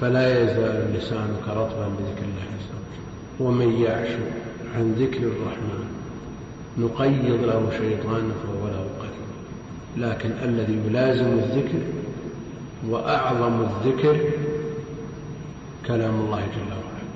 فلا 0.00 0.42
يزال 0.42 0.94
لسانك 0.94 1.48
رطبا 1.48 1.88
بذكر 1.88 2.24
الله 2.24 2.46
عز 2.56 2.68
وجل. 2.70 3.05
ومن 3.40 3.72
يعش 3.72 4.08
عن 4.76 4.92
ذكر 4.92 5.18
الرحمن 5.18 5.86
نقيض 6.78 7.44
له 7.44 7.70
شيطانا 7.70 8.34
فهو 8.42 8.68
له 8.68 8.86
قريب 8.98 9.26
لكن 9.96 10.30
الذي 10.44 10.80
يلازم 10.86 11.26
الذكر 11.26 11.78
وأعظم 12.88 13.60
الذكر 13.62 14.20
كلام 15.86 16.14
الله 16.20 16.40
جل 16.40 16.72
وعلا 16.72 17.06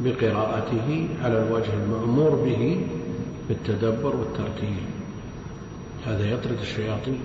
بقراءته 0.00 1.08
على 1.24 1.38
الوجه 1.42 1.72
المأمور 1.84 2.30
به 2.30 2.80
بالتدبر 3.48 4.16
والترتيل. 4.16 4.84
هذا 6.06 6.30
يطرد 6.30 6.58
الشياطين 6.60 7.20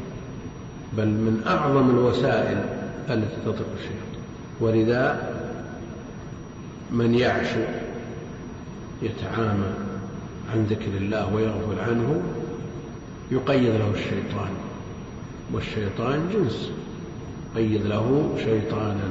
بل 0.97 1.07
من 1.07 1.43
أعظم 1.47 1.89
الوسائل 1.89 2.57
التي 3.09 3.35
تطرد 3.45 3.65
الشياطين. 3.77 4.21
ولذا 4.61 5.34
من 6.91 7.15
يعشو 7.15 7.59
يتعامى 9.01 9.73
عن 10.53 10.65
ذكر 10.69 10.97
الله 10.97 11.33
ويغفل 11.33 11.79
عنه 11.79 12.21
يقيد 13.31 13.69
له 13.69 13.91
الشيطان 13.93 14.51
والشيطان 15.53 16.29
جنس 16.33 16.71
قيد 17.55 17.85
له 17.85 18.35
شيطانا 18.37 19.09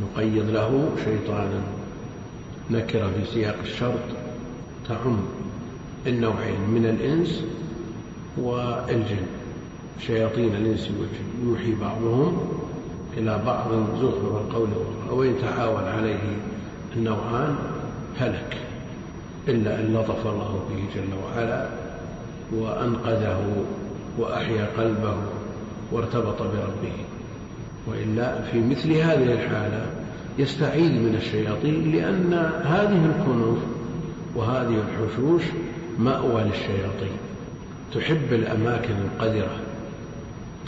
نقيد 0.00 0.50
له 0.50 0.90
شيطانا. 1.04 1.62
نكرة 2.70 3.06
في 3.06 3.32
سياق 3.34 3.56
الشرط 3.62 4.00
تعم 4.88 5.18
النوعين 6.06 6.60
من 6.60 6.86
الإنس 6.86 7.44
والجن. 8.38 9.26
شياطين 10.06 10.54
الإنس 10.54 10.90
والجن 10.90 11.48
يوحي 11.48 11.74
بعضهم 11.74 12.38
إلى 13.16 13.42
بعض 13.46 13.68
زخرف 13.96 14.36
القول 14.36 14.68
وإن 15.10 15.34
تعاون 15.42 15.84
عليه 15.84 16.20
النوعان 16.96 17.56
هلك 18.18 18.56
إلا 19.48 19.80
أن 19.80 19.94
لطف 19.94 20.26
الله 20.26 20.64
به 20.70 21.00
جل 21.00 21.14
وعلا 21.24 21.68
وأنقذه 22.52 23.64
وأحيا 24.18 24.66
قلبه 24.78 25.16
وارتبط 25.92 26.42
بربه. 26.42 26.92
وإلا 27.86 28.42
في 28.42 28.60
مثل 28.60 28.92
هذه 28.92 29.32
الحالة 29.32 29.86
يستعيذ 30.38 30.92
من 30.92 31.14
الشياطين 31.16 31.92
لأن 31.92 32.34
هذه 32.64 33.06
الكنوف 33.06 33.58
وهذه 34.34 34.74
الحشوش 34.88 35.42
مأوى 35.98 36.42
للشياطين. 36.42 37.16
تحب 37.94 38.32
الأماكن 38.32 38.94
القذرة 38.94 39.56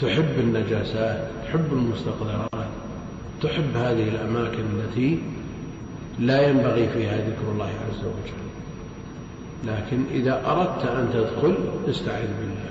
تحب 0.01 0.39
النجاسات 0.39 1.27
تحب 1.45 1.73
المستقذرات 1.73 2.67
تحب 3.41 3.77
هذه 3.77 4.09
الأماكن 4.09 4.63
التي 4.79 5.19
لا 6.19 6.49
ينبغي 6.49 6.87
فيها 6.87 7.17
ذكر 7.17 7.51
الله 7.51 7.65
عز 7.89 8.05
وجل. 8.05 8.43
لكن 9.63 10.03
إذا 10.11 10.41
أردت 10.45 10.85
أن 10.85 11.09
تدخل 11.13 11.57
استعذ 11.89 12.27
بالله. 12.39 12.69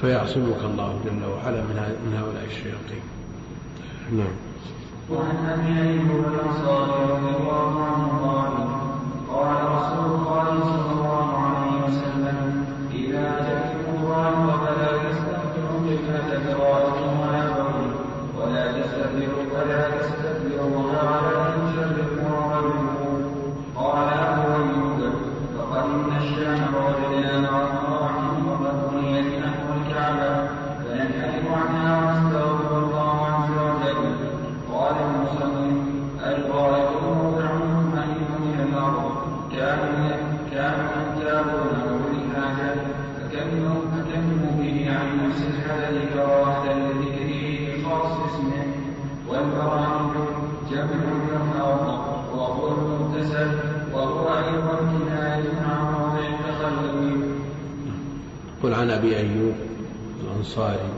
فيعصمك 0.00 0.64
الله 0.64 1.00
جل 1.04 1.24
وعلا 1.24 1.60
من 1.60 2.14
هؤلاء 2.18 2.44
الشياطين. 2.46 3.02
نعم. 4.12 4.36
وعن 5.10 5.36
أبي 5.46 5.80
ايوب 5.80 6.24
الانصاري 6.24 7.12
رضي 7.12 7.36
الله 7.36 7.84
عنه 7.84 8.08
قال 8.26 8.52
قال 9.34 9.58
رسول 9.76 10.10
الله 10.14 10.46
صلى 10.64 10.92
الله 10.92 11.28
عليه 11.38 11.84
وسلم 11.86 12.64
إذا 12.94 13.24
اتيتم 13.40 13.86
الله 13.96 14.56
فلا 14.62 14.90
تستغفروا 15.10 15.78
قبله 16.06 16.54
قراءه 16.54 16.98
ولا 17.20 17.44
بول 17.56 17.90
ولا 18.38 18.64
تستكبروا 18.72 19.44
ولا 19.54 19.90
تستكبروا 19.90 20.76
وما 20.76 21.41
أبي 59.02 59.16
أيوب 59.16 59.54
الأنصاري 60.24 60.88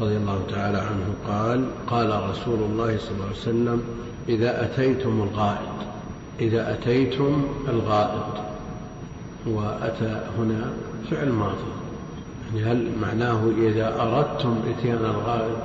رضي 0.00 0.16
الله 0.16 0.40
تعالى 0.50 0.78
عنه 0.78 1.14
قال 1.28 1.64
قال 1.86 2.30
رسول 2.30 2.58
الله 2.70 2.98
صلى 2.98 3.10
الله 3.10 3.24
عليه 3.24 3.36
وسلم 3.36 3.82
إذا 4.28 4.64
أتيتم 4.64 5.22
الغائط 5.22 5.78
إذا 6.40 6.72
أتيتم 6.72 7.42
الغائط. 7.68 8.40
وأتى 9.46 10.20
هنا 10.38 10.72
فعل 11.10 11.32
ماضي. 11.32 11.72
يعني 12.54 12.72
هل 12.72 12.88
معناه 13.02 13.40
إذا 13.58 14.02
أردتم 14.02 14.60
إتيان 14.70 15.04
الغائط 15.04 15.58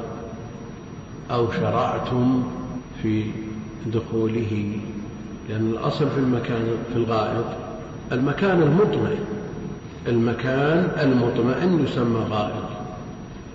أو 1.32 1.51
شرعتم 1.51 2.43
في 3.04 3.26
دخوله؟ 3.86 4.80
لأن 5.49 5.70
الأصل 5.70 6.10
في 6.10 6.18
المكان 6.18 6.66
في 6.93 6.99
الغائط 6.99 7.45
المكان 8.12 8.62
المطمئن 8.62 9.33
المكان 10.08 10.91
المطمئن 11.01 11.84
يسمى 11.84 12.20
غائط. 12.30 12.64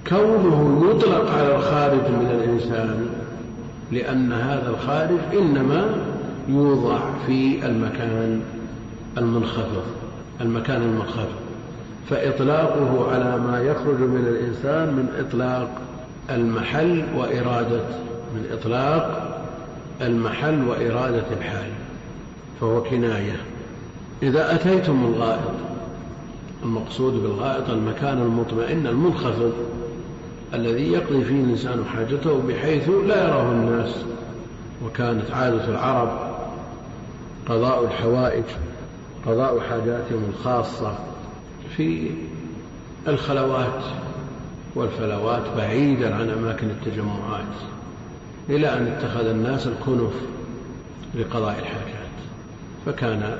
كونه 0.08 0.90
يطلق 0.90 1.30
على 1.30 1.56
الخارج 1.56 2.10
من 2.10 2.30
الإنسان 2.30 3.08
لأن 3.92 4.32
هذا 4.32 4.70
الخارج 4.70 5.18
إنما 5.40 5.84
يوضع 6.48 6.98
في 7.26 7.66
المكان 7.66 8.40
المنخفض 9.18 9.82
المكان 10.40 10.82
المنخفض. 10.82 11.38
فإطلاقه 12.10 13.10
على 13.12 13.36
ما 13.36 13.60
يخرج 13.60 14.00
من 14.00 14.26
الإنسان 14.26 14.94
من 14.94 15.08
إطلاق 15.18 15.68
المحل 16.30 17.04
وإرادة 17.16 17.82
من 18.34 18.44
إطلاق 18.52 19.34
المحل 20.00 20.68
وإرادة 20.68 21.24
الحال 21.38 21.70
فهو 22.60 22.82
كناية. 22.82 23.36
إذا 24.22 24.54
أتيتم 24.54 25.04
الغائط 25.04 25.54
المقصود 26.62 27.12
بالغائط 27.22 27.70
المكان 27.70 28.18
المطمئن 28.18 28.86
المنخفض 28.86 29.52
الذي 30.54 30.92
يقضي 30.92 31.24
فيه 31.24 31.44
الإنسان 31.44 31.84
حاجته 31.84 32.42
بحيث 32.48 32.88
لا 32.88 33.28
يراه 33.28 33.52
الناس 33.52 33.94
وكانت 34.84 35.30
عادة 35.30 35.68
العرب 35.68 36.18
قضاء 37.48 37.84
الحوائج 37.84 38.44
قضاء 39.26 39.60
حاجاتهم 39.60 40.24
الخاصة 40.28 40.98
في 41.76 42.10
الخلوات 43.08 43.82
والفلوات 44.74 45.42
بعيدا 45.56 46.14
عن 46.14 46.30
أماكن 46.30 46.70
التجمعات 46.70 47.54
إلى 48.48 48.72
أن 48.72 48.86
اتخذ 48.86 49.26
الناس 49.26 49.66
الكنف 49.66 50.12
لقضاء 51.14 51.58
الحاجات. 51.58 51.98
فكان 52.86 53.38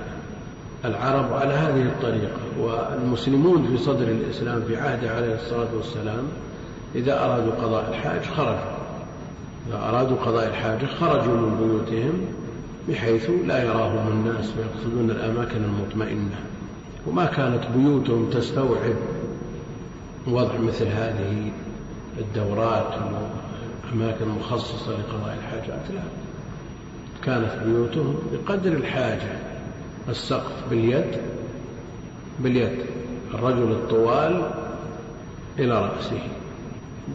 العرب 0.85 1.33
على 1.33 1.55
هذه 1.55 1.83
الطريقة 1.83 2.41
والمسلمون 2.61 3.67
في 3.69 3.79
صدر 3.79 4.09
الإسلام 4.09 4.63
في 4.63 4.77
عهده 4.77 5.11
عليه 5.11 5.35
الصلاة 5.35 5.69
والسلام 5.77 6.25
إذا 6.95 7.25
أرادوا 7.25 7.53
قضاء 7.53 7.89
الحاج 7.89 8.23
خرجوا. 8.37 8.79
إذا 9.69 9.77
أرادوا 9.89 10.17
قضاء 10.17 10.49
الحاجة 10.49 10.87
خرجوا 10.87 11.37
من 11.37 11.57
بيوتهم 11.57 12.21
بحيث 12.89 13.31
لا 13.47 13.63
يراهم 13.65 14.09
الناس 14.09 14.53
ويقصدون 14.57 15.11
الأماكن 15.11 15.65
المطمئنة. 15.65 16.41
وما 17.07 17.27
كانت 17.27 17.67
بيوتهم 17.77 18.31
تستوعب 18.31 18.97
وضع 20.27 20.59
مثل 20.59 20.87
هذه 20.87 21.51
الدورات 22.19 22.95
والأماكن 22.95 24.25
المخصصة 24.25 24.91
لقضاء 24.91 25.39
الحاجات. 25.39 25.91
لا 25.95 26.03
كانت 27.25 27.63
بيوتهم 27.65 28.17
بقدر 28.33 28.73
الحاجة. 28.73 29.48
السقف 30.09 30.69
باليد 30.71 31.21
باليد 32.41 32.79
الرجل 33.35 33.71
الطوال 33.73 34.51
إلى 35.59 35.81
رأسه 35.81 36.23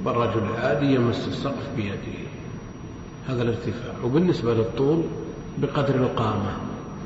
والرجل 0.05 0.43
العادي 0.43 0.95
يمس 0.95 1.27
السقف 1.27 1.69
بيده. 1.75 2.23
هذا 3.27 3.43
الارتفاع. 3.43 3.93
وبالنسبة 4.03 4.53
للطول 4.53 5.03
بقدر 5.57 5.95
القامة. 5.95 6.57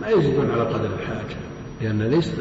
ما 0.01 0.09
يزيدون 0.09 0.51
على 0.51 0.61
قدر 0.61 0.89
الحاجة 0.99 1.38
لأن 1.81 2.01
ليست 2.01 2.35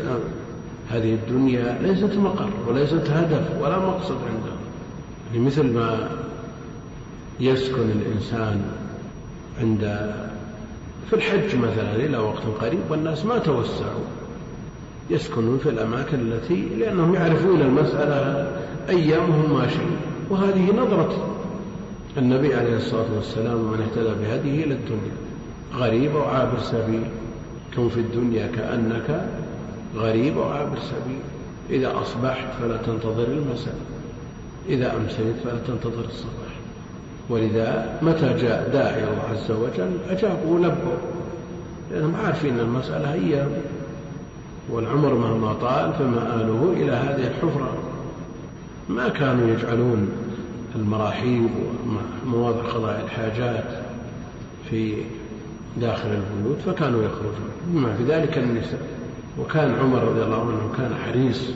هذه 0.90 1.14
الدنيا 1.14 1.78
ليست 1.82 2.16
مقر 2.16 2.51
وليست 2.68 3.11
هدف 3.11 3.62
ولا 3.62 3.78
مقصد 3.78 4.14
عندهم 4.14 4.59
يعني 5.32 5.47
مثل 5.47 5.72
ما 5.72 6.09
يسكن 7.40 7.90
الإنسان 7.90 8.62
عند 9.61 10.14
في 11.11 11.16
الحج 11.16 11.57
مثلا 11.57 11.96
إلى 11.96 12.18
وقت 12.18 12.42
قريب 12.61 12.80
والناس 12.90 13.24
ما 13.24 13.38
توسعوا. 13.38 14.04
يسكنون 15.11 15.59
في 15.59 15.68
الأماكن 15.68 16.20
التي 16.20 16.68
لأنهم 16.78 17.14
يعرفون 17.14 17.61
المسألة 17.61 18.50
أيامهم 18.88 19.54
ماشية 19.54 19.96
وهذه 20.30 20.70
نظرة 20.72 21.36
النبي 22.18 22.54
عليه 22.54 22.76
الصلاة 22.76 23.14
والسلام 23.16 23.57
من 23.57 23.80
اهتدى 23.80 24.14
بهديه 24.20 24.64
إلى 24.64 24.74
الدنيا. 24.74 25.16
غريب 25.74 26.16
أو 26.16 26.22
عابر 26.22 26.59
سبيل. 26.59 27.04
كن 27.76 27.88
في 27.88 28.00
الدنيا 28.00 28.46
كأنك 28.46 29.28
غريب 29.96 30.38
أو 30.38 30.48
عابر 30.48 30.78
سبيل. 30.78 31.20
إذا 31.70 32.00
أصبحت 32.00 32.46
فلا 32.61 32.76
تنتظر 32.76 33.26
المساء 33.26 33.78
إذا 34.68 34.96
أمسيت 34.96 35.36
فلا 35.44 35.59
تنتظر 35.66 36.04
الصباح. 36.04 36.45
ولذا 37.29 37.99
متى 38.03 38.35
جاء 38.35 38.70
داعي 38.72 39.05
الله 39.05 39.22
عز 39.31 39.51
وجل؟ 39.51 39.91
أجابوا 40.11 40.55
ولبوا 40.55 40.97
لأنهم 41.91 42.14
عارفين 42.24 42.61
المسألة 42.61 43.14
هي 43.14 43.47
والعمر 44.70 45.14
مهما 45.14 45.53
طال 45.53 45.93
فمآله 45.93 46.72
إلى 46.77 46.93
هذه 46.93 47.27
الحفرة. 47.27 47.74
ما 48.89 49.09
كانوا 49.09 49.49
يجعلون 49.49 50.09
المراحيض 50.77 51.51
ومواضع 52.27 52.62
قضاء 52.62 53.05
الحاجات 53.05 53.64
في 54.70 54.95
داخل 55.81 56.09
البيوت 56.09 56.59
فكانوا 56.66 57.03
يخرجون. 57.03 57.51
بما 57.66 57.95
في 57.95 58.05
ذلك 58.05 58.39
النساء. 58.39 58.81
وكان 59.41 59.74
عمر 59.74 60.03
رضي 60.03 60.22
الله 60.22 60.41
عنه 60.41 60.72
كان 60.79 60.95
حريص 61.07 61.51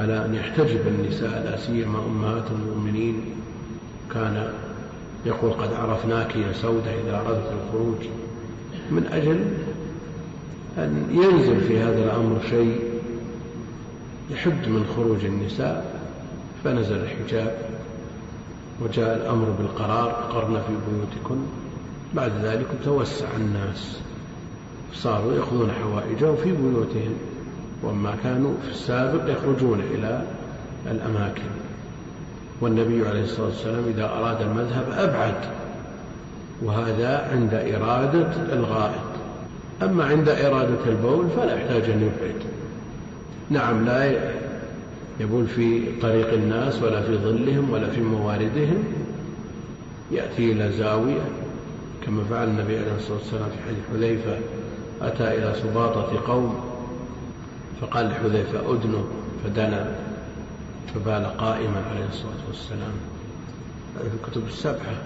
على 0.00 0.24
أن 0.24 0.34
يحتجب 0.34 0.80
النساء 0.86 1.44
لا 1.44 1.56
سيما 1.56 1.98
أمهات 2.06 2.44
المؤمنين. 2.50 3.20
كان 4.14 4.52
يقول 5.26 5.52
قد 5.52 5.72
عرفناك 5.72 6.36
يا 6.36 6.52
سودة 6.52 6.90
إذا 7.04 7.20
أردت 7.26 7.52
الخروج. 7.52 8.08
من 8.90 9.06
أجل 9.12 9.44
أن 10.78 11.06
ينزل 11.10 11.60
في 11.60 11.80
هذا 11.80 12.04
الأمر 12.04 12.40
شيء 12.50 12.80
يحد 14.30 14.68
من 14.68 14.86
خروج 14.96 15.24
النساء 15.24 16.00
فنزل 16.64 16.96
الحجاب 16.96 17.58
وجاء 18.82 19.16
الأمر 19.16 19.50
بالقرار 19.58 20.10
قرن 20.10 20.54
في 20.54 20.72
بيوتكن. 20.90 21.40
بعد 22.14 22.32
ذلك 22.42 22.66
توسع 22.84 23.26
الناس 23.36 24.00
صاروا 24.92 25.32
يأخذون 25.32 25.72
حوائجهم 25.72 26.36
في 26.36 26.52
بيوتهم 26.52 27.14
وما 27.82 28.16
كانوا 28.24 28.54
في 28.62 28.70
السابق 28.70 29.32
يخرجون 29.32 29.80
إلى 29.80 30.22
الأماكن. 30.90 31.65
والنبي 32.60 33.08
عليه 33.08 33.22
الصلاة 33.22 33.46
والسلام 33.46 33.84
إذا 33.88 34.04
أراد 34.04 34.40
المذهب 34.40 34.84
أبعد 34.98 35.34
وهذا 36.62 37.28
عند 37.32 37.54
إرادة 37.54 38.30
الغائط. 38.52 39.06
أما 39.82 40.04
عند 40.04 40.28
إرادة 40.28 40.84
البول 40.86 41.26
فلا 41.36 41.54
يحتاج 41.54 41.82
أن 41.90 42.02
يبعد. 42.02 42.42
نعم 43.50 43.84
لا 43.84 44.32
يبول 45.20 45.46
في 45.46 45.82
طريق 46.02 46.32
الناس 46.32 46.82
ولا 46.82 47.02
في 47.02 47.16
ظلهم 47.16 47.70
ولا 47.70 47.90
في 47.90 48.00
مواردهم. 48.00 48.84
يأتي 50.12 50.52
إلى 50.52 50.72
زاوية 50.72 51.22
كما 52.06 52.24
فعل 52.30 52.48
النبي 52.48 52.78
عليه 52.78 52.96
الصلاة 52.96 53.18
والسلام 53.18 53.48
في 53.48 53.56
حديث 53.68 53.84
حذيفة 53.92 54.38
أتى 55.02 55.38
إلى 55.38 55.54
سباطة 55.62 56.20
قوم 56.26 56.60
فقال 57.80 58.08
لحذيفة 58.08 58.58
أدنه 58.58 59.04
فدنا. 59.44 60.05
فبال 60.94 61.26
قائما 61.38 61.82
عليه 61.90 62.08
الصلاة 62.08 62.46
والسلام. 62.48 62.92
هذا 64.00 64.08
في 64.08 64.16
الكتب 64.26 64.46
السبعة 64.48 64.96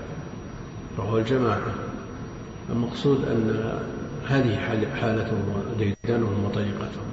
رواه 0.99 1.19
الجماعة. 1.19 1.75
المقصود 2.71 3.25
أن 3.29 3.73
هذه 4.29 4.57
حالتهم 5.01 5.65
وديدنهم 5.75 6.45
وطريقتهم. 6.45 7.11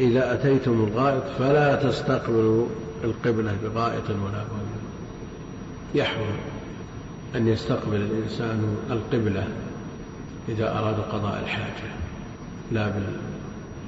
إذا 0.00 0.34
أتيتم 0.34 0.84
الغائط 0.84 1.22
فلا 1.38 1.90
تستقبلوا 1.90 2.66
القبلة 3.04 3.56
بغائط 3.62 4.10
ولا 4.10 4.44
بول 4.44 4.66
يحرم 5.94 6.36
أن 7.34 7.48
يستقبل 7.48 7.96
الإنسان 7.96 8.76
القبلة 8.90 9.48
إذا 10.48 10.78
أراد 10.78 11.00
قضاء 11.00 11.40
الحاجة. 11.44 11.92
لا 12.72 12.92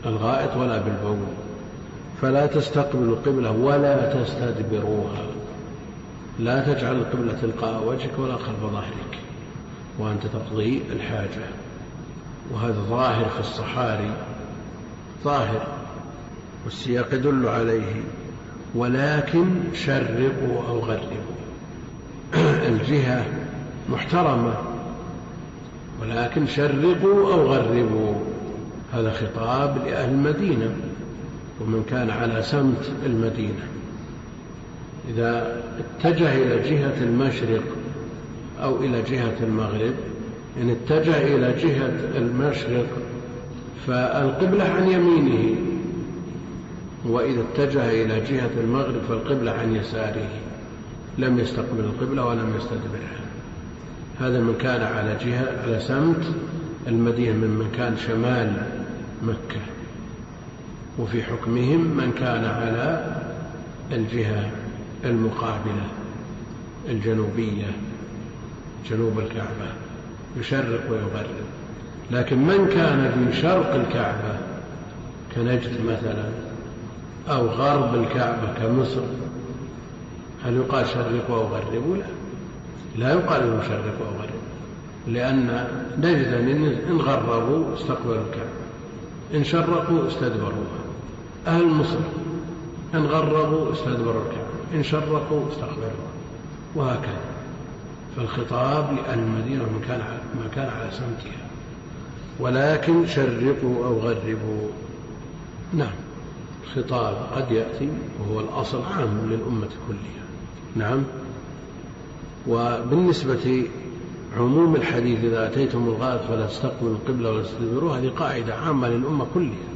بالغائط 0.05 0.57
ولا 0.57 0.79
بالبول. 0.79 1.17
فلا 2.23 2.47
تستقبلوا 2.47 3.17
القبلة 3.17 3.51
ولا 3.51 4.15
تستدبروها. 4.15 5.25
لا 6.39 6.73
تجعل 6.73 6.97
القبلة 6.97 7.33
تلقاء 7.43 7.85
وجهك 7.87 8.19
ولا 8.19 8.37
خلف 8.37 8.61
ظهرك 8.63 9.19
وأنت 9.99 10.27
تقضي 10.27 10.83
الحاجة. 10.93 11.47
وهذا 12.53 12.81
ظاهر 12.89 13.25
في 13.29 13.41
الصحاري 13.41 14.11
ظاهر 15.25 15.67
والسياق 16.65 17.15
يدل 17.15 17.49
عليه. 17.49 18.03
ولكن 18.75 19.45
شرقوا 19.75 20.69
أو 20.69 20.79
غربوا. 20.79 21.37
الجهة 22.69 23.25
محترمة 23.89 24.55
ولكن 26.03 26.47
شرقوا 26.47 27.33
أو 27.35 27.47
غربوا. 27.47 28.15
هذا 28.93 29.13
خطاب 29.13 29.87
لأهل 29.87 30.11
المدينة. 30.11 30.71
ومن 31.61 31.85
كان 31.91 32.11
على 32.11 32.43
سمت 32.43 32.93
المدينة. 33.07 33.67
إذا 35.11 35.63
اتجه 35.79 36.35
إلى 36.35 36.71
جهة 36.71 37.03
المشرق 37.03 37.63
أو 38.63 38.81
إلى 38.81 39.03
جهة 39.03 39.37
المغرب 39.43 39.95
إن 40.61 40.71
اتجه 40.71 41.37
إلى 41.37 41.53
جهة 41.53 42.19
المشرق 42.19 42.87
فالقبلة 43.87 44.65
عن 44.65 44.91
يمينه 44.91 45.57
وإذا 47.05 47.41
اتجه 47.41 47.91
إلى 47.91 48.21
جهة 48.21 48.51
المغرب 48.61 49.03
فالقبلة 49.09 49.51
عن 49.51 49.77
يساره. 49.77 50.29
لم 51.19 51.39
يستقبل 51.39 51.85
القبلة 51.85 52.27
ولم 52.27 52.53
يستدبرها. 52.57 53.27
هذا 54.21 54.41
من 54.41 54.55
كان 54.61 54.83
على 54.83 55.17
جهة 55.25 55.63
على 55.63 55.81
سمت 55.81 56.25
المدينة 56.87 57.33
من 57.33 57.71
كان 57.77 57.97
شمال 57.97 58.53
مكة. 59.23 59.61
وفي 60.99 61.23
حكمهم 61.23 61.81
من 61.81 62.13
كان 62.19 62.45
على 62.45 63.17
الجهة 63.93 64.51
المقابلة 65.05 65.87
الجنوبية 66.89 67.71
جنوب 68.91 69.19
الكعبة 69.19 69.73
يشرق 70.37 70.91
ويغرب. 70.91 71.47
لكن 72.11 72.39
من 72.39 72.69
كان 72.69 73.31
في 73.31 73.41
شرق 73.41 73.75
الكعبة 73.75 74.39
كنجد 75.35 75.85
مثلا 75.85 76.25
أو 77.29 77.47
غرب 77.47 77.95
الكعبة 77.95 78.53
كمصر 78.59 79.03
هل 80.45 80.57
يقال 80.57 80.87
شرقوا 80.87 81.37
أو 81.37 81.47
غربوا 81.47 81.97
لا. 81.97 82.05
لا 82.97 83.13
يقال 83.13 83.47
لهم 83.47 83.63
شرقوا 83.63 84.07
أو 84.07 84.13
غربوا 84.13 84.47
لأن 85.07 85.69
نجد 85.99 86.27
إن 86.91 86.97
غربوا 86.97 87.75
استقبلوا 87.75 88.15
الكعبة 88.15 88.51
إن 89.35 89.45
شرقوا 89.45 90.09
استدبروها. 90.09 90.86
أهل 91.47 91.67
مصر 91.67 91.99
إن 92.95 93.07
غربوا 93.07 93.73
استدبروا 93.73 94.23
الكعبة 94.23 94.75
إن 94.75 94.83
شرقوا 94.83 95.49
استقبلوها 95.53 95.91
وهكذا. 96.75 97.21
فالخطاب 98.17 98.97
لأهل 98.97 99.19
المدينة 99.19 99.63
من 99.63 99.85
كان 99.89 99.99
ما 100.35 100.49
كان 100.55 100.69
على 100.69 100.91
سمتها. 100.91 101.47
ولكن 102.41 103.07
شرقوا 103.07 103.87
أو 103.87 103.99
غربوا. 103.99 104.69
نعم 105.73 105.93
خطاب 106.75 107.17
قد 107.37 107.53
يأتي 107.53 107.89
وهو 108.21 108.41
الأصل 108.41 108.83
عام 108.83 109.31
للأمة 109.31 109.69
كلها. 109.89 110.27
نعم. 110.77 111.03
وبالنسبة 112.49 113.65
عموم 114.39 114.77
الحديث 114.77 115.25
إذا 115.25 115.47
أتيتم 115.47 115.89
الغائط 115.89 116.21
فلا 116.23 116.47
تستقبلوا 116.47 116.95
القبلة 116.95 117.31
ولا 117.31 117.43
تستدبروها 117.43 118.01
هذه 118.01 118.09
قاعدة 118.09 118.55
عامة 118.55 118.89
للأمة 118.89 119.27
كلها. 119.35 119.67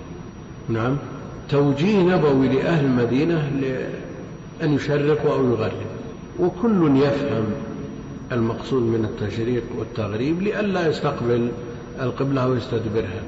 نعم. 0.68 0.97
توجيه 1.51 1.98
نبوي 1.98 2.48
لأهل 2.48 2.84
المدينة 2.84 3.51
لأن 3.61 4.72
يشرقوا 4.72 5.32
أو 5.32 5.44
يغربوا 5.44 5.90
وكل 6.38 6.96
يفهم 6.96 7.44
المقصود 8.32 8.82
من 8.82 9.05
التشريق 9.05 9.62
والتغريب 9.78 10.42
لئلا 10.42 10.88
يستقبل 10.88 11.51
القبلة 12.01 12.48
ويستدبرها. 12.48 13.22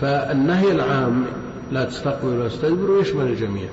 فالنهي 0.00 0.72
العام 0.72 1.24
لا 1.72 1.84
تستقبل 1.84 2.28
ولا 2.28 2.48
تستدبر 2.48 3.00
يشمل 3.00 3.26
الجميع. 3.26 3.68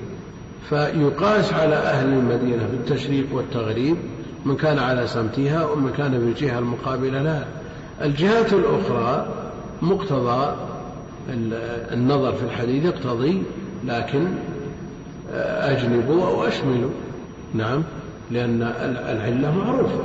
فيقاس 0.68 1.52
على 1.52 1.74
أهل 1.74 2.08
المدينة 2.08 2.68
بالتشريق 2.72 3.26
والتغريب 3.32 3.96
من 4.44 4.56
كان 4.56 4.78
على 4.78 5.06
سمتها 5.06 5.64
ومن 5.64 5.90
كان 5.90 6.10
في 6.10 6.44
الجهة 6.44 6.58
المقابلة 6.58 7.22
لها. 7.22 7.46
الجهات 8.02 8.52
الأخرى 8.52 9.28
مقتضى 9.82 10.54
النظر 11.92 12.32
في 12.32 12.42
الحديث 12.42 12.84
يقتضي 12.84 13.42
لكن 13.84 14.28
أجنبوا 15.60 16.26
أو 16.26 16.44
أشملوا. 16.44 16.90
نعم 17.54 17.82
لأن 18.30 18.62
العلة 18.62 19.58
معروفة. 19.58 20.00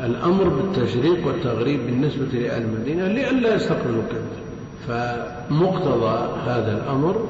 الأمر 0.00 0.48
بالتشريق 0.48 1.26
والتغريب 1.26 1.86
بالنسبة 1.86 2.26
لأهل 2.26 2.62
المدينة 2.62 3.08
لئلا 3.08 3.54
يستقبلوا 3.54 4.02
القبلة 4.02 4.44
فمقتضى 4.88 6.40
هذا 6.46 6.82
الأمر 6.82 7.28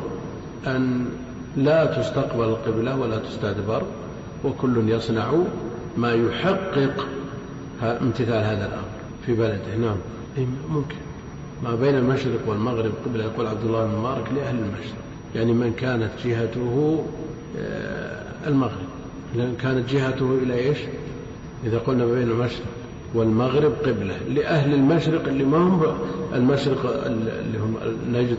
أن 0.66 1.06
لا 1.56 1.84
تستقبل 1.84 2.44
القبلة 2.44 2.98
ولا 2.98 3.18
تستدبر 3.18 3.82
وكل 4.44 4.88
يصنع 4.88 5.32
ما 5.96 6.12
يحقق 6.12 7.06
امتثال 7.82 8.44
هذا 8.44 8.66
الأمر 8.66 8.88
في 9.26 9.34
بلده. 9.34 9.76
نعم. 9.80 9.96
ممكن. 10.70 10.96
ما 11.62 11.74
بين 11.74 11.94
المشرق 11.94 12.40
والمغرب 12.46 12.92
قبلة 13.06 13.24
يقول 13.24 13.46
عبد 13.46 13.64
الله 13.64 13.84
بن 13.86 13.98
مبارك 13.98 14.32
لأهل 14.32 14.58
المشرق. 14.58 15.03
يعني 15.34 15.52
من 15.52 15.72
كانت 15.72 16.10
جهته 16.24 17.04
آه، 17.58 18.22
المغرب. 18.46 18.88
لأن 19.36 19.54
كانت 19.56 19.90
جهته 19.90 20.38
إلى 20.42 20.54
إيش؟ 20.54 20.78
إذا 21.64 21.78
قلنا 21.78 22.06
بين 22.06 22.30
المشرق 22.30 22.66
والمغرب 23.14 23.72
قبلة 23.72 24.16
لأهل 24.28 24.74
المشرق 24.74 25.28
اللي 25.28 25.44
ما 25.44 25.58
هم 25.58 25.82
المشرق 26.34 27.06
اللي 27.06 27.58
هم 27.58 27.76
نجد 28.12 28.38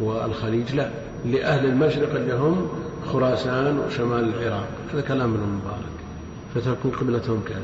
والخليج 0.00 0.74
لا. 0.74 0.90
لأهل 1.26 1.66
المشرق 1.66 2.14
اللي 2.14 2.34
هم 2.34 2.68
خراسان 3.12 3.78
وشمال 3.78 4.34
العراق. 4.34 4.68
هذا 4.92 5.00
كلام 5.00 5.34
ابن 5.34 5.42
المبارك. 5.42 5.94
فتكون 6.54 6.90
قبلتهم 6.90 7.40
كذا. 7.48 7.62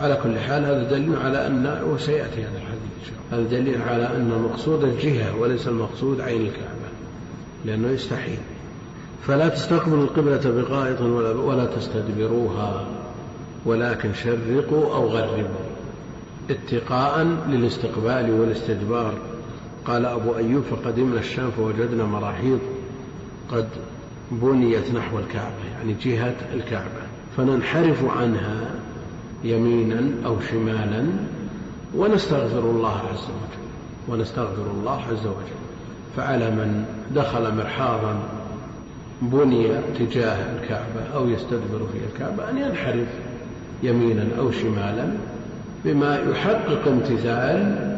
على 0.00 0.18
كل 0.22 0.38
حال 0.38 0.64
هذا 0.64 0.90
دليل 0.90 1.16
على 1.16 1.46
أن 1.46 1.82
وسيأتي 1.90 2.42
هذا 2.42 2.58
الحديث 2.58 3.18
هذا 3.32 3.42
دليل 3.42 3.82
على 3.82 4.06
أن 4.06 4.32
المقصود 4.32 4.84
الجهة 4.84 5.36
وليس 5.36 5.68
المقصود 5.68 6.20
عين 6.20 6.40
الكعبة. 6.40 6.81
لأنه 7.64 7.88
يستحيل. 7.88 8.38
فلا 9.26 9.48
تستقبلوا 9.48 10.04
القبلة 10.04 10.50
بغائط 10.50 11.00
ولا, 11.00 11.30
ولا 11.30 11.64
تستدبروها. 11.64 12.86
ولكن 13.64 14.14
شرقوا 14.14 14.94
أو 14.94 15.08
غربوا 15.08 15.66
اتقاء 16.50 17.26
للاستقبال 17.48 18.30
والاستدبار. 18.30 19.14
قال 19.86 20.06
أبو 20.06 20.36
أيوب 20.36 20.62
فقدمنا 20.62 21.20
الشام 21.20 21.50
فوجدنا 21.50 22.04
مراحيض 22.04 22.58
قد 23.52 23.68
بنيت 24.30 24.94
نحو 24.94 25.18
الكعبة 25.18 25.64
يعني 25.78 25.94
جهة 26.02 26.36
الكعبة. 26.54 27.02
فننحرف 27.36 28.04
عنها 28.04 28.70
يمينا 29.44 30.26
أو 30.26 30.40
شمالا 30.50 31.06
ونستغفر 31.96 32.70
الله 32.70 32.98
عز 32.98 33.24
وجل. 33.24 33.62
ونستغفر 34.08 34.70
الله 34.70 35.00
عز 35.10 35.26
وجل. 35.26 35.71
فعلى 36.16 36.50
من 36.50 36.84
دخل 37.14 37.54
مرحاضا 37.54 38.14
بني 39.22 39.68
تجاه 39.98 40.36
الكعبة 40.56 41.14
أو 41.14 41.28
يستدبر 41.28 41.86
في 41.92 41.98
الكعبة 42.12 42.50
أن 42.50 42.58
ينحرف 42.58 43.08
يمينا 43.82 44.26
أو 44.38 44.50
شمالا 44.50 45.08
بما 45.84 46.18
يحقق 46.30 46.88
امتثال 46.88 47.92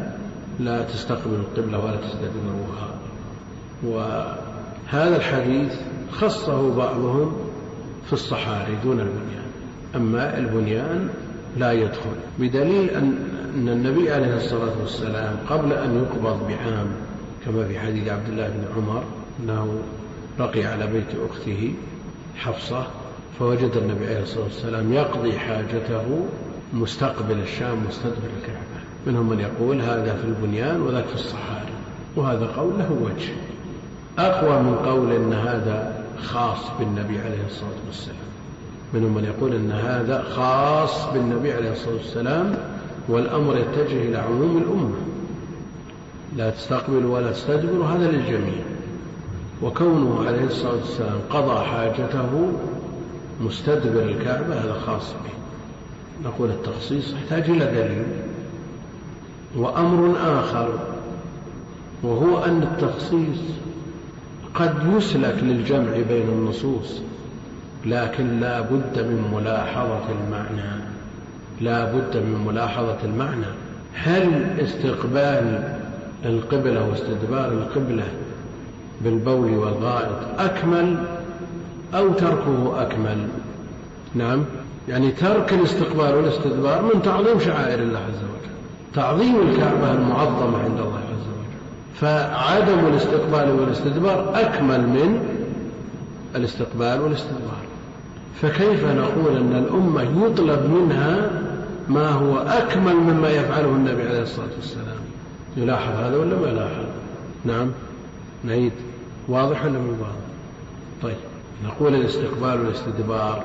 لا 0.61 0.83
تستقبل 0.83 1.35
القبلة 1.35 1.85
ولا 1.85 1.97
تستدبروها 1.97 2.95
وهذا 3.83 5.17
الحديث 5.17 5.75
خصه 6.13 6.77
بعضهم 6.77 7.33
في 8.07 8.13
الصحاري 8.13 8.77
دون 8.85 9.01
البنيان. 9.01 9.45
أما 9.97 10.39
البنيان 10.39 11.09
لا 11.57 11.73
يدخل 11.73 12.11
بدليل 12.39 12.91
أن 12.91 13.69
النبي 13.69 14.13
عليه 14.13 14.37
الصلاة 14.37 14.73
والسلام 14.81 15.37
قبل 15.51 15.73
أن 15.73 15.97
يقبض 15.97 16.49
بعام 16.49 16.87
كما 17.45 17.67
في 17.69 17.79
حديث 17.81 18.09
عبد 18.09 18.29
الله 18.29 18.49
بن 18.49 18.65
عمر 18.77 19.03
أنه 19.41 19.79
بقي 20.39 20.65
على 20.65 20.87
بيت 20.87 21.31
أخته 21.31 21.75
حفصة 22.37 22.87
فوجد 23.39 23.71
النبي 23.77 24.07
عليه 24.07 24.23
الصلاة 24.23 24.45
والسلام 24.45 24.93
يقضي 24.93 25.39
حاجته 25.39 26.27
مستقبل 26.73 27.39
الشام 27.39 27.79
مستدبر 27.89 28.31
الكعبة. 28.41 28.85
منهم 29.07 29.29
من 29.29 29.41
يقول 29.41 29.81
هذا 29.81 30.17
في 30.17 30.25
البنيان 30.25 30.83
وذاك 30.83 31.05
في 31.05 31.15
الصحاري. 31.15 31.73
وهذا 32.17 32.47
قول 32.47 32.79
له 32.79 32.93
وجه. 33.03 33.33
أقوى 34.19 34.63
من 34.63 34.75
قول 34.75 35.13
أن 35.13 35.33
هذا 35.33 36.05
خاص 36.23 36.59
بالنبي 36.79 37.19
عليه 37.19 37.47
الصلاة 37.47 37.81
والسلام. 37.87 38.17
منهم 38.95 39.15
من 39.15 39.25
يقول 39.25 39.55
أن 39.55 39.71
هذا 39.71 40.23
خاص 40.23 41.13
بالنبي 41.13 41.53
عليه 41.53 41.73
الصلاة 41.73 41.95
والسلام 41.95 42.55
والأمر 43.09 43.57
يتجه 43.57 44.03
إلى 44.03 44.17
عموم 44.17 44.59
الأمة. 44.59 45.14
لا 46.37 46.51
تستقبل 46.51 47.07
ولا 47.07 47.33
تستدبر 47.33 47.85
هذا 47.85 48.11
للجميع. 48.11 48.63
وكونه 49.63 50.25
عليه 50.27 50.45
الصلاة 50.45 50.75
والسلام 50.75 51.19
قضى 51.31 51.65
حاجته 51.65 52.53
مستدبر 53.41 54.03
الكعبة 54.03 54.55
هذا 54.55 54.75
خاص 54.87 55.13
به. 55.13 56.29
نقول 56.29 56.51
التخصيص 56.51 57.13
يحتاج 57.13 57.51
إلى 57.51 57.65
دليل. 57.65 58.05
وأمر 59.57 60.17
آخر 60.41 60.79
وهو 62.03 62.45
أن 62.45 62.63
التخصيص 62.63 63.39
قد 64.55 64.75
يسلك 64.97 65.37
للجمع 65.43 65.93
بين 66.09 66.29
النصوص 66.29 67.01
لكن 67.87 68.41
لا 68.41 68.61
بد 68.61 68.99
من 68.99 69.31
ملاحظة 69.35 70.03
المعنى. 70.11 70.85
لا 71.61 71.85
بد 71.85 72.17
من 72.17 72.45
ملاحظة 72.47 72.99
المعنى. 73.05 73.47
هل 73.95 74.45
استقبال 74.61 75.75
القبلة 76.25 76.89
واستدبار 76.91 77.53
القبلة 77.53 78.05
بالبول 79.01 79.57
والغائط 79.57 80.17
أكمل 80.39 80.97
أو 81.95 82.13
تركه 82.13 82.83
أكمل. 82.83 83.19
نعم. 84.15 84.45
يعني 84.89 85.11
ترك 85.11 85.53
الاستقبال 85.53 86.15
والاستدبار 86.15 86.83
من 86.83 87.03
تعظيم 87.03 87.41
شعائر 87.41 87.79
الله 87.79 87.99
عز 87.99 88.23
وجل. 88.25 88.55
تعظيم 88.95 89.35
الكعبة 89.49 89.93
المعظمة 89.93 90.59
عند 90.59 90.79
الله 90.79 90.99
عز 90.99 91.27
وجل. 91.29 91.55
فعدم 91.95 92.87
الاستقبال 92.87 93.61
والاستدبار 93.61 94.41
أكمل 94.41 94.81
من 94.81 95.21
الاستقبال 96.37 97.01
والاستدبار. 97.01 97.65
فكيف 98.43 98.85
نقول 98.85 99.37
أن 99.37 99.53
الأمة 99.53 100.27
يطلب 100.27 100.71
منها 100.71 101.31
ما 101.89 102.09
هو 102.09 102.39
أكمل 102.39 102.95
مما 102.95 103.31
يفعله 103.31 103.69
النبي 103.69 104.03
عليه 104.03 104.23
الصلاة 104.23 104.49
والسلام؟ 104.57 104.84
يلاحظ 105.57 105.97
هذا 105.97 106.17
ولا 106.17 106.37
ما 106.37 106.49
يلاحظ؟ 106.49 106.85
نعم. 107.45 107.71
نعيد. 108.45 108.73
واضح 109.29 109.65
ولا 109.65 109.79
مو 109.79 109.91
واضح؟ 109.91 110.15
طيب. 111.03 111.17
نقول 111.65 111.95
الاستقبال 111.95 112.61
والاستدبار 112.61 113.45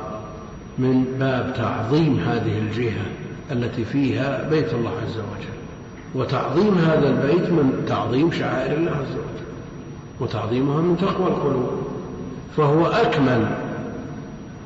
من 0.78 1.04
باب 1.20 1.54
تعظيم 1.54 2.20
هذه 2.20 2.60
الجهة 2.60 3.06
التي 3.52 3.86
فيها 3.86 4.50
بيت 4.50 4.74
الله 4.74 4.90
عز 4.90 5.18
وجل. 5.18 5.60
وتعظيم 6.16 6.78
هذا 6.78 7.10
البيت 7.10 7.50
من 7.50 7.86
تعظيم 7.88 8.32
شعائر 8.32 8.78
الله 8.78 8.92
عز 8.92 9.12
وجل. 9.12 9.46
وتعظيمها 10.20 10.82
من 10.82 10.98
تقوى 10.98 11.28
القلوب. 11.28 11.70
فهو 12.58 12.86
أكمل 12.88 13.48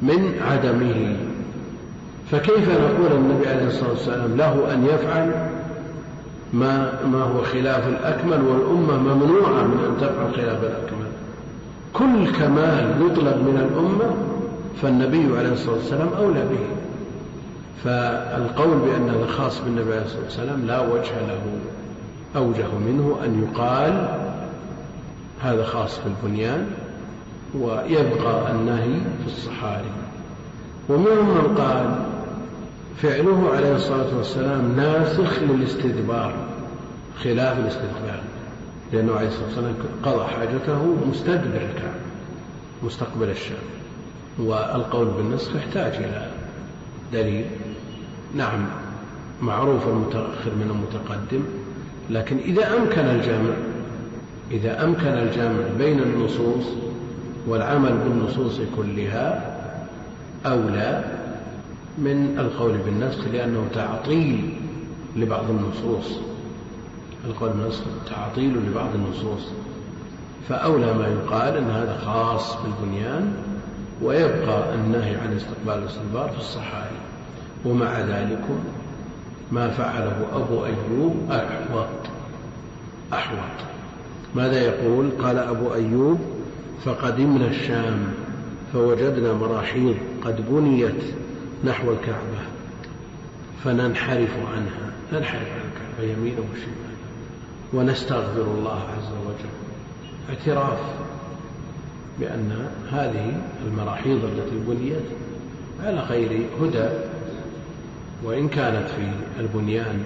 من 0.02 0.40
عدمه. 0.42 1.18
فكيف 2.32 2.70
نقول 2.70 3.12
النبي 3.12 3.48
عليه 3.48 3.68
الصلاة 3.68 3.90
والسلام 3.90 4.38
له 4.38 4.74
أن 4.74 4.86
يفعل 4.86 5.53
ما 6.54 7.04
ما 7.06 7.24
هو 7.24 7.44
خلاف 7.44 7.88
الأكمل 7.88 8.42
والأمة 8.42 8.98
ممنوعة 8.98 9.64
من 9.64 9.80
أن 9.90 9.98
تفعل 10.02 10.34
خلاف 10.36 10.64
الأكمل. 10.64 11.08
كل 11.94 12.32
كمال 12.32 12.96
يطلب 13.02 13.38
من 13.38 13.70
الأمة 13.70 14.16
فالنبي 14.82 15.38
عليه 15.38 15.52
الصلاة 15.52 15.76
والسلام 15.76 16.10
أولى 16.18 16.42
به. 16.44 16.66
فالقول 17.84 18.78
بأن 18.78 19.10
هذا 19.10 19.26
خاص 19.26 19.62
بالنبي 19.62 19.92
عليه 19.94 20.06
الصلاة 20.06 20.24
والسلام 20.24 20.66
لا 20.66 20.80
وجه 20.80 21.12
له 21.28 21.42
أوجه 22.36 22.68
منه 22.88 23.18
أن 23.26 23.44
يقال 23.44 24.08
هذا 25.42 25.64
خاص 25.64 26.00
بالبنيان 26.06 26.68
ويبقى 27.60 28.52
النهي 28.52 29.00
في 29.00 29.28
الصحاري. 29.28 29.92
ومنهم 30.90 31.28
من 31.28 31.58
قال 31.58 32.13
فعله 32.98 33.50
عليه 33.50 33.76
الصلاة 33.76 34.18
والسلام 34.18 34.76
ناسخ 34.76 35.40
للاستدبار 35.40 36.34
خلاف 37.24 37.60
الاستدبار 37.60 38.20
لأنه 38.94 39.16
عليه 39.16 39.28
الصلاة 39.28 39.46
والسلام 39.46 39.76
قضى 40.04 40.26
حاجته 40.26 40.96
مستدبر 41.10 41.62
الكعبة 41.62 42.04
مستقبل 42.84 43.30
الشام 43.30 43.58
والقول 44.40 45.08
بالنسخ 45.08 45.56
يحتاج 45.56 45.94
إلى 45.94 46.28
دليل. 47.14 47.46
نعم 48.36 48.66
معروف 49.42 49.88
المتأخر 49.88 50.52
من 50.56 50.70
المتقدم 50.72 51.44
لكن 52.10 52.38
إذا 52.38 52.78
أمكن 52.78 53.02
الجمع 53.02 53.54
إذا 54.52 54.84
أمكن 54.84 55.08
الجمع 55.08 55.68
بين 55.78 56.00
النصوص 56.00 56.66
والعمل 57.48 57.94
بالنصوص 57.94 58.60
كلها 58.78 59.56
أولى 60.46 61.04
من 61.98 62.40
القول 62.40 62.78
بالنسخ 62.78 63.28
لأنه 63.34 63.68
تعطيل 63.74 64.54
لبعض 65.16 65.50
النصوص. 65.50 66.20
القول 67.26 67.50
بالنسخ 67.50 67.82
تعطيل 68.10 68.58
لبعض 68.58 68.90
النصوص. 68.96 69.52
فأولى 70.50 70.94
ما 70.94 71.08
يقال 71.08 71.58
أن 71.58 71.70
هذا 71.70 71.98
خاص 72.06 72.58
بالبنيان 72.62 73.34
ويبقى 74.02 74.76
النهي 74.76 75.16
عن 75.16 75.34
استقبال 75.36 75.84
الاستدبار 75.84 76.30
في 76.30 76.38
الصحاري 76.38 76.96
ومع 77.66 78.00
ذلك 78.00 78.44
ما 79.52 79.70
فعله 79.70 80.26
أبو 80.34 80.66
أيوب 80.66 81.16
أحوط. 81.32 81.88
أحوط. 83.14 83.66
ماذا 84.36 84.62
يقول؟ 84.62 85.10
قال 85.22 85.38
أبو 85.38 85.74
أيوب 85.74 86.20
فقدمنا 86.86 87.48
الشام 87.48 88.14
فوجدنا 88.74 89.34
مراحيض 89.34 89.96
قد 90.26 90.46
بنيت 90.50 91.04
نحو 91.64 91.92
الكعبة 91.92 92.42
فننحرف 93.64 94.38
عنها 94.54 94.92
ننحرف 95.14 95.48
عن 95.48 95.62
الكعبة 95.72 96.12
يمينا 96.12 96.40
وشمالا 96.40 96.94
ونستغفر 97.74 98.42
الله 98.42 98.80
عز 98.80 99.12
وجل. 99.26 99.54
اعتراف 100.30 100.80
بأن 102.20 102.68
هذه 102.92 103.42
المراحيض 103.68 104.26
التي 104.26 104.56
بنيت 104.68 105.06
على 105.84 106.00
غير 106.00 106.48
هدى 106.62 106.90
وإن 108.24 108.48
كانت 108.50 108.88
في 108.88 109.12
البنيان 109.40 110.04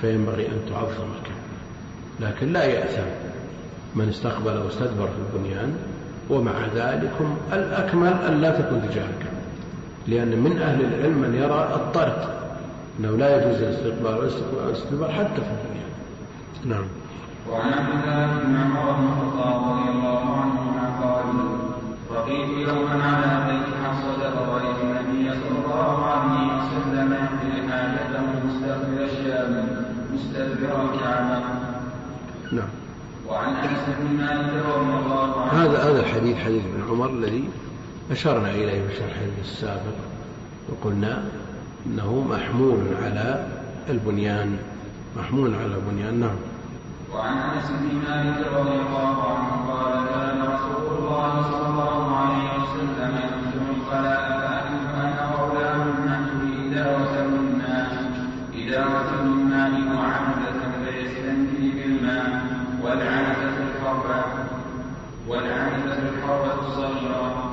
فينبغي 0.00 0.46
أن 0.46 0.60
تعظم 0.70 1.08
الكعبة. 1.18 1.38
لكن 2.20 2.52
لا 2.52 2.64
يأثم 2.64 3.08
من 3.94 4.08
استقبل 4.08 4.56
واستدبر 4.56 5.06
في 5.06 5.36
البنيان 5.36 5.76
ومع 6.30 6.66
ذلك 6.74 7.12
الأكمل 7.52 8.12
أن 8.28 8.40
لا 8.40 8.60
تكون 8.60 8.82
تجاه 8.88 9.04
الكعبة. 9.04 9.27
لأن 10.08 10.40
من 10.40 10.58
أهل 10.58 10.84
العلم 10.84 11.18
من 11.18 11.34
يرى 11.34 11.74
الطرد 11.74 12.28
أنه 13.00 13.10
لا 13.10 13.36
يجوز 13.36 13.62
الاستقبال 13.62 14.32
والاستدبار 14.64 15.10
حتى 15.12 15.40
في 15.40 15.50
البنيان 15.50 15.88
نعم. 16.64 16.86
وعن 17.50 17.72
عبد 17.72 17.90
الله 17.90 18.26
بن 18.26 18.56
عمر 18.56 18.92
بن 18.92 19.06
الخطاب 19.06 19.70
رضي 19.70 19.90
الله 19.90 20.36
عنهما 20.36 20.84
قال 21.02 21.24
رقيت 22.10 22.68
يوما 22.68 23.04
على 23.04 23.52
بيت 23.52 23.74
حفصة 23.84 24.30
فرأيت 24.30 24.76
النبي 24.82 25.30
صلى 25.30 25.58
الله 25.64 26.04
عليه 26.04 26.46
وسلم 26.56 27.12
يقضي 27.12 27.72
حاجته 27.72 28.22
مستقبل 28.46 29.02
الشام 29.02 29.66
مستدبر 30.14 30.82
الكعبة 30.84 31.42
نعم. 32.52 32.68
وعن 33.28 33.54
أنس 33.54 33.96
بن 33.98 34.16
مالك 34.16 34.66
رضي 34.66 35.04
الله 35.04 35.40
عنه 35.40 35.52
هذا 35.52 35.78
هذا 35.78 36.00
الحديث 36.00 36.36
حديث 36.36 36.62
ابن 36.64 36.90
عمر 36.90 37.10
الذي 37.10 37.48
أشرنا 38.10 38.50
إليه 38.50 38.86
في 38.86 38.92
الشرح 38.92 39.16
السابق 39.40 39.96
وقلنا 40.68 41.22
أنه 41.86 42.26
محمول 42.30 42.80
على 43.02 43.46
البنيان 43.88 44.58
محمول 45.16 45.54
على 45.54 45.74
البنيان 45.74 46.20
نعم. 46.20 46.36
وعن 47.14 47.36
أنس 47.38 47.70
بن 47.70 47.96
مالك 48.08 48.46
رضي 48.52 48.70
الله 48.70 49.16
عنه 49.32 49.72
قال 49.72 50.08
كان 50.08 50.42
رسول 50.42 50.98
الله 50.98 51.42
صلى 51.42 51.68
الله 51.68 52.16
عليه 52.16 52.62
وسلم 52.62 53.12
ينزل 53.24 53.62
الخلاء 53.76 54.40
فأكل 54.40 55.00
أنا 55.00 55.34
وغلام 55.34 55.88
نحن 56.06 56.38
إداوة 56.66 57.26
من 57.28 57.58
ماء 57.58 57.88
إداوة 58.54 59.22
من 59.22 59.50
ماء 59.50 59.72
وعنزة 59.96 60.60
فيستنجي 60.84 61.70
بالماء 61.70 62.42
والعنزة 62.82 63.56
الحربة 63.68 64.24
والعنزة 65.28 65.98
الحربة 66.08 66.68
الصغيرة 66.68 67.47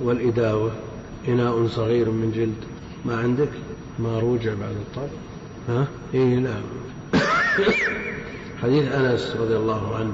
والإداوة. 0.00 0.70
إناء 1.28 1.66
صغير 1.66 2.10
من 2.10 2.32
جلد. 2.32 2.64
ما 3.04 3.16
عندك؟ 3.16 3.48
ما 3.98 4.18
روجع 4.18 4.54
بعد 4.54 4.70
الطب 4.70 5.08
ها؟ 5.68 5.86
إيه 6.14 6.38
لا. 6.38 6.54
حديث 8.62 8.92
أنس 8.92 9.36
رضي 9.40 9.56
الله 9.56 9.96
عنه. 9.96 10.12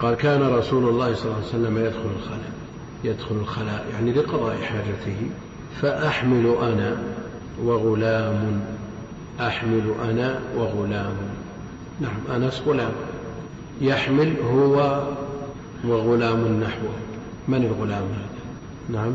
قال 0.00 0.14
كان 0.14 0.42
رسول 0.42 0.88
الله 0.88 1.14
صلى 1.14 1.24
الله 1.24 1.36
عليه 1.36 1.46
وسلم 1.46 1.78
يدخل 1.78 2.10
الخلاء. 2.18 2.52
يدخل 3.04 3.34
الخلاء 3.34 3.86
يعني 3.92 4.12
لقضاء 4.12 4.56
حاجته. 4.56 5.16
فأحمل 5.82 6.54
أنا 6.62 7.02
وغلام. 7.64 8.60
أحمل 9.40 9.94
أنا 10.10 10.40
وغلام. 10.56 11.16
نعم 12.00 12.42
أنس 12.42 12.62
غلام. 12.66 12.92
يحمل 13.80 14.34
هو 14.52 15.02
وغلام 15.84 16.60
نحوه. 16.60 16.94
من 17.48 17.64
الغلام 17.64 18.02
هذا؟ 18.02 18.29
نعم. 18.92 19.14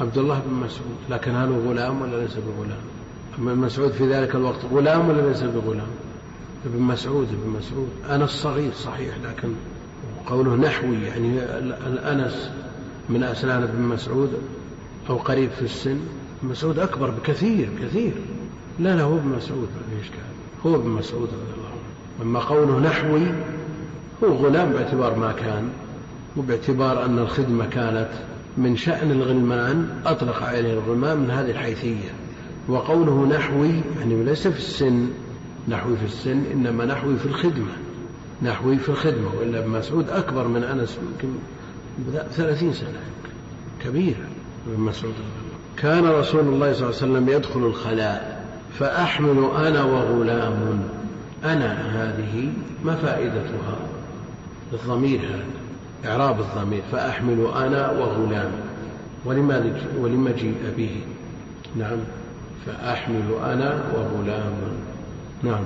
عبد 0.00 0.18
الله 0.18 0.42
بن 0.46 0.54
مسعود. 0.54 0.96
لكن 1.10 1.30
هل 1.30 1.48
هو 1.48 1.70
غلام 1.70 2.02
ولا 2.02 2.16
ليس 2.22 2.34
بغلام؟ 2.34 2.78
أما 3.38 3.54
مسعود 3.54 3.90
في 3.92 4.12
ذلك 4.12 4.34
الوقت 4.34 4.64
غلام 4.72 5.08
ولا 5.08 5.28
ليس 5.28 5.42
بغلام؟ 5.42 5.86
ابن 6.66 6.82
مسعود 6.82 7.28
ابن 7.28 7.50
مسعود. 7.58 7.88
أنس 8.10 8.30
صغير 8.30 8.72
صحيح 8.72 9.14
لكن 9.24 9.48
قوله 10.26 10.56
نحوي 10.56 10.96
يعني 10.96 11.38
الأنس 11.86 12.50
من 13.08 13.22
أسنان 13.22 13.62
ابن 13.62 13.82
مسعود 13.82 14.32
أو 15.10 15.16
قريب 15.16 15.50
في 15.50 15.62
السن. 15.62 16.00
مسعود 16.42 16.78
أكبر 16.78 17.10
بكثير 17.10 17.68
كثير. 17.82 18.12
لا 18.78 18.96
لا 18.96 19.02
هو 19.02 19.16
ابن 19.16 19.28
مسعود 19.28 19.68
ما 19.76 19.96
في 19.96 20.02
إشكال. 20.04 20.18
هو 20.66 20.74
ابن 20.74 20.88
مسعود 20.88 21.28
رضي 21.28 21.54
الله 21.56 21.68
عنه. 21.68 22.22
أما 22.22 22.40
قوله 22.40 22.80
نحوي 22.80 23.22
هو 24.24 24.28
غلام 24.28 24.72
باعتبار 24.72 25.18
ما 25.18 25.32
كان 25.32 25.68
وباعتبار 26.36 27.04
أن 27.04 27.18
الخدمة 27.18 27.66
كانت 27.66 28.10
من 28.58 28.76
شأن 28.76 29.10
الغلمان 29.10 29.88
أطلق 30.06 30.42
عليه 30.42 30.72
الغلمان 30.72 31.18
من 31.18 31.30
هذه 31.30 31.50
الحيثية 31.50 32.10
وقوله 32.68 33.26
نحوي 33.26 33.80
يعني 33.98 34.24
ليس 34.24 34.48
في 34.48 34.58
السن 34.58 35.08
نحوي 35.68 35.96
في 35.96 36.04
السن 36.04 36.44
إنما 36.52 36.84
نحوي 36.84 37.16
في 37.16 37.26
الخدمة 37.26 37.72
نحوي 38.42 38.78
في 38.78 38.88
الخدمة 38.88 39.28
وإلا 39.38 39.58
ابن 39.58 39.68
مسعود 39.68 40.10
أكبر 40.10 40.48
من 40.48 40.64
أنس 40.64 40.98
يمكن 41.12 41.34
ثلاثين 42.30 42.72
سنة 42.72 43.00
كبير 43.84 44.16
ابن 44.72 44.80
مسعود. 44.80 45.14
كان 45.76 46.04
رسول 46.04 46.40
الله 46.40 46.72
صلى 46.72 46.88
الله 46.88 46.96
عليه 47.02 47.12
وسلم 47.12 47.28
يدخل 47.28 47.60
الخلاء 47.60 48.44
فأحمل 48.78 49.50
أنا 49.56 49.84
وغلام 49.84 50.82
أنا 51.44 51.72
هذه 51.92 52.52
ما 52.84 52.94
فائدتها 52.96 53.76
الضمير 54.72 55.20
هذا. 55.20 55.55
إعراب 56.06 56.40
الضمير 56.40 56.82
فأحمل 56.92 57.46
أنا 57.56 57.90
وغلام. 57.90 58.50
ولما 59.24 59.72
ولما 60.00 60.30
جيء 60.30 60.54
به؟ 60.76 61.00
نعم. 61.76 61.98
فأحمل 62.66 63.34
أنا 63.44 63.82
وغلام. 63.94 64.52
نعم. 65.42 65.64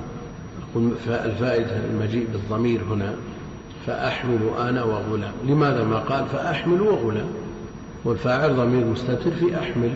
الفائدة 1.06 1.76
المجيء 1.76 2.26
بالضمير 2.32 2.82
هنا 2.82 3.14
فأحمل 3.86 4.50
أنا 4.58 4.84
وغلام. 4.84 5.32
لماذا 5.46 5.84
ما 5.84 5.98
قال 5.98 6.26
فأحمل 6.26 6.80
وغلام؟ 6.80 7.28
والفاعل 8.04 8.56
ضمير 8.56 8.84
مستتر 8.84 9.30
في 9.30 9.58
أحمل. 9.58 9.90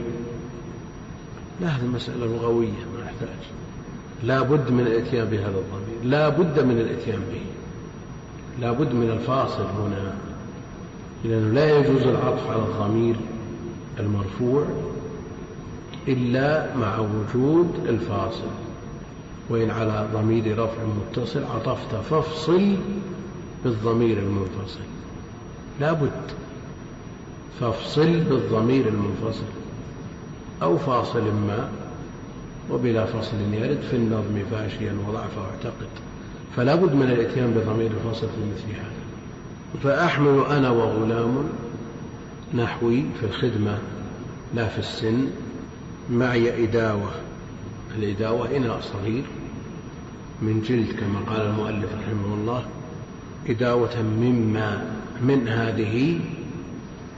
لا 1.60 1.68
هذه 1.68 1.86
مسألة 1.86 2.26
لغوية 2.26 2.68
ما 2.68 3.04
نحتاج 3.04 3.38
لا 4.22 4.42
بد 4.42 4.70
من 4.70 4.80
الإتيان 4.80 5.24
بهذا 5.24 5.58
الضمير. 5.58 6.04
لا 6.04 6.28
بد 6.28 6.60
من 6.60 6.78
الإتيان 6.78 7.20
به. 7.32 7.42
لا 8.60 8.72
بد 8.72 8.92
من 8.92 9.10
الفاصل 9.10 9.62
هنا. 9.62 10.14
لأنه 11.24 11.52
لا 11.52 11.78
يجوز 11.78 12.02
العطف 12.02 12.50
على 12.50 12.62
الضمير 12.62 13.16
المرفوع 14.00 14.64
إلا 16.08 16.76
مع 16.76 16.98
وجود 16.98 17.68
الفاصل 17.88 18.50
وإن 19.50 19.70
على 19.70 20.08
ضمير 20.14 20.58
رفع 20.58 20.82
متصل 20.84 21.44
عطفت 21.44 21.94
فافصل 21.94 22.76
بالضمير 23.64 24.18
المنفصل. 24.18 24.80
لا 25.80 25.92
بد 25.92 26.30
فافصل 27.60 28.20
بالضمير 28.20 28.88
المنفصل 28.88 29.44
أو 30.62 30.78
فاصل 30.78 31.22
ما 31.22 31.68
وبلا 32.70 33.04
فصل 33.04 33.36
يرد 33.52 33.80
في 33.80 33.96
النظم 33.96 34.42
فاشيا 34.50 34.96
وضعف 35.08 35.38
واعتقد. 35.38 35.88
فلا 36.56 36.74
بد 36.74 36.94
من 36.94 37.10
الاتيان 37.10 37.50
بضمير 37.50 37.90
الفصل 37.90 38.26
في 38.26 38.40
مثل 38.54 38.78
هذا. 38.78 39.03
فأحمل 39.82 40.44
أنا 40.50 40.70
وغلام 40.70 41.44
نحوي 42.54 43.04
في 43.20 43.26
الخدمة 43.26 43.78
لا 44.54 44.68
في 44.68 44.78
السن. 44.78 45.26
معي 46.10 46.64
إداوة 46.64 47.10
الإداوة 47.98 48.56
إناء 48.56 48.80
صغير 48.80 49.24
من 50.42 50.62
جلد 50.62 51.00
كما 51.00 51.20
قال 51.34 51.46
المؤلف 51.46 51.90
رحمه 51.92 52.34
الله 52.34 52.64
إداوة 53.48 54.02
مما 54.02 54.84
من 55.22 55.48
هذه 55.48 56.20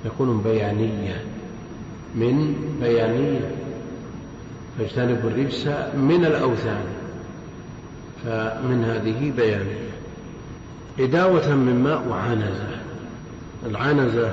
يكون 0.05 0.43
بيانية 0.43 1.25
من 2.15 2.55
بيانية. 2.81 3.51
فاجتنبوا 4.79 5.31
الرجس 5.31 5.67
من 5.97 6.25
الأوثان 6.25 6.85
فمن 8.25 8.85
هذه 8.85 9.33
بيانية. 9.37 9.86
إداوة 10.99 11.55
من 11.55 11.83
ماء 11.85 12.09
وعنزة. 12.09 12.81
العنزة 13.67 14.33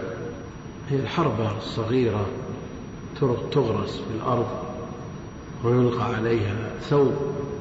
هي 0.89 0.99
الحربة 0.99 1.57
الصغيرة 1.57 2.25
تغرس 3.51 3.95
في 3.95 4.15
الأرض 4.15 4.47
ويلقى 5.63 6.15
عليها 6.15 6.55
ثوب 6.81 7.13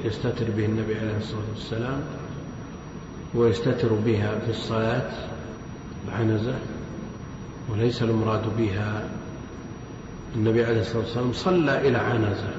يستتر 0.04 0.50
به 0.56 0.64
النبي 0.64 0.94
عليه 0.94 1.16
الصلاة 1.16 1.42
والسلام 1.54 2.00
ويستتر 3.34 3.92
بها 3.92 4.38
في 4.38 4.50
الصلاة 4.50 5.10
العنزة 6.08 6.54
وليس 7.70 8.02
المراد 8.02 8.56
بها 8.58 9.08
النبي 10.36 10.64
عليه 10.64 10.80
الصلاة 10.80 11.02
والسلام 11.02 11.32
صلى 11.32 11.88
إلى 11.88 11.98
عنزة. 11.98 12.50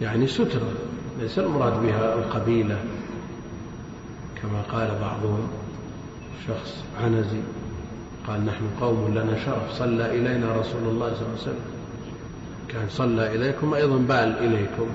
يعني 0.00 0.26
سترة 0.26 0.72
ليس 1.20 1.38
المراد 1.38 1.82
بها 1.82 2.14
القبيلة. 2.14 2.78
كما 4.42 4.62
قال 4.72 4.98
بعضهم 5.00 5.48
شخص 6.48 6.84
عنزي 7.02 7.40
قال 8.26 8.46
نحن 8.46 8.64
قوم 8.80 9.14
لنا 9.14 9.44
شرف 9.44 9.72
صلى 9.72 10.10
إلينا 10.10 10.52
رسول 10.52 10.82
الله 10.82 11.14
صلى 11.14 11.22
الله 11.22 11.32
عليه 11.32 11.42
وسلم. 11.42 11.64
كان 12.68 12.88
صلى 12.88 13.34
إليكم 13.34 13.74
أيضا 13.74 13.96
بال 13.96 14.38
إليكم. 14.38 14.88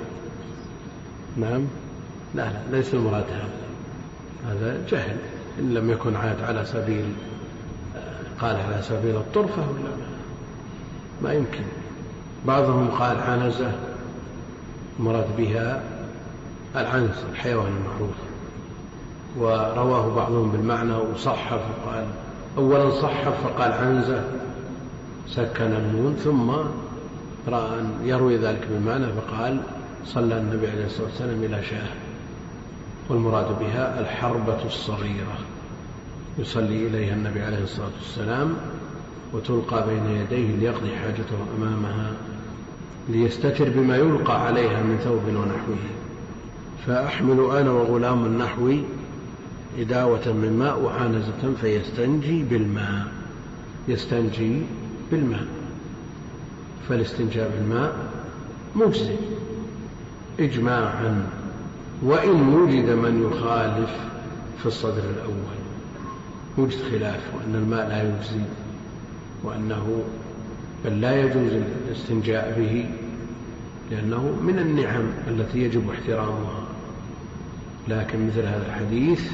نعم؟ 1.37 1.67
لا 2.35 2.43
لا 2.43 2.59
ليس 2.71 2.93
المراد 2.93 3.23
هذا. 3.23 3.49
هذا 4.49 4.85
جهل 4.89 5.17
إن 5.59 5.73
لم 5.73 5.91
يكن 5.91 6.15
عاد 6.15 6.41
على 6.41 6.65
سبيل 6.65 7.05
قال 8.39 8.55
على 8.55 8.81
سبيل 8.81 9.15
الطرفة 9.15 9.61
ولا 9.61 9.93
ما 11.21 11.33
يمكن. 11.33 11.63
بعضهم 12.45 12.87
قال 12.87 13.17
عنزة 13.17 13.71
مراد 14.99 15.37
بها 15.37 15.83
العنز 16.75 17.17
الحيوان 17.31 17.67
المعروف. 17.67 18.15
ورواه 19.37 20.15
بعضهم 20.15 20.51
بالمعنى 20.51 20.93
وصحف 20.93 21.51
وقال 21.53 22.05
أولا 22.57 22.89
صحف 22.89 23.43
فقال 23.43 23.71
عنزة 23.71 24.23
سكن 25.27 25.71
النون 25.73 26.13
ثم 26.13 26.49
رأى 27.47 27.79
أن 27.79 27.91
يروي 28.03 28.37
ذلك 28.37 28.67
بالمعنى 28.71 29.05
فقال 29.07 29.59
صلى 30.05 30.37
النبي 30.37 30.67
عليه 30.67 30.85
الصلاة 30.85 31.07
والسلام 31.07 31.43
إلى 31.43 31.63
شاه 31.63 31.87
والمراد 33.09 33.59
بها 33.59 33.99
الحربة 33.99 34.65
الصغيرة 34.65 35.37
يصلي 36.37 36.87
إليها 36.87 37.13
النبي 37.13 37.41
عليه 37.41 37.63
الصلاة 37.63 37.91
والسلام 37.99 38.53
وتلقى 39.33 39.87
بين 39.87 40.05
يديه 40.05 40.55
ليقضي 40.55 40.95
حاجته 40.95 41.37
أمامها 41.57 42.11
ليستتر 43.09 43.69
بما 43.69 43.97
يلقى 43.97 44.45
عليها 44.45 44.83
من 44.83 44.97
ثوب 44.97 45.27
ونحوه. 45.27 45.77
فأحمل 46.87 47.57
أنا 47.57 47.71
وغلام 47.71 48.25
النحو 48.25 48.73
إداوة 49.79 50.31
من 50.33 50.59
ماء 50.59 50.83
وحانزة 50.83 51.53
فيستنجي 51.61 52.43
بالماء. 52.43 53.07
يستنجي 53.87 54.61
بالماء. 55.11 55.45
فالاستنجاء 56.89 57.51
بالماء 57.57 57.95
مجزي. 58.75 59.15
إجماعا. 60.39 61.29
وإن 62.03 62.53
وجد 62.53 62.89
من 62.89 63.31
يخالف 63.31 63.89
في 64.59 64.65
الصدر 64.65 65.03
الأول. 65.09 65.59
وجد 66.57 66.77
خلاف 66.91 67.21
وأن 67.35 67.55
الماء 67.55 67.87
لا 67.89 68.03
يجزي 68.03 68.43
وأنه 69.43 70.03
بل 70.85 71.01
لا 71.01 71.21
يجوز 71.21 71.51
الاستنجاء 71.87 72.55
به 72.59 72.85
لأنه 73.91 74.39
من 74.41 74.59
النعم 74.59 75.03
التي 75.27 75.59
يجب 75.59 75.89
احترامها. 75.89 76.63
لكن 77.87 78.27
مثل 78.27 78.39
هذا 78.39 78.65
الحديث 78.67 79.31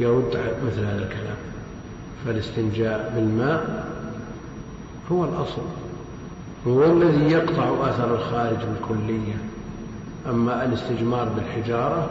يرد 0.00 0.38
مثل 0.66 0.84
هذا 0.84 0.98
الكلام. 0.98 1.36
فالاستنجاء 2.26 3.12
بالماء 3.14 3.86
هو 5.12 5.24
الأصل. 5.24 5.62
هو 6.66 6.84
الذي 6.84 7.32
يقطع 7.32 7.88
أثر 7.88 8.14
الخارج 8.14 8.56
بالكلية. 8.56 9.34
أما 10.30 10.64
الاستجمار 10.64 11.28
بالحجارة 11.28 12.10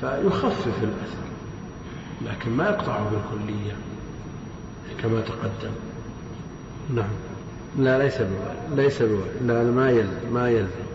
فيخفف 0.00 0.82
الأثر 0.82 1.28
لكن 2.26 2.50
ما 2.50 2.64
يقطعه 2.64 3.10
بالكلية 3.10 3.72
كما 5.02 5.20
تقدم. 5.20 5.74
نعم. 6.94 7.10
لا 7.78 7.98
ليس 7.98 8.18
بوالد 8.18 8.80
ليس 8.80 9.02
بوالد 9.02 9.42
لا 9.46 9.62
ما 9.62 9.90
يلزم 9.90 10.32
ما 10.32 10.50
يلزم. 10.50 10.88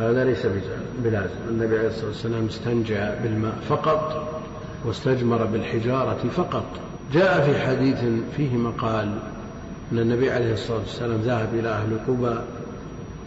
هذا 0.00 0.24
ليس 0.24 0.46
بلازم. 1.04 1.34
النبي 1.48 1.78
عليه 1.78 1.88
الصلاة 1.88 2.06
والسلام 2.06 2.46
استنجى 2.46 3.10
بالماء 3.22 3.54
فقط. 3.68 4.31
واستجمر 4.84 5.44
بالحجارة 5.44 6.28
فقط. 6.36 6.64
جاء 7.12 7.40
في 7.40 7.60
حديث 7.60 7.98
فيه 8.36 8.56
مقال 8.56 9.18
أن 9.92 9.98
النبي 9.98 10.30
عليه 10.30 10.52
الصلاة 10.52 10.78
والسلام 10.78 11.20
ذهب 11.20 11.54
إلى 11.54 11.68
أهل 11.68 11.98
قبى 12.08 12.34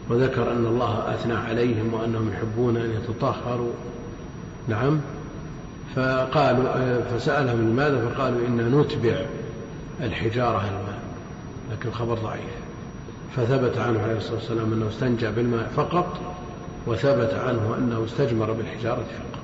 وذكر 0.09 0.51
أن 0.51 0.65
الله 0.65 1.13
أثنى 1.13 1.33
عليهم 1.33 1.93
وأنهم 1.93 2.29
يحبون 2.29 2.77
أن 2.77 2.91
يتطهروا. 2.91 3.71
نعم. 4.67 4.99
فقالوا 5.95 7.01
فسألهم 7.01 7.69
لماذا؟ 7.69 8.09
فقالوا 8.09 8.47
إنا 8.47 8.69
نتبع 8.69 9.25
الحجارة 10.01 10.57
الماء 10.57 10.99
لكن 11.71 11.89
الخبر 11.89 12.13
ضعيف. 12.13 12.55
فثبت 13.35 13.77
عنه 13.77 14.01
عليه 14.01 14.17
الصلاة 14.17 14.35
والسلام 14.35 14.73
أنه 14.73 14.87
استنجى 14.87 15.31
بالماء 15.31 15.71
فقط 15.75 16.17
وثبت 16.87 17.33
عنه 17.33 17.75
أنه 17.77 18.05
استجمر 18.05 18.51
بالحجارة 18.51 18.95
فقط. 18.95 19.34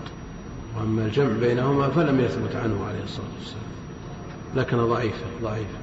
وأما 0.81 1.05
الجمع 1.05 1.33
بينهما 1.39 1.89
فلم 1.89 2.19
يثبت 2.19 2.55
عنه 2.55 2.85
عليه 2.85 3.03
الصلاة 3.03 3.27
والسلام. 3.39 3.71
لكن 4.55 4.77
ضعيفة 4.77 5.25
ضعيفة. 5.43 5.77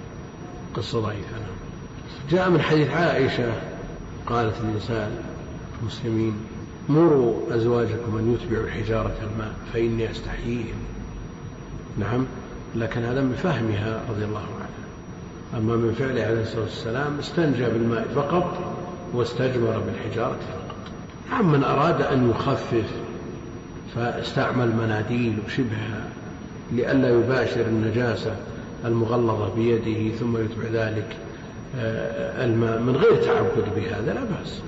قصة 0.74 1.00
ضعيفة 1.00 1.32
نعم. 1.32 1.56
جاء 2.30 2.50
من 2.50 2.60
حديث 2.60 2.90
عائشة 2.90 3.52
قالت 4.26 4.54
للنساء 4.60 5.24
المسلمين 5.80 6.36
مروا 6.88 7.34
أزواجكم 7.50 8.18
أن 8.18 8.34
يتبعوا 8.34 8.64
الحجارة 8.64 9.16
الماء 9.22 9.54
فإني 9.72 10.10
أستحييهم. 10.10 10.78
نعم. 11.98 12.26
لكن 12.74 13.04
هذا 13.04 13.20
من 13.20 13.34
فهمها 13.34 14.02
رضي 14.10 14.24
الله 14.24 14.38
عنها. 14.40 15.58
أما 15.62 15.76
من 15.76 15.92
فعله 15.92 16.22
عليه 16.22 16.42
الصلاة 16.42 16.62
والسلام 16.62 17.18
استنجى 17.18 17.64
بالماء 17.64 18.08
فقط 18.14 18.74
واستجمر 19.14 19.78
بالحجارة 19.78 20.38
فقط. 20.40 20.76
نعم 21.30 21.52
من 21.52 21.64
أراد 21.64 22.02
أن 22.02 22.30
يخفف 22.30 22.90
فاستعمل 23.94 24.76
مناديل 24.76 25.38
وشبهها 25.46 26.04
لئلا 26.72 27.08
يباشر 27.08 27.60
النجاسة 27.60 28.36
المغلظة 28.84 29.54
بيده 29.54 30.16
ثم 30.16 30.36
يتبع 30.36 30.64
ذلك 30.72 31.16
آه، 31.78 32.44
الماء 32.44 32.80
من 32.80 32.96
غير 32.96 33.22
تعبد 33.22 33.74
بهذا 33.76 34.14
لا 34.14 34.20
بأس. 34.20 34.62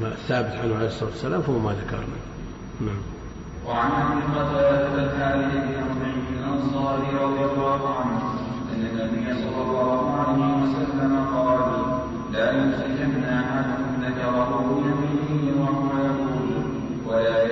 ما 0.00 0.08
الثابت 0.08 0.52
عنه 0.52 0.76
عليه 0.76 0.86
الصلاة 0.86 1.10
والسلام 1.10 1.42
فهو 1.42 1.58
ما 1.58 1.72
ذكرنا. 1.72 2.16
نعم. 2.80 2.96
وعن 3.66 3.90
ابي 3.90 4.38
قتادة 4.38 5.04
الحارث 5.04 5.52
بن 5.52 5.74
عمرو 5.74 6.16
الانصاري 6.38 7.24
رضي 7.24 7.44
الله 7.44 7.94
عنه 7.94 8.20
أن 8.74 8.86
النبي 8.86 9.34
صلى 9.34 9.62
الله 9.62 10.10
عليه 10.10 10.62
وسلم 10.62 11.26
قال 11.34 11.60
لا 12.32 12.52
يمسكن 12.52 13.24
أحدكم 13.24 14.04
ذكره 14.04 14.82
بيمينه 14.82 15.60
وهو 15.60 16.04
يقول 16.04 16.62
ولا 17.06 17.44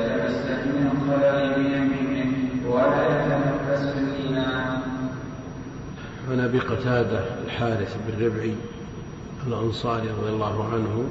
عن 6.30 6.40
أبي 6.40 6.58
قتادة 6.58 7.24
الحارث 7.44 7.96
بن 8.06 8.24
ربعي 8.26 8.54
الأنصاري 9.46 10.08
رضي 10.08 10.30
الله 10.30 10.64
عنه 10.72 11.04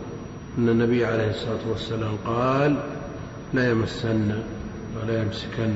أن 0.58 0.70
النبي 0.70 1.06
عليه 1.06 1.30
الصلاة 1.30 1.70
والسلام 1.70 2.16
قال 2.26 2.76
لا 3.54 3.70
يمسن 3.72 4.32
ولا 5.02 5.22
يمسكن 5.22 5.74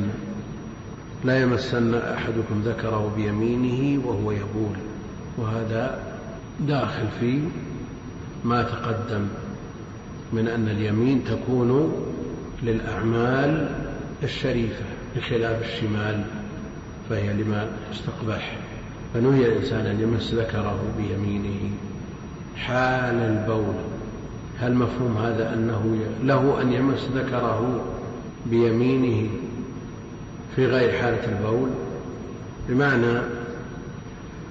لا 1.23 1.41
يمسن 1.41 1.95
أحدكم 1.95 2.61
ذكره 2.65 3.13
بيمينه 3.15 4.07
وهو 4.07 4.31
يبول 4.31 4.77
وهذا 5.37 5.99
داخل 6.59 7.07
في 7.19 7.41
ما 8.43 8.63
تقدم 8.63 9.27
من 10.33 10.47
أن 10.47 10.67
اليمين 10.67 11.23
تكون 11.23 11.93
للأعمال 12.63 13.69
الشريفة. 14.23 14.85
بخلاف 15.17 15.61
الشمال 15.61 16.23
فهي 17.09 17.33
لما 17.33 17.67
استقبح 17.91 18.57
فنهي 19.13 19.45
الإنسان 19.45 19.85
أن 19.85 20.01
يمس 20.01 20.33
ذكره 20.33 20.79
بيمينه. 20.97 21.71
حال 22.55 23.15
البول 23.15 23.75
هل 24.59 24.73
مفهوم 24.73 25.17
هذا 25.17 25.53
أنه 25.53 25.97
له 26.23 26.61
أن 26.61 26.73
يمس 26.73 27.07
ذكره 27.15 27.83
بيمينه 28.45 29.29
في 30.55 30.65
غير 30.65 30.91
حالة 30.91 31.25
البول؟ 31.25 31.69
بمعنى 32.69 33.21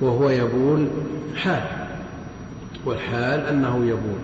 وهو 0.01 0.31
يبول 0.31 0.89
حال 1.37 1.63
والحال 2.85 3.41
أنه 3.41 3.87
يبول 3.87 4.21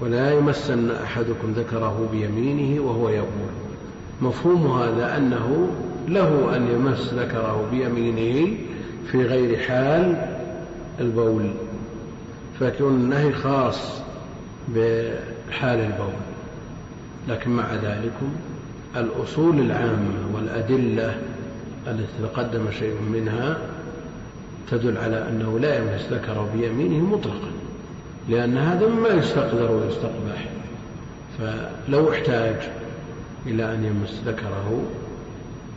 ولا 0.00 0.32
يمسن 0.32 0.90
أحدكم 0.90 1.52
ذكره 1.56 2.08
بيمينه 2.12 2.82
وهو 2.82 3.08
يبول. 3.08 3.65
مفهوم 4.20 4.80
هذا 4.80 5.16
أنه 5.16 5.68
له 6.08 6.56
أن 6.56 6.68
يمس 6.70 7.14
ذكره 7.14 7.68
بيمينه 7.70 8.56
في 9.12 9.22
غير 9.22 9.58
حال 9.58 10.16
البول 11.00 11.50
فيكون 12.58 12.94
النهي 12.94 13.32
خاص 13.32 14.02
بحال 14.68 15.78
البول. 15.78 16.12
لكن 17.28 17.50
مع 17.50 17.74
ذلك 17.74 18.12
الأصول 18.96 19.60
العامة 19.60 20.34
والأدلة 20.34 21.16
التي 21.86 22.12
تقدم 22.22 22.70
شيء 22.70 22.94
منها 23.12 23.58
تدل 24.70 24.98
على 24.98 25.28
أنه 25.28 25.58
لا 25.58 25.78
يمس 25.78 26.06
ذكره 26.12 26.48
بيمينه 26.54 27.04
مطلقا 27.04 27.50
لأن 28.28 28.58
هذا 28.58 28.86
مما 28.86 29.08
يستقدر 29.08 29.72
ويستقبح. 29.72 30.48
فلو 31.38 32.12
احتاج 32.12 32.56
إلى 33.46 33.74
أن 33.74 33.84
يمس 33.84 34.22
ذكره 34.26 34.82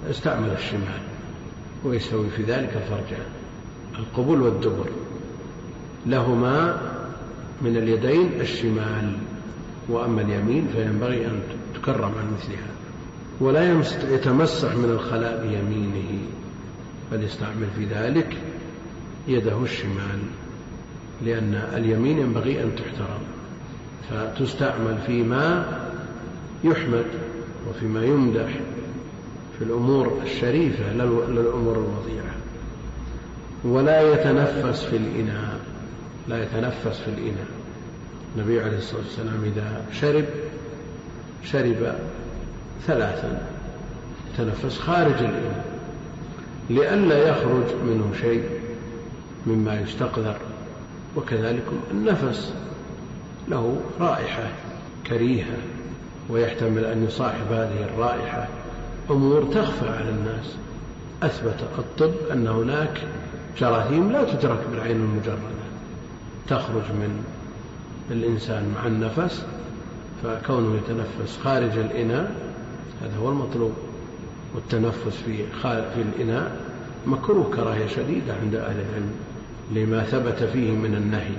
استعمل 0.10 0.50
الشمال 0.52 1.02
ويستوي 1.84 2.30
في 2.30 2.44
ذلك 2.44 2.70
الفرجان 2.76 3.26
القبول 4.00 4.42
والدبر. 4.42 4.90
لهما 6.06 6.82
من 7.62 7.78
اليدين 7.78 8.42
الشمال 8.42 9.18
وأما 9.90 10.22
اليمين 10.22 10.68
فينبغي 10.74 11.26
أن 11.26 11.42
تكرم 11.76 12.12
عن 12.20 12.34
مثلها. 12.38 12.70
ولا 13.40 13.82
يتمسح 14.14 14.76
من 14.76 14.90
الخلاء 14.90 15.48
بيمينه 15.48 16.20
بل 17.12 17.24
يستعمل 17.24 17.68
في 17.76 17.86
ذلك 17.86 18.38
يده 19.28 19.64
الشمال 19.64 20.20
لأن 21.26 21.54
اليمين 21.54 22.18
ينبغي 22.18 22.64
أن 22.64 22.72
تحترم 22.76 23.22
فتستعمل 24.10 24.98
فيما 25.06 25.66
يحمد. 26.64 27.06
وفيما 27.70 28.06
يمدح 28.06 28.50
في 29.58 29.66
الأمور 29.66 30.20
الشريفة 30.24 30.94
للأمور 30.94 31.74
الوضيعة. 31.76 32.36
ولا 33.64 34.14
يتنفس 34.14 34.84
في 34.84 34.98
الإناء 34.98 35.60
لا 36.28 36.44
يتنفس 36.44 37.00
في 37.00 37.08
الإناء. 37.08 37.48
النبي 38.36 38.62
عليه 38.62 38.78
الصلاة 38.78 39.02
والسلام 39.02 39.44
إذا 39.44 39.86
شرب 39.92 40.26
شرب 41.44 41.96
ثلاثا. 42.88 43.48
تنفس 44.38 44.80
خارج 44.80 45.14
الإناء. 45.14 45.66
لئلا 46.70 47.30
يخرج 47.30 47.76
منه 47.86 48.12
شيء 48.22 48.44
مما 49.48 49.82
يستقذر. 49.82 50.38
وكذلك 51.16 51.66
النفس 51.92 52.54
له 53.48 53.82
رائحة 54.00 54.44
كريهة. 55.08 55.58
ويحتمل 56.30 56.86
أن 56.86 57.06
يصاحب 57.06 57.52
هذه 57.52 57.84
الرائحة 57.94 58.48
أمور 59.12 59.44
تخفى 59.44 59.90
على 59.90 60.10
الناس. 60.10 60.56
أثبت 61.24 61.56
الطب 61.78 62.12
أن 62.32 62.48
هناك 62.48 63.02
جراثيم 63.58 64.12
لا 64.12 64.34
تدرك 64.34 64.60
بالعين 64.72 64.96
المجردة. 64.96 65.60
تخرج 66.48 66.84
من 66.92 67.24
الإنسان 68.12 68.74
مع 68.76 68.88
النفس 68.88 69.46
فكونه 70.24 70.76
يتنفس 70.76 71.40
خارج 71.44 71.78
الإناء 71.78 72.36
هذا 73.02 73.18
هو 73.22 73.30
المطلوب. 73.30 73.74
والتنفس 74.56 75.18
في 75.26 75.38
في 75.62 76.02
الإناء 76.02 76.52
مكروه 77.08 77.52
كراهية 77.56 77.88
شديدة 77.88 78.34
عند 78.42 78.56
أهل 78.56 78.76
العلم 78.80 79.12
لما 79.72 80.04
ثبت 80.04 80.44
فيه 80.44 80.72
من 80.72 80.96
النهي 80.96 81.36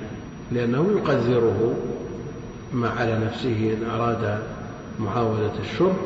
لأنه 0.53 0.87
يقذره 0.97 1.75
ما 2.73 2.89
على 2.89 3.19
نفسه 3.19 3.77
إن 3.79 3.91
أراد 3.91 4.39
معاودة 5.01 5.59
الشرب 5.61 5.97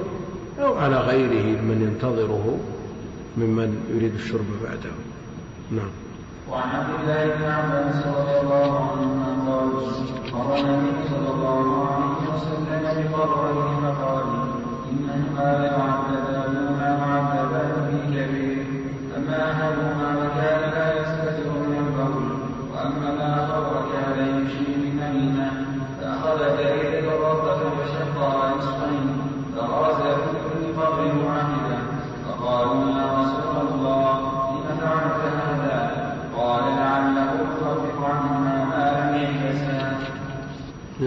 أو 0.61 0.75
على 0.79 0.97
غيره 0.97 1.61
من 1.61 1.83
ينتظره 1.83 2.59
ممن 3.37 3.85
يريد 3.95 4.15
الشرب 4.15 4.47
بعده. 4.63 4.91
نعم. 5.71 5.91
وعن 6.51 6.69
عبد 6.69 6.95
الله 7.01 7.37
بن 7.37 7.45
عباس 7.45 8.07
رضي 8.07 8.41
الله 8.41 8.91
عنهما 8.91 9.27
قال 9.47 9.69
مر 10.33 10.57
النبي 10.57 11.09
صلى 11.11 11.31
الله 11.35 11.87
عليه 11.89 12.35
وسلم 12.35 13.11
بقبره 13.13 13.81
فقال 13.83 14.25
انهما 14.91 15.49
لمعذبان 15.59 16.55
ما 16.79 16.97
معذبان 17.07 17.91
في 17.91 17.99
كبير 18.07 18.67
اما 19.17 19.53
احدهما 19.53 20.24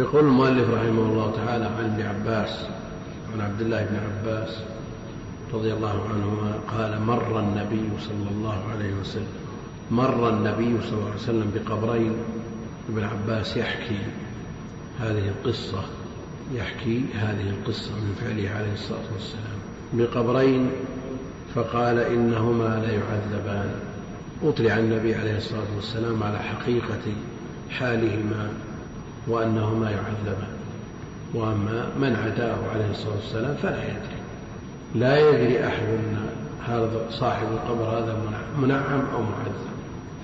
يقول 0.08 0.26
المؤلف 0.26 0.70
رحمه 0.70 1.02
الله 1.02 1.34
تعالى 1.36 1.66
عن 1.66 1.86
ابن 1.86 2.02
عباس 2.02 2.66
عن 3.34 3.42
عبد 3.42 3.62
الله 3.62 3.86
بن 3.86 3.96
عباس 3.96 4.64
رضي 5.54 5.74
الله 5.74 6.08
عنهما 6.10 6.60
قال 6.68 7.02
مر 7.02 7.40
النبي 7.40 7.90
صلى 8.00 8.30
الله 8.32 8.64
عليه 8.72 8.94
وسلم 9.02 9.28
مر 9.92 10.30
النبي 10.30 10.82
صلى 10.82 10.94
الله 10.94 11.06
عليه 11.06 11.16
وسلم 11.16 11.52
بقبرين 11.56 12.14
ابن 12.90 13.04
عباس 13.04 13.58
يحكي 13.58 14.00
هذه 15.00 15.28
القصة 15.28 15.84
يحكي 16.54 17.06
هذه 17.14 17.50
القصة 17.50 17.92
من 17.92 18.16
فعله 18.22 18.50
عليه 18.50 18.74
الصلاة 18.74 19.08
والسلام 19.14 19.58
بقبرين 19.94 20.72
فقال 21.56 22.00
إنهما 22.00 22.86
ليعذبان. 22.86 23.72
أطلع 24.44 24.78
النبي 24.78 25.16
عليه 25.16 25.38
الصلاة 25.38 25.76
والسلام 25.76 26.24
على 26.24 26.40
حقيقة 26.40 27.14
حالهما 27.70 28.50
وأنهما 29.28 29.92
يعذبان 29.92 30.58
وأما 31.34 31.90
من 32.00 32.16
عداه 32.16 32.58
عليه 32.74 32.92
الصلاة 32.92 33.16
والسلام 33.16 33.56
فلا 33.56 33.84
يدري. 33.84 34.18
لا 34.96 35.30
يدري 35.30 35.68
أحد 35.68 35.88
هذا 36.68 37.06
صاحب 37.10 37.48
القبر 37.54 37.84
هذا 37.84 38.18
منعم 38.62 39.02
أو 39.14 39.22
معذب. 39.22 39.68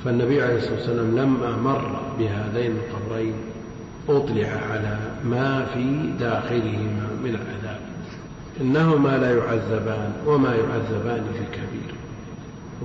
فالنبي 0.06 0.42
عليه 0.42 0.58
الصلاة 0.58 0.74
والسلام 0.74 1.16
لما 1.16 1.58
مر 1.58 2.02
بهذين 2.20 2.72
القبرين 2.72 3.34
أطلع 4.10 4.48
على 4.72 4.98
ما 5.24 5.66
في 5.74 6.10
داخلهما 6.20 7.08
من 7.24 7.30
العذاب. 7.30 7.80
إنهما 8.62 9.18
لا 9.18 9.38
يعذبان 9.38 10.14
وما 10.26 10.56
يعذبان 10.56 11.24
في 11.34 11.58
كبير 11.58 11.96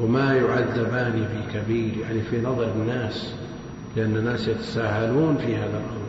وما 0.01 0.35
يعذبان 0.35 1.13
في 1.13 1.59
كبير 1.59 1.93
يعني 2.03 2.21
في 2.21 2.41
نظر 2.41 2.69
الناس 2.77 3.35
لأن 3.97 4.17
الناس 4.17 4.49
يتساهلون 4.49 5.37
في 5.37 5.57
هذا 5.57 5.67
الأمر. 5.67 6.08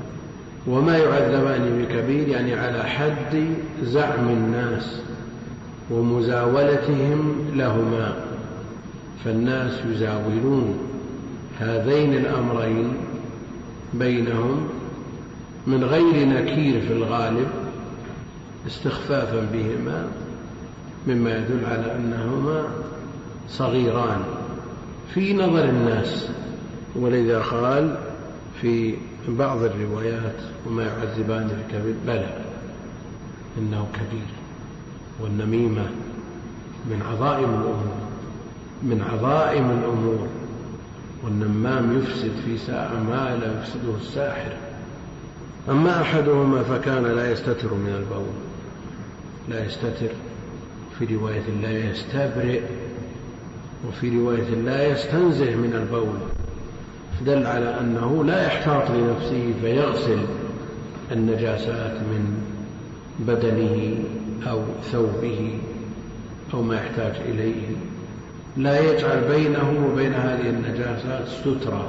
وما 0.70 0.98
يعذبان 0.98 1.62
في 1.78 1.96
كبير 1.98 2.28
يعني 2.28 2.54
على 2.54 2.84
حد 2.84 3.46
زعم 3.84 4.30
الناس 4.30 5.02
ومزاولتهم 5.92 7.36
لهما 7.56 8.16
فالناس 9.26 9.74
يزاولون 9.92 10.78
هذين 11.60 12.14
الأمرين 12.14 12.94
بينهم 13.94 14.68
من 15.68 15.84
غير 15.84 16.28
نكير 16.28 16.82
في 16.82 16.94
الغالب 16.94 17.48
استخفافا 18.68 19.48
بهما 19.54 20.08
مما 21.08 21.38
يدل 21.38 21.66
على 21.66 21.96
أنهما 21.96 22.64
صغيران 23.48 24.20
في 25.14 25.34
نظر 25.34 25.64
الناس 25.64 26.30
ولذا 26.96 27.40
قال 27.40 27.96
في 28.62 28.94
بعض 29.38 29.64
الروايات 29.64 30.36
وما 30.68 30.84
يعذبان 30.84 31.50
الكبير 31.62 31.96
بلى 32.08 32.38
إنه 33.58 33.88
كبير 33.94 34.28
والنميمة 35.20 35.86
من 36.86 37.02
عظائم 37.12 37.50
الأمور 37.50 38.10
من 38.84 39.02
عظائم 39.02 39.72
الأمور 39.72 40.28
والنمام 41.24 41.98
يفسد 41.98 42.32
في 42.46 42.58
ساعة 42.58 42.94
ما 42.94 43.38
لا 43.42 43.60
يفسده 43.60 43.96
الساحر. 44.02 44.52
أما 45.70 46.02
أحدهما 46.02 46.64
فكان 46.64 47.04
لا 47.04 47.32
يستتر 47.32 47.74
من 47.74 47.96
البول 47.96 48.34
لا 49.50 49.66
يستتر 49.66 50.10
في 51.00 51.16
رواية 51.16 51.50
لا 51.62 51.90
يستبرئ 51.90 52.62
وفي 53.88 54.18
رواية 54.18 54.50
لا 54.50 54.88
يستنزه 54.88 55.56
من 55.56 55.74
البول. 55.74 56.18
دل 57.26 57.46
على 57.46 57.80
أنه 57.80 58.24
لا 58.26 58.46
يحتاط 58.46 58.92
لنفسه 58.92 59.54
فيغسل 59.62 60.20
النجاسات 61.12 61.94
من 61.94 62.44
بدنه 63.20 63.96
أو 64.52 64.62
ثوبه 64.92 65.60
أو 66.54 66.62
ما 66.62 66.76
يحتاج 66.76 67.14
إليه. 67.26 67.68
لا 68.58 68.80
يجعل 68.80 69.22
بينه 69.22 69.90
وبين 69.92 70.14
هذه 70.14 70.50
النجاسات 70.50 71.28
سترة 71.28 71.88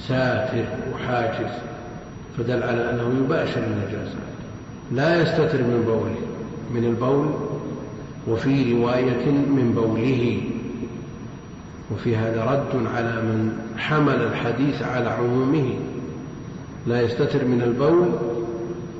ساتر 0.00 0.64
وحاجز 0.94 1.52
فدل 2.38 2.62
على 2.62 2.90
أنه 2.90 3.24
يباشر 3.24 3.60
النجاسات. 3.60 4.28
لا 4.92 5.22
يستتر 5.22 5.58
من 5.58 5.82
بوله 5.86 6.16
من 6.74 6.84
البول 6.84 7.26
وفي 8.28 8.72
رواية 8.72 9.30
من 9.30 9.72
بوله. 9.74 10.40
وفي 11.92 12.16
هذا 12.16 12.44
رد 12.44 12.86
على 12.86 13.22
من 13.22 13.58
حمل 13.76 14.22
الحديث 14.22 14.82
على 14.82 15.08
عمومه 15.08 15.74
لا 16.86 17.02
يستتر 17.02 17.44
من 17.44 17.62
البول 17.62 18.08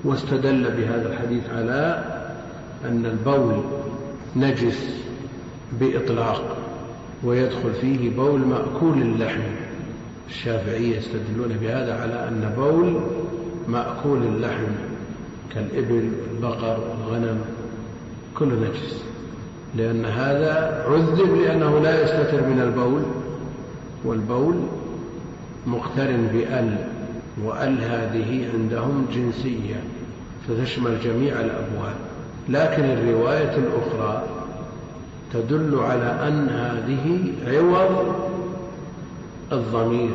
واستدل 0.04 0.70
بهذا 0.76 1.12
الحديث 1.12 1.50
على 1.50 2.04
أن 2.84 3.06
البول 3.06 3.62
نجس 4.36 5.02
بإطلاق 5.80 6.56
ويدخل 7.24 7.72
فيه 7.80 8.10
بول 8.16 8.40
مأكول 8.40 9.02
اللحم. 9.02 9.40
الشافعية 10.28 10.96
يستدلون 10.96 11.48
بهذا 11.60 12.00
على 12.00 12.28
أن 12.28 12.52
بول 12.56 13.00
مأكول 13.68 14.22
اللحم 14.22 14.72
كالإبل 15.54 16.12
والبقر 16.22 16.80
والغنم 16.80 17.40
كل 18.34 18.48
نجس. 18.48 19.07
لأن 19.76 20.04
هذا 20.04 20.84
عذب 20.88 21.36
لأنه 21.36 21.78
لا 21.78 22.02
يستتر 22.02 22.46
من 22.46 22.60
البول 22.60 23.02
والبول 24.04 24.54
مقترن 25.66 26.28
بأل 26.32 26.76
وأل 27.44 27.78
هذه 27.80 28.48
عندهم 28.54 29.06
جنسية 29.14 29.82
فتشمل 30.48 31.00
جميع 31.04 31.40
الأبوال. 31.40 31.94
لكن 32.48 32.84
الرواية 32.84 33.56
الأخرى 33.56 34.22
تدل 35.32 35.78
على 35.78 36.28
أن 36.28 36.48
هذه 36.48 37.32
عوض 37.46 38.14
الضمير 39.52 40.10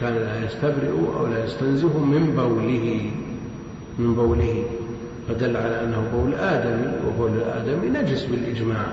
كان 0.00 0.14
لا 0.14 0.44
يستبرئ 0.44 0.90
أو 1.18 1.26
لا 1.26 1.44
يستنزه 1.44 1.98
من 1.98 2.34
بوله 2.36 3.10
من 3.98 4.14
بوله. 4.14 4.64
فدل 5.28 5.56
على 5.56 5.84
أنه 5.84 6.02
بول 6.14 6.34
آدمي 6.34 6.92
وبول 7.06 7.30
الآدمي 7.30 7.88
نجس 7.88 8.24
بالإجماع. 8.24 8.86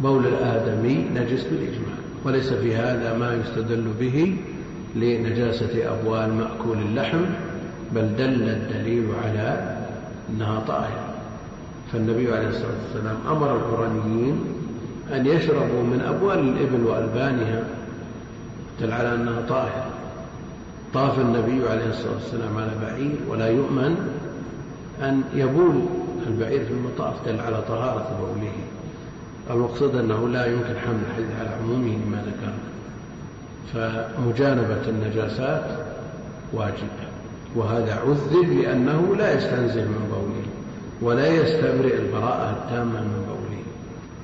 بول 0.00 0.26
الآدمي 0.26 1.06
نجس 1.14 1.42
بالإجماع. 1.44 1.96
وليس 2.24 2.52
في 2.52 2.76
هذا 2.76 3.16
ما 3.18 3.34
يستدل 3.34 3.84
به 4.00 4.36
لنجاسة 4.96 5.92
أبوال 5.94 6.34
مأكول 6.34 6.78
اللحم 6.78 7.20
بل 7.94 8.16
دل 8.16 8.48
الدليل 8.48 9.06
على 9.24 9.76
أنها 10.30 10.60
طاهرة 10.68 11.14
فالنبي 11.92 12.32
عليه 12.32 12.48
الصلاة 12.48 12.72
والسلام 12.84 13.16
أمر 13.28 13.56
القرانيين 13.56 14.44
أن 15.12 15.26
يشربوا 15.26 15.82
من 15.82 16.00
أبوال 16.00 16.38
الإبل 16.38 16.84
وألبانها. 16.84 17.64
دل 18.80 18.92
على 18.92 19.14
أنها 19.14 19.40
طاهرة 19.48 19.86
طاف 20.94 21.18
النبي 21.18 21.68
عليه 21.68 21.86
الصلاة 21.90 22.14
والسلام 22.14 22.56
على 22.58 22.70
بعير 22.82 23.16
ولا 23.28 23.48
يؤمن 23.48 23.96
أن 25.02 25.22
يبول 25.34 25.82
البعير 26.26 26.64
في 26.64 26.70
المطاف 26.70 27.14
دل 27.26 27.40
على 27.40 27.62
طهارة 27.68 28.18
بوله. 28.20 28.52
المقصود 29.50 29.96
أنه 29.96 30.28
لا 30.28 30.46
يمكن 30.46 30.78
حمل 30.86 31.00
الحديث 31.10 31.28
على 31.40 31.48
عمومه 31.48 31.96
لما 32.06 32.24
ذكر. 32.26 32.52
فمجانبة 33.72 34.88
النجاسات 34.88 35.64
واجبة 36.52 37.02
وهذا 37.56 37.94
عذب 37.94 38.52
لأنه 38.52 39.16
لا 39.18 39.34
يستنزه 39.34 39.84
من 39.84 40.08
بوله 40.10 40.46
ولا 41.02 41.26
يستبرئ 41.26 41.98
البراءة 41.98 42.50
التامة 42.50 43.00
من 43.00 43.26
بوله. 43.28 43.62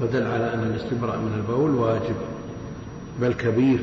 ودل 0.00 0.26
على 0.26 0.54
أن 0.54 0.62
الاستبراء 0.62 1.16
من 1.16 1.32
البول 1.36 1.70
واجب. 1.70 2.16
بل 3.20 3.32
كبير. 3.32 3.78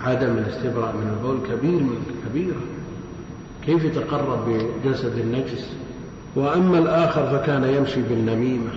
عدم 0.00 0.38
الاستبراء 0.38 0.96
من 0.96 1.16
البول 1.16 1.38
كبير 1.48 1.80
من 1.80 2.20
كبيرة. 2.28 2.79
كيف 3.66 3.84
يتقرب 3.84 4.48
بجسد 4.84 5.18
النجس؟ 5.18 5.72
وأما 6.36 6.78
الآخر 6.78 7.38
فكان 7.38 7.64
يمشي 7.64 8.02
بالنميمة 8.02 8.70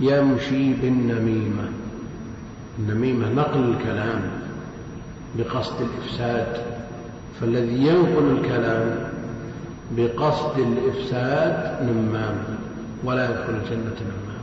يمشي 0.00 0.72
بالنميمة. 0.72 1.68
النميمة 2.78 3.32
نقل 3.32 3.70
الكلام 3.70 4.22
بقصد 5.38 5.74
الإفساد. 5.80 6.62
فالذي 7.40 7.86
ينقل 7.86 8.38
الكلام 8.38 9.08
بقصد 9.96 10.58
الإفساد 10.58 11.82
نمام 11.82 12.44
ولا 13.04 13.30
يدخل 13.30 13.52
الجنة 13.52 13.96
نمام. 14.00 14.42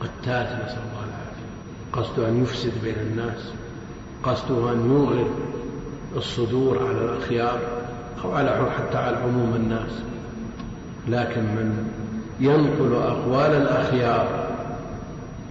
قتات 0.00 0.46
نسأل 0.46 0.78
الله 0.78 1.04
العافية. 1.08 1.50
قصده 1.92 2.28
أن 2.28 2.42
يفسد 2.42 2.72
بين 2.84 2.94
الناس. 3.10 3.52
قصده 4.22 4.72
أن 4.72 4.90
يوغر 4.90 5.26
الصدور 6.16 6.88
على 6.88 7.04
الأخيار. 7.04 7.79
أو 8.24 8.32
على 8.32 8.70
حتى 8.78 8.98
على 8.98 9.16
عموم 9.16 9.54
الناس. 9.56 9.90
لكن 11.08 11.40
من 11.40 11.88
ينقل 12.40 12.94
أقوال 12.94 13.62
الأخيار 13.62 14.50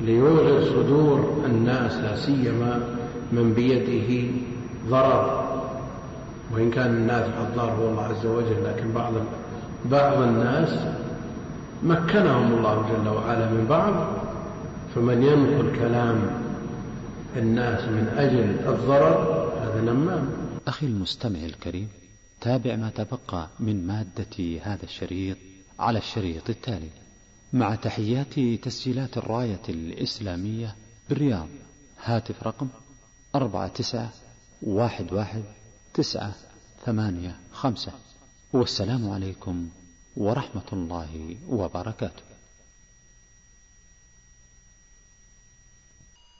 ليوغر 0.01 0.61
صدور 0.65 1.43
الناس 1.45 1.93
لا 1.95 2.15
سيما 2.15 2.79
من 3.31 3.53
بيده 3.53 4.31
ضرر 4.89 5.43
وإن 6.53 6.71
كان 6.71 6.95
النافع 6.95 7.41
الضار 7.41 7.71
هو 7.71 7.89
الله 7.89 8.03
عز 8.03 8.25
وجل 8.25 8.63
لكن 8.65 8.91
بعض 8.91 9.13
بعض 9.85 10.21
الناس 10.21 10.69
مكنهم 11.83 12.53
الله 12.53 12.85
جل 12.89 13.09
وعلا 13.09 13.45
من 13.49 13.65
بعض 13.69 13.93
فمن 14.95 15.23
ينقل 15.23 15.75
كلام 15.79 16.17
الناس 17.37 17.81
من 17.81 18.13
أجل 18.17 18.69
الضرر 18.69 19.49
هذا 19.63 19.81
نمام 19.81 20.29
أخي 20.67 20.85
المستمع 20.87 21.39
الكريم. 21.39 21.87
تابع 22.41 22.75
ما 22.75 22.89
تبقى 22.89 23.49
من 23.59 23.87
مادة 23.87 24.59
هذا 24.61 24.83
الشريط 24.83 25.37
على 25.79 25.99
الشريط 25.99 26.49
التالي. 26.49 26.89
مع 27.53 27.75
تحيات 27.75 28.39
تسجيلات 28.39 29.17
الراية 29.17 29.61
الإسلامية 29.69 30.75
بالرياض 31.09 31.47
هاتف 32.03 32.43
رقم 32.43 32.67
أربعة 33.35 33.67
تسعة 33.67 34.09
واحد 34.61 35.13
واحد 35.13 35.43
تسعة 35.93 36.33
ثمانية 36.85 37.39
خمسة. 37.51 37.91
والسلام 38.53 39.09
عليكم 39.09 39.69
ورحمة 40.17 40.69
الله 40.73 41.35
وبركاته. 41.49 42.28